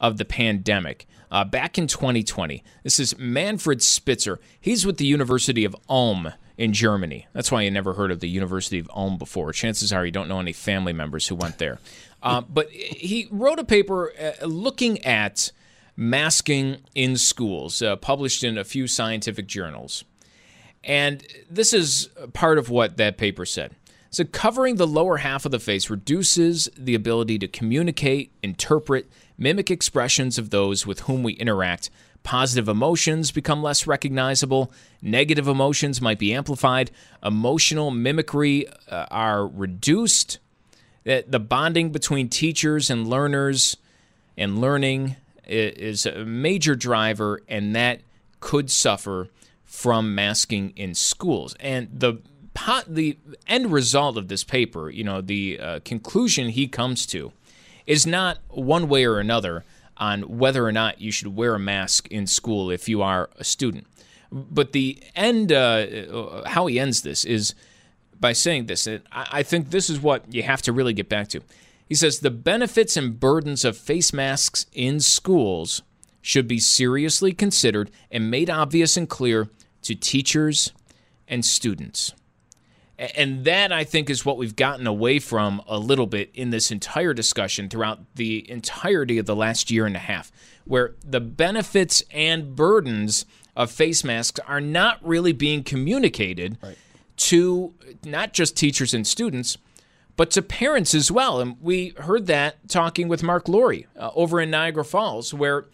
of 0.00 0.18
the 0.18 0.24
pandemic. 0.24 1.06
Uh, 1.30 1.44
back 1.44 1.78
in 1.78 1.86
2020, 1.86 2.62
this 2.82 3.00
is 3.00 3.18
Manfred 3.18 3.82
Spitzer. 3.82 4.38
He's 4.60 4.84
with 4.84 4.98
the 4.98 5.06
University 5.06 5.64
of 5.64 5.74
Ulm 5.88 6.32
in 6.58 6.72
Germany. 6.74 7.26
That's 7.32 7.50
why 7.50 7.62
you 7.62 7.70
never 7.70 7.94
heard 7.94 8.10
of 8.10 8.20
the 8.20 8.28
University 8.28 8.78
of 8.78 8.90
Ulm 8.94 9.16
before. 9.16 9.52
Chances 9.52 9.92
are 9.92 10.04
you 10.04 10.12
don't 10.12 10.28
know 10.28 10.40
any 10.40 10.52
family 10.52 10.92
members 10.92 11.28
who 11.28 11.34
went 11.34 11.58
there. 11.58 11.78
Uh, 12.22 12.42
but 12.42 12.70
he 12.70 13.28
wrote 13.30 13.58
a 13.58 13.64
paper 13.64 14.12
uh, 14.20 14.44
looking 14.46 15.04
at 15.04 15.50
Masking 15.96 16.78
in 16.94 17.16
Schools, 17.16 17.82
uh, 17.82 17.96
published 17.96 18.44
in 18.44 18.56
a 18.56 18.64
few 18.64 18.86
scientific 18.86 19.46
journals. 19.46 20.04
And 20.84 21.24
this 21.50 21.72
is 21.72 22.08
part 22.32 22.58
of 22.58 22.70
what 22.70 22.96
that 22.96 23.18
paper 23.18 23.44
said. 23.44 23.74
So, 24.10 24.24
covering 24.24 24.76
the 24.76 24.86
lower 24.86 25.18
half 25.18 25.46
of 25.46 25.52
the 25.52 25.58
face 25.58 25.88
reduces 25.88 26.68
the 26.76 26.94
ability 26.94 27.38
to 27.38 27.48
communicate, 27.48 28.30
interpret, 28.42 29.10
mimic 29.38 29.70
expressions 29.70 30.36
of 30.36 30.50
those 30.50 30.86
with 30.86 31.00
whom 31.00 31.22
we 31.22 31.32
interact. 31.34 31.88
Positive 32.22 32.68
emotions 32.68 33.32
become 33.32 33.62
less 33.62 33.86
recognizable. 33.86 34.70
Negative 35.00 35.48
emotions 35.48 36.02
might 36.02 36.18
be 36.18 36.34
amplified. 36.34 36.90
Emotional 37.22 37.90
mimicry 37.90 38.68
uh, 38.90 39.06
are 39.10 39.46
reduced. 39.46 40.38
The 41.04 41.40
bonding 41.40 41.90
between 41.90 42.28
teachers 42.28 42.90
and 42.90 43.08
learners 43.08 43.76
and 44.36 44.60
learning 44.60 45.16
is 45.46 46.06
a 46.06 46.24
major 46.24 46.74
driver, 46.74 47.42
and 47.48 47.74
that 47.74 48.00
could 48.40 48.70
suffer 48.70 49.28
from 49.64 50.14
masking 50.14 50.72
in 50.76 50.94
schools. 50.94 51.54
And 51.60 51.88
the 51.92 52.20
pot, 52.54 52.84
the 52.88 53.18
end 53.46 53.72
result 53.72 54.16
of 54.16 54.28
this 54.28 54.44
paper, 54.44 54.90
you 54.90 55.04
know, 55.04 55.20
the 55.20 55.58
uh, 55.58 55.80
conclusion 55.84 56.50
he 56.50 56.68
comes 56.68 57.06
to, 57.06 57.32
is 57.86 58.06
not 58.06 58.38
one 58.48 58.88
way 58.88 59.04
or 59.04 59.18
another 59.18 59.64
on 59.96 60.22
whether 60.38 60.64
or 60.66 60.72
not 60.72 61.00
you 61.00 61.10
should 61.10 61.36
wear 61.36 61.54
a 61.54 61.58
mask 61.58 62.08
in 62.08 62.26
school 62.26 62.70
if 62.70 62.88
you 62.88 63.02
are 63.02 63.30
a 63.38 63.44
student. 63.44 63.86
But 64.30 64.72
the 64.72 65.02
end, 65.14 65.52
uh, 65.52 66.42
how 66.46 66.66
he 66.66 66.78
ends 66.80 67.02
this 67.02 67.24
is 67.24 67.54
by 68.18 68.32
saying 68.32 68.66
this. 68.66 68.86
And 68.86 69.02
I 69.12 69.28
I 69.32 69.42
think 69.42 69.70
this 69.70 69.90
is 69.90 70.00
what 70.00 70.32
you 70.32 70.42
have 70.42 70.62
to 70.62 70.72
really 70.72 70.94
get 70.94 71.08
back 71.08 71.28
to. 71.28 71.42
He 71.92 71.96
says 71.96 72.20
the 72.20 72.30
benefits 72.30 72.96
and 72.96 73.20
burdens 73.20 73.66
of 73.66 73.76
face 73.76 74.14
masks 74.14 74.64
in 74.72 74.98
schools 74.98 75.82
should 76.22 76.48
be 76.48 76.58
seriously 76.58 77.34
considered 77.34 77.90
and 78.10 78.30
made 78.30 78.48
obvious 78.48 78.96
and 78.96 79.06
clear 79.06 79.50
to 79.82 79.94
teachers 79.94 80.72
and 81.28 81.44
students. 81.44 82.14
And 82.96 83.44
that, 83.44 83.72
I 83.72 83.84
think, 83.84 84.08
is 84.08 84.24
what 84.24 84.38
we've 84.38 84.56
gotten 84.56 84.86
away 84.86 85.18
from 85.18 85.60
a 85.66 85.78
little 85.78 86.06
bit 86.06 86.30
in 86.32 86.48
this 86.48 86.70
entire 86.70 87.12
discussion 87.12 87.68
throughout 87.68 88.00
the 88.14 88.50
entirety 88.50 89.18
of 89.18 89.26
the 89.26 89.36
last 89.36 89.70
year 89.70 89.84
and 89.84 89.94
a 89.94 89.98
half, 89.98 90.32
where 90.64 90.94
the 91.04 91.20
benefits 91.20 92.02
and 92.10 92.56
burdens 92.56 93.26
of 93.54 93.70
face 93.70 94.02
masks 94.02 94.40
are 94.46 94.62
not 94.62 94.98
really 95.06 95.34
being 95.34 95.62
communicated 95.62 96.56
to 97.18 97.74
not 98.02 98.32
just 98.32 98.56
teachers 98.56 98.94
and 98.94 99.06
students, 99.06 99.58
but 100.16 100.30
to 100.32 100.42
parents 100.42 100.94
as 100.94 101.10
well. 101.10 101.40
And 101.40 101.56
we 101.60 101.90
heard 101.98 102.26
that 102.26 102.68
talking 102.68 103.08
with 103.08 103.22
Mark 103.22 103.46
Laurrie 103.46 103.86
uh, 103.96 104.10
over 104.14 104.40
in 104.40 104.50
Niagara 104.50 104.84
Falls, 104.84 105.32
where 105.32 105.66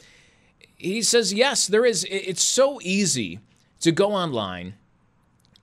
he 0.77 1.03
says, 1.03 1.33
yes, 1.33 1.67
there 1.67 1.85
is. 1.85 2.07
It's 2.09 2.45
so 2.45 2.81
easy 2.83 3.41
to 3.81 3.93
go 3.93 4.13
online, 4.13 4.75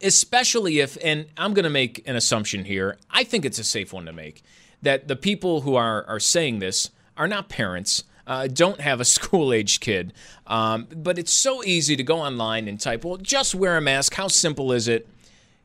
especially 0.02 0.80
if, 0.80 0.98
and 1.04 1.28
I'm 1.38 1.54
going 1.54 1.64
to 1.64 1.70
make 1.70 2.08
an 2.08 2.16
assumption 2.16 2.66
here. 2.66 2.98
I 3.10 3.24
think 3.24 3.46
it's 3.46 3.60
a 3.60 3.64
safe 3.64 3.94
one 3.94 4.06
to 4.06 4.14
make 4.14 4.44
that 4.82 5.08
the 5.08 5.16
people 5.16 5.62
who 5.62 5.76
are, 5.76 6.06
are 6.06 6.20
saying 6.20 6.60
this 6.60 6.92
are 7.18 7.28
not 7.28 7.50
parents. 7.50 8.04
Uh, 8.28 8.48
don't 8.48 8.82
have 8.82 9.00
a 9.00 9.06
school 9.16 9.54
aged 9.54 9.82
kid. 9.82 10.14
Um, 10.48 10.88
but 10.96 11.18
it's 11.18 11.34
so 11.34 11.64
easy 11.64 11.96
to 11.96 12.04
go 12.04 12.20
online 12.20 12.68
and 12.68 12.80
type, 12.80 13.06
well, 13.06 13.18
just 13.18 13.56
wear 13.56 13.78
a 13.78 13.82
mask. 13.82 14.14
How 14.16 14.28
simple 14.28 14.72
is 14.72 14.88
it? 14.88 15.08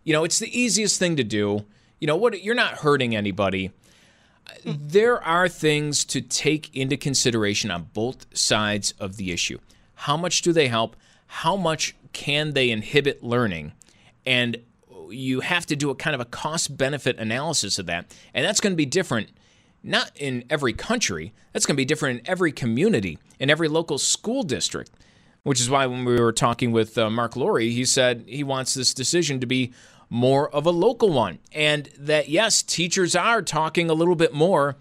You 0.04 0.12
know, 0.12 0.24
it's 0.24 0.38
the 0.38 0.58
easiest 0.58 0.98
thing 0.98 1.16
to 1.16 1.24
do. 1.24 1.64
You 2.00 2.06
know, 2.06 2.16
what 2.16 2.42
you're 2.42 2.54
not 2.54 2.78
hurting 2.78 3.14
anybody 3.14 3.72
there 4.64 5.22
are 5.22 5.48
things 5.48 6.04
to 6.06 6.20
take 6.20 6.74
into 6.74 6.96
consideration 6.96 7.70
on 7.70 7.90
both 7.92 8.26
sides 8.36 8.92
of 8.98 9.16
the 9.16 9.32
issue. 9.32 9.58
How 9.94 10.16
much 10.16 10.42
do 10.42 10.52
they 10.52 10.68
help? 10.68 10.96
How 11.26 11.56
much 11.56 11.94
can 12.12 12.52
they 12.52 12.70
inhibit 12.70 13.22
learning? 13.22 13.72
And 14.26 14.58
you 15.10 15.40
have 15.40 15.66
to 15.66 15.76
do 15.76 15.90
a 15.90 15.94
kind 15.94 16.14
of 16.14 16.20
a 16.20 16.24
cost 16.24 16.76
benefit 16.76 17.18
analysis 17.18 17.78
of 17.78 17.86
that. 17.86 18.14
And 18.34 18.44
that's 18.44 18.60
going 18.60 18.72
to 18.72 18.76
be 18.76 18.86
different, 18.86 19.30
not 19.82 20.10
in 20.16 20.44
every 20.50 20.72
country, 20.72 21.32
that's 21.52 21.66
going 21.66 21.74
to 21.74 21.80
be 21.80 21.84
different 21.84 22.20
in 22.20 22.30
every 22.30 22.52
community, 22.52 23.18
in 23.38 23.50
every 23.50 23.68
local 23.68 23.98
school 23.98 24.42
district. 24.42 24.90
Which 25.42 25.58
is 25.58 25.70
why 25.70 25.86
when 25.86 26.04
we 26.04 26.20
were 26.20 26.34
talking 26.34 26.70
with 26.70 26.98
uh, 26.98 27.08
Mark 27.08 27.32
Laurrie, 27.32 27.72
he 27.72 27.86
said 27.86 28.24
he 28.26 28.44
wants 28.44 28.74
this 28.74 28.92
decision 28.92 29.40
to 29.40 29.46
be 29.46 29.72
more 30.10 30.50
of 30.50 30.66
a 30.66 30.70
local 30.70 31.10
one. 31.10 31.38
And 31.52 31.88
that, 31.98 32.28
yes, 32.28 32.62
teachers 32.62 33.16
are 33.16 33.40
talking 33.40 33.88
a 33.88 33.94
little 33.94 34.16
bit 34.16 34.34
more 34.34 34.76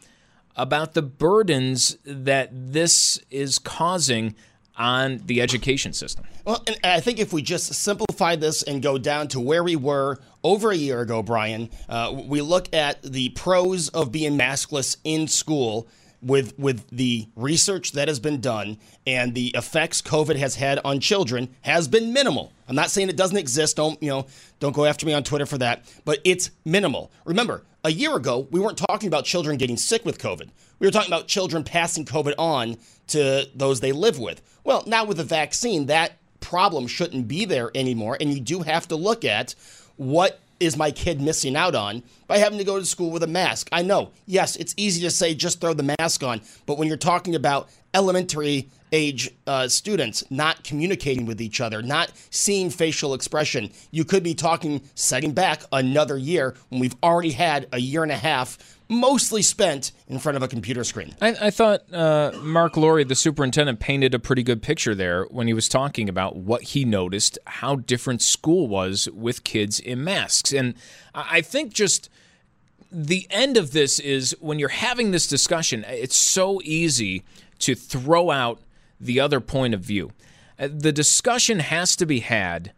about 0.55 0.93
the 0.95 1.01
burdens 1.01 1.97
that 2.03 2.49
this 2.51 3.21
is 3.29 3.59
causing 3.59 4.35
on 4.75 5.21
the 5.25 5.41
education 5.41 5.93
system. 5.93 6.25
Well, 6.45 6.63
and 6.65 6.77
I 6.83 6.99
think 7.01 7.19
if 7.19 7.31
we 7.31 7.41
just 7.41 7.73
simplify 7.73 8.35
this 8.35 8.63
and 8.63 8.81
go 8.81 8.97
down 8.97 9.27
to 9.29 9.39
where 9.39 9.63
we 9.63 9.75
were 9.75 10.17
over 10.43 10.71
a 10.71 10.75
year 10.75 11.01
ago, 11.01 11.21
Brian, 11.21 11.69
uh, 11.87 12.13
we 12.25 12.41
look 12.41 12.73
at 12.73 13.01
the 13.03 13.29
pros 13.29 13.89
of 13.89 14.11
being 14.11 14.37
maskless 14.37 14.97
in 15.03 15.27
school 15.27 15.87
with 16.21 16.57
with 16.59 16.89
the 16.89 17.27
research 17.35 17.93
that 17.93 18.07
has 18.07 18.19
been 18.19 18.41
done 18.41 18.77
and 19.07 19.33
the 19.33 19.47
effects 19.55 20.01
COVID 20.01 20.35
has 20.35 20.55
had 20.55 20.79
on 20.83 20.99
children 20.99 21.49
has 21.61 21.87
been 21.87 22.13
minimal. 22.13 22.51
I'm 22.67 22.75
not 22.75 22.91
saying 22.91 23.09
it 23.09 23.17
doesn't 23.17 23.37
exist. 23.37 23.77
Don't 23.77 24.01
you 24.01 24.09
know? 24.09 24.27
Don't 24.59 24.75
go 24.75 24.85
after 24.85 25.05
me 25.05 25.13
on 25.13 25.23
Twitter 25.23 25.45
for 25.45 25.57
that. 25.59 25.85
But 26.05 26.19
it's 26.23 26.51
minimal. 26.65 27.11
Remember, 27.25 27.63
a 27.83 27.91
year 27.91 28.15
ago 28.15 28.47
we 28.51 28.59
weren't 28.59 28.77
talking 28.77 29.07
about 29.07 29.25
children 29.25 29.57
getting 29.57 29.77
sick 29.77 30.05
with 30.05 30.19
COVID. 30.19 30.49
We 30.79 30.87
were 30.87 30.91
talking 30.91 31.11
about 31.11 31.27
children 31.27 31.63
passing 31.63 32.05
COVID 32.05 32.33
on 32.37 32.77
to 33.07 33.49
those 33.55 33.79
they 33.79 33.91
live 33.91 34.19
with. 34.19 34.41
Well, 34.63 34.83
now 34.85 35.03
with 35.03 35.17
the 35.17 35.23
vaccine, 35.23 35.87
that 35.87 36.13
problem 36.39 36.87
shouldn't 36.87 37.27
be 37.27 37.45
there 37.45 37.71
anymore. 37.75 38.17
And 38.19 38.33
you 38.33 38.39
do 38.39 38.61
have 38.61 38.87
to 38.89 38.95
look 38.95 39.25
at 39.25 39.55
what 39.97 40.39
is 40.59 40.77
my 40.77 40.91
kid 40.91 41.21
missing 41.21 41.55
out 41.55 41.75
on 41.75 42.03
by 42.27 42.37
having 42.37 42.57
to 42.57 42.63
go 42.63 42.79
to 42.79 42.85
school 42.85 43.11
with 43.11 43.23
a 43.23 43.27
mask. 43.27 43.69
I 43.71 43.81
know, 43.81 44.11
yes, 44.25 44.55
it's 44.55 44.73
easy 44.77 45.01
to 45.01 45.11
say 45.11 45.33
just 45.33 45.61
throw 45.61 45.73
the 45.73 45.95
mask 45.99 46.23
on, 46.23 46.41
but 46.65 46.77
when 46.77 46.87
you're 46.87 46.97
talking 46.97 47.35
about 47.35 47.69
elementary 47.93 48.69
age 48.91 49.31
uh, 49.47 49.67
students 49.67 50.23
not 50.29 50.63
communicating 50.63 51.25
with 51.25 51.41
each 51.41 51.61
other, 51.61 51.81
not 51.81 52.11
seeing 52.29 52.69
facial 52.69 53.13
expression, 53.13 53.71
you 53.91 54.03
could 54.03 54.23
be 54.23 54.33
talking 54.33 54.81
setting 54.95 55.31
back 55.31 55.63
another 55.71 56.17
year 56.17 56.55
when 56.69 56.79
we've 56.79 56.95
already 57.03 57.31
had 57.31 57.67
a 57.71 57.79
year 57.79 58.03
and 58.03 58.11
a 58.11 58.17
half 58.17 58.57
mostly 58.91 59.43
spent 59.43 59.91
in 60.07 60.17
front 60.17 60.35
of 60.35 60.41
a 60.41 60.47
computer 60.47 60.83
screen. 60.83 61.13
I, 61.21 61.35
I 61.39 61.49
thought 61.51 61.81
uh, 61.93 62.31
Mark 62.41 62.73
Laurrie, 62.73 63.07
the 63.07 63.13
superintendent, 63.13 63.79
painted 63.79 64.15
a 64.15 64.19
pretty 64.19 64.41
good 64.41 64.63
picture 64.63 64.95
there 64.95 65.25
when 65.25 65.45
he 65.45 65.53
was 65.53 65.69
talking 65.69 66.09
about 66.09 66.35
what 66.35 66.63
he 66.63 66.85
noticed, 66.85 67.37
how 67.45 67.75
different 67.75 68.23
school 68.23 68.67
was 68.67 69.07
with 69.13 69.43
kids 69.43 69.79
in 69.79 70.03
masks. 70.03 70.51
And 70.51 70.73
I 71.13 71.39
I 71.39 71.41
think 71.41 71.71
just 71.73 72.09
the 72.91 73.27
end 73.29 73.55
of 73.55 73.71
this 73.71 73.99
is 73.99 74.35
when 74.41 74.59
you're 74.59 74.69
having 74.69 75.11
this 75.11 75.27
discussion, 75.27 75.85
it's 75.87 76.17
so 76.17 76.59
easy 76.63 77.23
to 77.59 77.75
throw 77.75 78.31
out 78.31 78.59
the 78.99 79.19
other 79.19 79.39
point 79.39 79.73
of 79.73 79.81
view. 79.81 80.11
Uh, 80.57 80.69
The 80.71 80.91
discussion 80.91 81.59
has 81.59 81.95
to 81.95 82.05
be 82.05 82.19
had, 82.19 82.73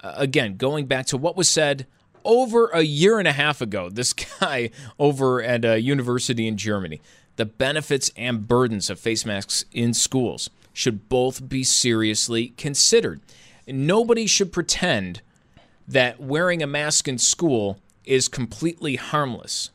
uh, 0.00 0.14
again, 0.16 0.56
going 0.56 0.86
back 0.86 1.06
to 1.06 1.16
what 1.16 1.36
was 1.36 1.48
said 1.48 1.86
over 2.24 2.68
a 2.68 2.82
year 2.82 3.18
and 3.18 3.28
a 3.28 3.32
half 3.32 3.60
ago. 3.60 3.88
This 3.92 4.12
guy 4.12 4.70
over 4.98 5.42
at 5.42 5.64
a 5.64 5.80
university 5.80 6.46
in 6.46 6.56
Germany, 6.56 7.00
the 7.36 7.46
benefits 7.46 8.10
and 8.16 8.46
burdens 8.46 8.90
of 8.90 9.00
face 9.00 9.24
masks 9.24 9.64
in 9.72 9.94
schools 9.94 10.50
should 10.72 11.08
both 11.08 11.48
be 11.48 11.64
seriously 11.64 12.48
considered. 12.56 13.20
Nobody 13.66 14.26
should 14.26 14.52
pretend 14.52 15.22
that 15.86 16.20
wearing 16.20 16.62
a 16.62 16.66
mask 16.66 17.08
in 17.08 17.18
school 17.18 17.78
is 18.04 18.28
completely 18.28 18.96
harmless 18.96 19.70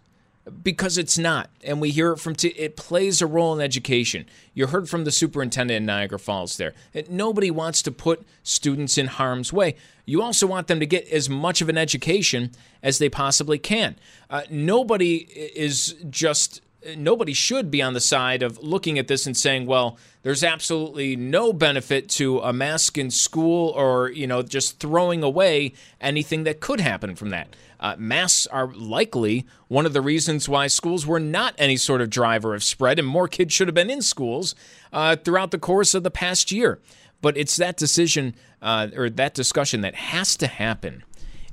because 0.63 0.97
it's 0.97 1.17
not. 1.17 1.49
And 1.63 1.81
we 1.81 1.91
hear 1.91 2.11
it 2.11 2.19
from 2.19 2.35
t- 2.35 2.49
it 2.49 2.75
plays 2.75 3.21
a 3.21 3.27
role 3.27 3.53
in 3.53 3.61
education. 3.61 4.25
You 4.53 4.67
heard 4.67 4.87
from 4.89 5.03
the 5.03 5.11
superintendent 5.11 5.77
in 5.77 5.85
niagara 5.85 6.19
falls 6.19 6.57
there. 6.57 6.73
Nobody 7.09 7.49
wants 7.49 7.81
to 7.83 7.91
put 7.91 8.25
students 8.43 8.97
in 8.97 9.07
harm's 9.07 9.51
way. 9.51 9.75
You 10.05 10.21
also 10.21 10.45
want 10.45 10.67
them 10.67 10.79
to 10.79 10.85
get 10.85 11.07
as 11.09 11.29
much 11.29 11.61
of 11.61 11.69
an 11.69 11.77
education 11.77 12.51
as 12.83 12.99
they 12.99 13.09
possibly 13.09 13.57
can. 13.57 13.95
Uh, 14.29 14.43
nobody 14.49 15.27
is 15.55 15.95
just 16.09 16.61
nobody 16.95 17.33
should 17.33 17.71
be 17.71 17.81
on 17.81 17.93
the 17.93 18.01
side 18.01 18.43
of 18.43 18.61
looking 18.61 18.99
at 18.99 19.07
this 19.07 19.25
and 19.25 19.35
saying, 19.35 19.65
well, 19.65 19.97
there's 20.23 20.43
absolutely 20.43 21.15
no 21.15 21.53
benefit 21.53 22.09
to 22.09 22.39
a 22.39 22.53
mask 22.53 22.97
in 22.97 23.11
school 23.11 23.69
or, 23.69 24.09
you 24.09 24.27
know, 24.27 24.41
just 24.41 24.79
throwing 24.79 25.23
away 25.23 25.73
anything 26.01 26.43
that 26.43 26.59
could 26.59 26.79
happen 26.79 27.15
from 27.15 27.29
that. 27.29 27.55
Uh, 27.79 27.95
masks 27.97 28.47
are 28.47 28.73
likely 28.73 29.45
one 29.67 29.85
of 29.85 29.93
the 29.93 30.01
reasons 30.01 30.47
why 30.47 30.67
schools 30.67 31.05
were 31.05 31.19
not 31.19 31.53
any 31.57 31.77
sort 31.77 32.01
of 32.01 32.09
driver 32.09 32.55
of 32.55 32.63
spread, 32.63 32.97
and 32.99 33.07
more 33.07 33.27
kids 33.27 33.53
should 33.53 33.67
have 33.67 33.75
been 33.75 33.89
in 33.89 34.01
schools 34.01 34.55
uh, 34.93 35.15
throughout 35.15 35.51
the 35.51 35.59
course 35.59 35.93
of 35.93 36.03
the 36.03 36.11
past 36.11 36.51
year. 36.51 36.79
But 37.21 37.37
it's 37.37 37.55
that 37.57 37.77
decision 37.77 38.35
uh, 38.61 38.87
or 38.95 39.09
that 39.09 39.33
discussion 39.33 39.81
that 39.81 39.95
has 39.95 40.35
to 40.37 40.47
happen 40.47 41.03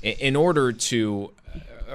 in, 0.03 0.37
order 0.37 0.73
to 0.73 1.33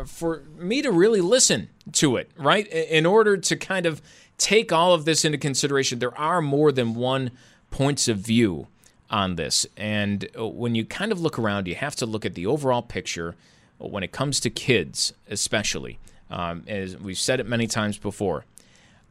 for 0.05 0.43
me 0.57 0.81
to 0.81 0.91
really 0.91 1.21
listen 1.21 1.69
to 1.93 2.17
it, 2.17 2.31
right? 2.37 2.67
In 2.67 3.05
order 3.05 3.37
to 3.37 3.55
kind 3.55 3.85
of 3.85 4.01
take 4.37 4.71
all 4.71 4.93
of 4.93 5.05
this 5.05 5.25
into 5.25 5.37
consideration, 5.37 5.99
there 5.99 6.17
are 6.17 6.41
more 6.41 6.71
than 6.71 6.93
one 6.93 7.31
points 7.71 8.07
of 8.07 8.17
view 8.17 8.67
on 9.09 9.35
this. 9.35 9.65
And 9.75 10.27
uh, 10.37 10.47
when 10.47 10.75
you 10.75 10.85
kind 10.85 11.11
of 11.11 11.21
look 11.21 11.39
around, 11.39 11.67
you 11.67 11.75
have 11.75 11.95
to 11.97 12.05
look 12.05 12.25
at 12.25 12.35
the 12.35 12.45
overall 12.45 12.81
picture 12.81 13.35
when 13.77 14.03
it 14.03 14.11
comes 14.11 14.39
to 14.41 14.49
kids, 14.49 15.13
especially. 15.29 15.99
Um, 16.29 16.63
as 16.67 16.97
we've 16.97 17.17
said 17.17 17.39
it 17.39 17.47
many 17.47 17.67
times 17.67 17.97
before, 17.97 18.45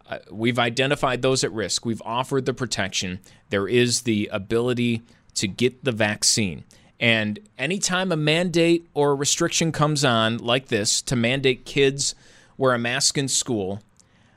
uh, 0.09 0.19
we've 0.31 0.59
identified 0.59 1.23
those 1.23 1.43
at 1.45 1.53
risk. 1.53 1.87
We've 1.87 2.03
offered 2.05 2.45
the 2.47 2.55
protection. 2.55 3.21
There 3.51 3.67
is 3.67 4.03
the 4.03 4.29
ability 4.33 5.03
to 5.35 5.49
get 5.49 5.85
the 5.85 5.93
vaccine. 5.93 6.65
And 6.99 7.39
anytime 7.59 8.11
a 8.11 8.17
mandate 8.17 8.87
or 8.95 9.11
a 9.11 9.15
restriction 9.15 9.71
comes 9.73 10.05
on 10.05 10.39
like 10.39 10.69
this 10.69 11.03
to 11.03 11.17
mandate 11.17 11.65
kids 11.65 12.15
wear 12.57 12.73
a 12.73 12.79
mask 12.79 13.19
in 13.19 13.29
school, 13.29 13.83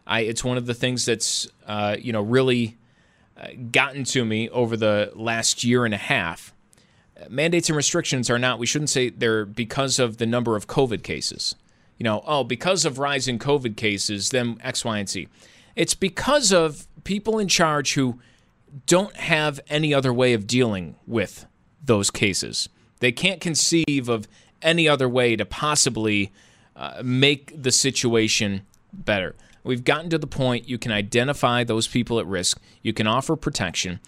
I, 0.05 0.21
it's 0.21 0.43
one 0.43 0.57
of 0.57 0.65
the 0.65 0.73
things 0.73 1.05
that's 1.05 1.47
uh, 1.65 1.95
you 1.99 2.11
know 2.11 2.21
really 2.21 2.77
uh, 3.37 3.47
gotten 3.71 4.03
to 4.05 4.25
me 4.25 4.49
over 4.49 4.75
the 4.75 5.11
last 5.15 5.63
year 5.63 5.85
and 5.85 5.93
a 5.93 5.97
half. 5.97 6.53
Mandates 7.29 7.69
and 7.69 7.75
restrictions 7.75 8.29
are 8.29 8.39
not. 8.39 8.59
We 8.59 8.65
shouldn't 8.65 8.89
say 8.89 9.09
they're 9.09 9.45
because 9.45 9.99
of 9.99 10.17
the 10.17 10.25
number 10.25 10.55
of 10.55 10.67
COVID 10.67 11.03
cases. 11.03 11.55
You 11.97 12.05
know, 12.05 12.23
oh, 12.25 12.45
because 12.45 12.85
of 12.85 12.97
rising 12.97 13.39
COVID 13.39 13.75
cases, 13.75 14.29
then 14.29 14.57
X, 14.63 14.85
Y, 14.85 14.99
and 14.99 15.09
Z. 15.09 15.27
It's 15.75 15.93
because 15.93 16.53
of 16.53 16.87
people 17.03 17.39
in 17.39 17.49
charge 17.49 17.93
who 17.93 18.19
don't 18.85 19.15
have 19.17 19.59
any 19.69 19.93
other 19.93 20.13
way 20.13 20.33
of 20.33 20.47
dealing 20.47 20.95
with 21.05 21.45
those 21.89 22.11
cases. 22.11 22.69
They 22.99 23.11
can't 23.11 23.41
conceive 23.41 24.07
of 24.07 24.27
any 24.61 24.87
other 24.87 25.09
way 25.09 25.35
to 25.35 25.43
possibly 25.43 26.31
uh, 26.75 27.01
make 27.03 27.51
the 27.61 27.71
situation 27.71 28.61
better. 28.93 29.35
We've 29.63 29.83
gotten 29.83 30.09
to 30.11 30.17
the 30.17 30.27
point 30.27 30.69
you 30.69 30.77
can 30.77 30.91
identify 30.91 31.63
those 31.63 31.87
people 31.87 32.19
at 32.19 32.27
risk, 32.27 32.61
you 32.81 32.93
can 32.93 33.07
offer 33.07 33.35
protection, 33.35 33.99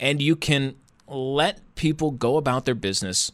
and 0.00 0.20
you 0.20 0.36
can 0.36 0.74
let 1.06 1.60
people 1.76 2.10
go 2.10 2.36
about 2.36 2.64
their 2.64 2.74
business 2.74 3.32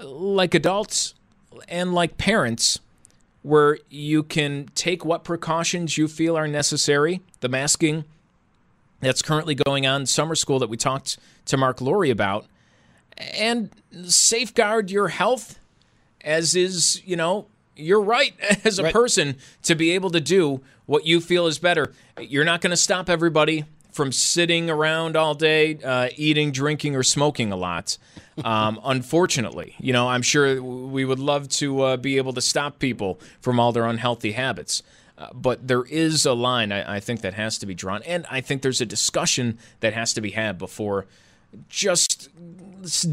like 0.00 0.54
adults 0.54 1.14
and 1.68 1.92
like 1.92 2.16
parents, 2.16 2.78
where 3.42 3.78
you 3.90 4.22
can 4.22 4.70
take 4.74 5.04
what 5.04 5.24
precautions 5.24 5.98
you 5.98 6.06
feel 6.06 6.36
are 6.36 6.48
necessary, 6.48 7.20
the 7.40 7.48
masking 7.48 8.04
that's 9.00 9.20
currently 9.20 9.54
going 9.54 9.86
on 9.86 10.06
summer 10.06 10.34
school 10.34 10.58
that 10.58 10.68
we 10.68 10.76
talked 10.76 11.18
to 11.46 11.56
Mark 11.56 11.78
Laurrie 11.80 12.10
about, 12.10 12.46
and 13.34 13.70
safeguard 14.06 14.90
your 14.90 15.08
health, 15.08 15.58
as 16.22 16.54
is, 16.54 17.02
you 17.04 17.16
know, 17.16 17.46
your 17.76 18.00
right 18.00 18.34
as 18.64 18.78
a 18.78 18.84
Right. 18.84 18.92
person 18.92 19.36
to 19.64 19.74
be 19.74 19.90
able 19.92 20.10
to 20.10 20.20
do 20.20 20.60
what 20.86 21.06
you 21.06 21.20
feel 21.20 21.46
is 21.46 21.58
better. 21.58 21.92
You're 22.20 22.44
not 22.44 22.60
going 22.60 22.70
to 22.72 22.76
stop 22.76 23.08
everybody 23.08 23.64
from 23.92 24.12
sitting 24.12 24.70
around 24.70 25.16
all 25.16 25.34
day, 25.34 25.76
uh, 25.84 26.08
eating, 26.16 26.52
drinking, 26.52 26.94
or 26.94 27.02
smoking 27.02 27.52
a 27.52 27.56
lot. 27.56 27.98
Um, 28.44 28.80
unfortunately, 28.84 29.74
you 29.80 29.92
know, 29.92 30.08
I'm 30.08 30.22
sure 30.22 30.62
we 30.62 31.04
would 31.04 31.18
love 31.18 31.48
to 31.50 31.80
uh, 31.82 31.96
be 31.96 32.16
able 32.16 32.32
to 32.34 32.40
stop 32.40 32.78
people 32.78 33.18
from 33.40 33.58
all 33.58 33.72
their 33.72 33.84
unhealthy 33.86 34.32
habits. 34.32 34.82
Uh, 35.18 35.28
but 35.34 35.66
there 35.66 35.82
is 35.84 36.24
a 36.24 36.32
line 36.32 36.72
I, 36.72 36.96
I 36.96 37.00
think 37.00 37.20
that 37.22 37.34
has 37.34 37.58
to 37.58 37.66
be 37.66 37.74
drawn, 37.74 38.02
and 38.04 38.24
I 38.30 38.40
think 38.40 38.62
there's 38.62 38.80
a 38.80 38.86
discussion 38.86 39.58
that 39.80 39.92
has 39.92 40.14
to 40.14 40.20
be 40.20 40.30
had 40.30 40.56
before 40.56 41.06
just 41.68 42.28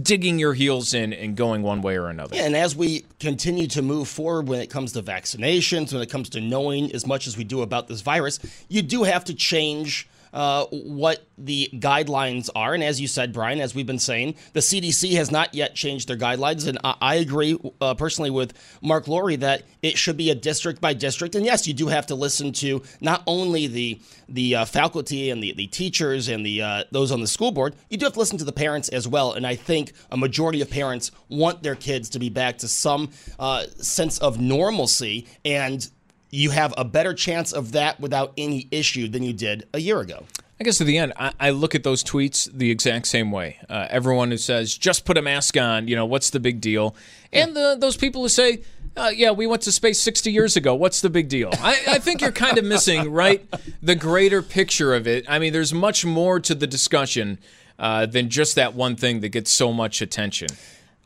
digging 0.03 0.39
your 0.39 0.53
heels 0.53 0.93
in 0.93 1.13
and 1.13 1.35
going 1.35 1.61
one 1.61 1.81
way 1.81 1.97
or 1.97 2.07
another. 2.07 2.35
Yeah, 2.35 2.43
and 2.43 2.55
as 2.55 2.75
we 2.75 3.05
continue 3.19 3.67
to 3.67 3.81
move 3.81 4.07
forward 4.07 4.47
when 4.47 4.61
it 4.61 4.69
comes 4.69 4.93
to 4.93 5.01
vaccinations, 5.01 5.91
when 5.91 6.01
it 6.01 6.09
comes 6.09 6.29
to 6.29 6.41
knowing 6.41 6.91
as 6.93 7.05
much 7.05 7.27
as 7.27 7.37
we 7.37 7.43
do 7.43 7.61
about 7.61 7.87
this 7.87 8.01
virus, 8.01 8.39
you 8.69 8.81
do 8.81 9.03
have 9.03 9.25
to 9.25 9.33
change 9.33 10.07
uh, 10.37 10.67
what 10.67 11.25
the 11.39 11.67
guidelines 11.73 12.47
are. 12.53 12.75
And 12.75 12.83
as 12.83 13.01
you 13.01 13.07
said, 13.07 13.33
Brian, 13.33 13.59
as 13.59 13.73
we've 13.73 13.87
been 13.87 13.97
saying, 13.97 14.35
the 14.53 14.59
CDC 14.59 15.13
has 15.13 15.31
not 15.31 15.55
yet 15.55 15.73
changed 15.73 16.07
their 16.07 16.15
guidelines. 16.15 16.67
And 16.67 16.77
I, 16.83 16.95
I 17.01 17.15
agree 17.15 17.59
uh, 17.81 17.95
personally 17.95 18.29
with 18.29 18.53
Mark 18.79 19.05
Laurrie 19.05 19.39
that 19.39 19.63
it 19.81 19.97
should 19.97 20.15
be 20.15 20.29
a 20.29 20.35
district 20.35 20.79
by 20.79 20.93
district. 20.93 21.33
And 21.33 21.43
yes, 21.43 21.67
you 21.67 21.73
do 21.73 21.87
have 21.87 22.05
to 22.07 22.15
listen 22.15 22.51
to 22.53 22.83
not 23.01 23.23
only 23.25 23.65
the 23.65 23.99
the 24.29 24.57
uh, 24.57 24.65
faculty 24.65 25.31
and 25.31 25.41
the, 25.41 25.53
the 25.53 25.67
teachers 25.67 26.27
and 26.27 26.45
the 26.45 26.61
uh, 26.61 26.83
those 26.91 27.11
on 27.11 27.19
the 27.19 27.27
school 27.27 27.51
board, 27.51 27.75
you 27.89 27.97
do 27.97 28.05
have 28.05 28.13
to 28.13 28.19
listen 28.19 28.37
to 28.37 28.45
the 28.45 28.51
parents 28.51 28.89
as 28.89 29.07
well. 29.07 29.33
And 29.33 29.47
I 29.47 29.55
think 29.55 29.93
a 30.11 30.17
majority 30.17 30.61
of 30.61 30.69
parents 30.69 31.09
want 31.29 31.63
their 31.63 31.75
kids 31.75 32.09
to 32.09 32.19
be 32.19 32.29
back 32.29 32.59
to 32.59 32.67
some 32.67 33.09
uh, 33.39 33.63
sense 33.79 34.19
of 34.19 34.39
normalcy 34.39 35.25
and 35.43 35.89
you 36.29 36.51
have 36.51 36.73
a 36.77 36.85
better 36.85 37.13
chance 37.13 37.51
of 37.53 37.71
that 37.73 37.99
without 37.99 38.33
any 38.37 38.67
issue 38.71 39.07
than 39.07 39.23
you 39.23 39.33
did 39.33 39.67
a 39.73 39.79
year 39.79 39.99
ago. 39.99 40.25
I 40.59 40.63
guess 40.63 40.81
at 40.81 40.87
the 40.87 40.97
end, 40.97 41.13
I, 41.17 41.33
I 41.39 41.49
look 41.51 41.75
at 41.75 41.83
those 41.83 42.03
tweets 42.03 42.51
the 42.51 42.71
exact 42.71 43.07
same 43.07 43.31
way. 43.31 43.59
Uh, 43.69 43.87
everyone 43.89 44.31
who 44.31 44.37
says, 44.37 44.75
just 44.75 45.05
put 45.05 45.17
a 45.17 45.21
mask 45.21 45.55
on, 45.55 45.87
you 45.87 45.95
know, 45.95 46.05
what's 46.05 46.31
the 46.31 46.39
big 46.39 46.61
deal? 46.61 46.95
And 47.31 47.55
the, 47.55 47.77
those 47.79 47.95
people 47.95 48.23
who 48.23 48.29
say, 48.29 48.63
uh, 48.95 49.11
yeah, 49.15 49.29
we 49.29 49.45
went 49.45 49.61
to 49.63 49.71
space 49.71 49.99
60 50.01 50.31
years 50.31 50.55
ago. 50.57 50.73
What's 50.73 51.01
the 51.01 51.11
big 51.11 51.29
deal? 51.29 51.51
I, 51.53 51.79
I 51.87 51.99
think 51.99 52.21
you're 52.21 52.31
kind 52.31 52.57
of 52.57 52.65
missing, 52.65 53.11
right, 53.11 53.45
the 53.83 53.95
greater 53.95 54.41
picture 54.41 54.95
of 54.95 55.05
it. 55.05 55.25
I 55.29 55.37
mean, 55.37 55.53
there's 55.53 55.73
much 55.73 56.03
more 56.03 56.39
to 56.39 56.55
the 56.55 56.65
discussion 56.65 57.37
uh, 57.77 58.07
than 58.07 58.29
just 58.29 58.55
that 58.55 58.73
one 58.73 58.95
thing 58.95 59.19
that 59.19 59.29
gets 59.29 59.51
so 59.51 59.71
much 59.71 60.01
attention. 60.01 60.47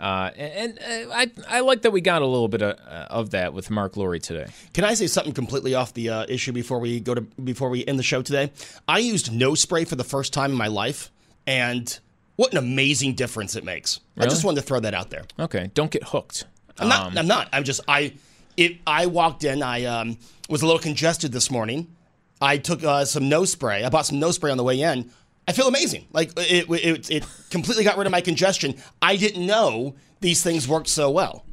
Uh, 0.02 0.32
and 0.36 0.80
and 0.80 1.10
uh, 1.12 1.14
I, 1.14 1.32
I 1.48 1.60
like 1.60 1.84
that 1.84 1.92
we 1.92 2.02
got 2.02 2.24
a 2.24 2.26
little 2.26 2.48
bit 2.48 2.64
of, 2.64 2.80
uh, 2.88 3.06
of 3.12 3.30
that 3.30 3.54
with 3.54 3.70
Mark 3.70 3.94
Laurrie 3.94 4.20
today. 4.20 4.48
Can 4.74 4.84
I 4.84 4.96
say 4.96 5.06
something 5.06 5.32
completely 5.32 5.76
off 5.76 5.94
the 5.94 6.10
uh, 6.10 6.26
issue 6.28 6.52
before 6.52 6.80
we 6.80 7.00
go 7.00 7.14
to 7.14 7.22
before 7.22 7.70
we 7.70 7.86
end 7.86 8.00
the 8.00 8.04
show 8.04 8.24
today? 8.24 8.52
I 8.88 8.98
used 8.98 9.32
nose 9.32 9.62
spray 9.62 9.86
for 9.86 9.96
the 9.96 10.04
first 10.04 10.34
time 10.34 10.50
in 10.52 10.58
my 10.58 10.68
life, 10.68 11.12
and 11.46 12.00
what 12.36 12.52
an 12.52 12.58
amazing 12.58 13.14
difference 13.14 13.56
it 13.56 13.64
makes. 13.64 14.00
I 14.18 14.24
just 14.24 14.44
wanted 14.44 14.62
to 14.62 14.68
throw 14.68 14.80
that 14.80 14.96
out 14.96 15.12
there. 15.12 15.24
Okay, 15.38 15.70
don't 15.76 15.92
get 15.92 16.04
hooked. 16.04 16.46
I'm 16.80 16.90
not. 16.90 17.08
Um, 17.08 17.18
I'm 17.20 17.28
not. 17.28 17.50
I'm 17.54 17.64
just. 17.64 17.82
I. 17.88 18.14
It. 18.58 18.78
I 18.88 19.06
walked 19.06 19.44
in. 19.44 19.62
I 19.62 19.86
um, 19.86 20.18
was 20.50 20.64
a 20.64 20.66
little 20.66 20.82
congested 20.82 21.32
this 21.32 21.52
morning. 21.52 21.96
I 22.42 22.58
took 22.58 22.84
uh, 22.84 23.06
some 23.06 23.30
nose 23.30 23.52
spray. 23.52 23.84
I 23.84 23.90
bought 23.90 24.08
some 24.08 24.20
nose 24.20 24.36
spray 24.36 24.50
on 24.50 24.58
the 24.58 24.64
way 24.64 24.82
in. 24.82 25.12
I 25.48 25.54
feel 25.54 25.68
amazing. 25.68 26.08
Like 26.14 26.32
it. 26.38 26.70
It. 26.70 27.10
It 27.10 27.26
completely 27.50 27.84
got 27.84 27.98
rid 27.98 28.08
of 28.08 28.12
my 28.12 28.22
congestion. 28.22 28.76
I 29.02 29.16
didn't 29.16 29.46
know 29.46 29.96
these 30.20 30.44
things 30.44 30.68
worked 30.68 30.88
so 30.88 31.10
well. 31.12 31.46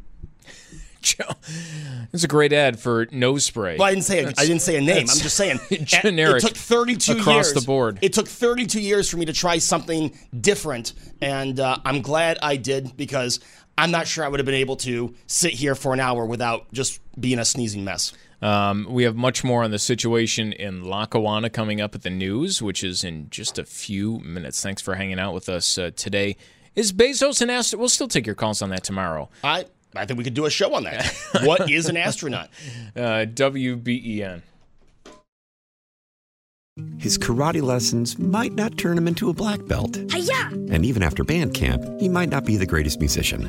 Joe, 1.00 1.24
It's 2.12 2.24
a 2.24 2.28
great 2.28 2.52
ad 2.52 2.80
for 2.80 3.06
nose 3.12 3.44
spray. 3.44 3.76
Well, 3.78 3.86
I 3.86 3.94
didn't 3.94 4.04
say. 4.04 4.24
A, 4.24 4.28
I 4.28 4.46
didn't 4.46 4.60
say 4.60 4.76
a 4.76 4.80
name. 4.80 5.06
I'm 5.08 5.18
just 5.18 5.36
saying. 5.36 5.60
generic. 5.84 6.42
It 6.42 6.48
took 6.48 6.56
32 6.56 7.12
across 7.12 7.34
years 7.34 7.52
the 7.54 7.60
board. 7.60 7.98
It 8.02 8.12
took 8.12 8.26
32 8.26 8.80
years 8.80 9.08
for 9.08 9.16
me 9.16 9.24
to 9.26 9.32
try 9.32 9.58
something 9.58 10.16
different, 10.38 10.94
and 11.20 11.60
uh, 11.60 11.78
I'm 11.84 12.02
glad 12.02 12.38
I 12.42 12.56
did 12.56 12.96
because 12.96 13.40
I'm 13.76 13.92
not 13.92 14.08
sure 14.08 14.24
I 14.24 14.28
would 14.28 14.40
have 14.40 14.46
been 14.46 14.56
able 14.56 14.76
to 14.78 15.14
sit 15.28 15.52
here 15.52 15.76
for 15.76 15.92
an 15.92 16.00
hour 16.00 16.26
without 16.26 16.70
just 16.72 17.00
being 17.18 17.38
a 17.38 17.44
sneezing 17.44 17.84
mess. 17.84 18.12
Um, 18.40 18.86
we 18.88 19.02
have 19.02 19.16
much 19.16 19.42
more 19.42 19.64
on 19.64 19.70
the 19.70 19.78
situation 19.78 20.52
in 20.52 20.84
Lackawanna 20.84 21.50
coming 21.50 21.80
up 21.80 21.94
at 21.94 22.02
the 22.02 22.10
news, 22.10 22.62
which 22.62 22.84
is 22.84 23.02
in 23.02 23.28
just 23.30 23.58
a 23.58 23.64
few 23.64 24.20
minutes. 24.20 24.62
Thanks 24.62 24.80
for 24.80 24.94
hanging 24.94 25.18
out 25.18 25.34
with 25.34 25.48
us 25.48 25.76
uh, 25.76 25.90
today. 25.96 26.36
Is 26.76 26.92
Bezos 26.92 27.42
an 27.42 27.50
astronaut? 27.50 27.80
We'll 27.80 27.88
still 27.88 28.06
take 28.08 28.26
your 28.26 28.36
calls 28.36 28.62
on 28.62 28.70
that 28.70 28.84
tomorrow. 28.84 29.28
I 29.42 29.66
I 29.96 30.04
think 30.04 30.18
we 30.18 30.24
could 30.24 30.34
do 30.34 30.44
a 30.44 30.50
show 30.50 30.74
on 30.74 30.84
that. 30.84 31.12
what 31.42 31.70
is 31.70 31.88
an 31.88 31.96
astronaut? 31.96 32.50
Uh, 32.96 33.24
WBEN. 33.26 34.42
His 36.98 37.16
karate 37.16 37.62
lessons 37.62 38.18
might 38.18 38.52
not 38.52 38.76
turn 38.76 38.98
him 38.98 39.06
into 39.06 39.30
a 39.30 39.32
black 39.32 39.64
belt. 39.66 39.96
And 39.96 40.84
even 40.84 41.02
after 41.02 41.22
band 41.22 41.54
camp, 41.54 41.84
he 42.00 42.08
might 42.08 42.28
not 42.28 42.44
be 42.44 42.56
the 42.56 42.66
greatest 42.66 42.98
musician. 42.98 43.48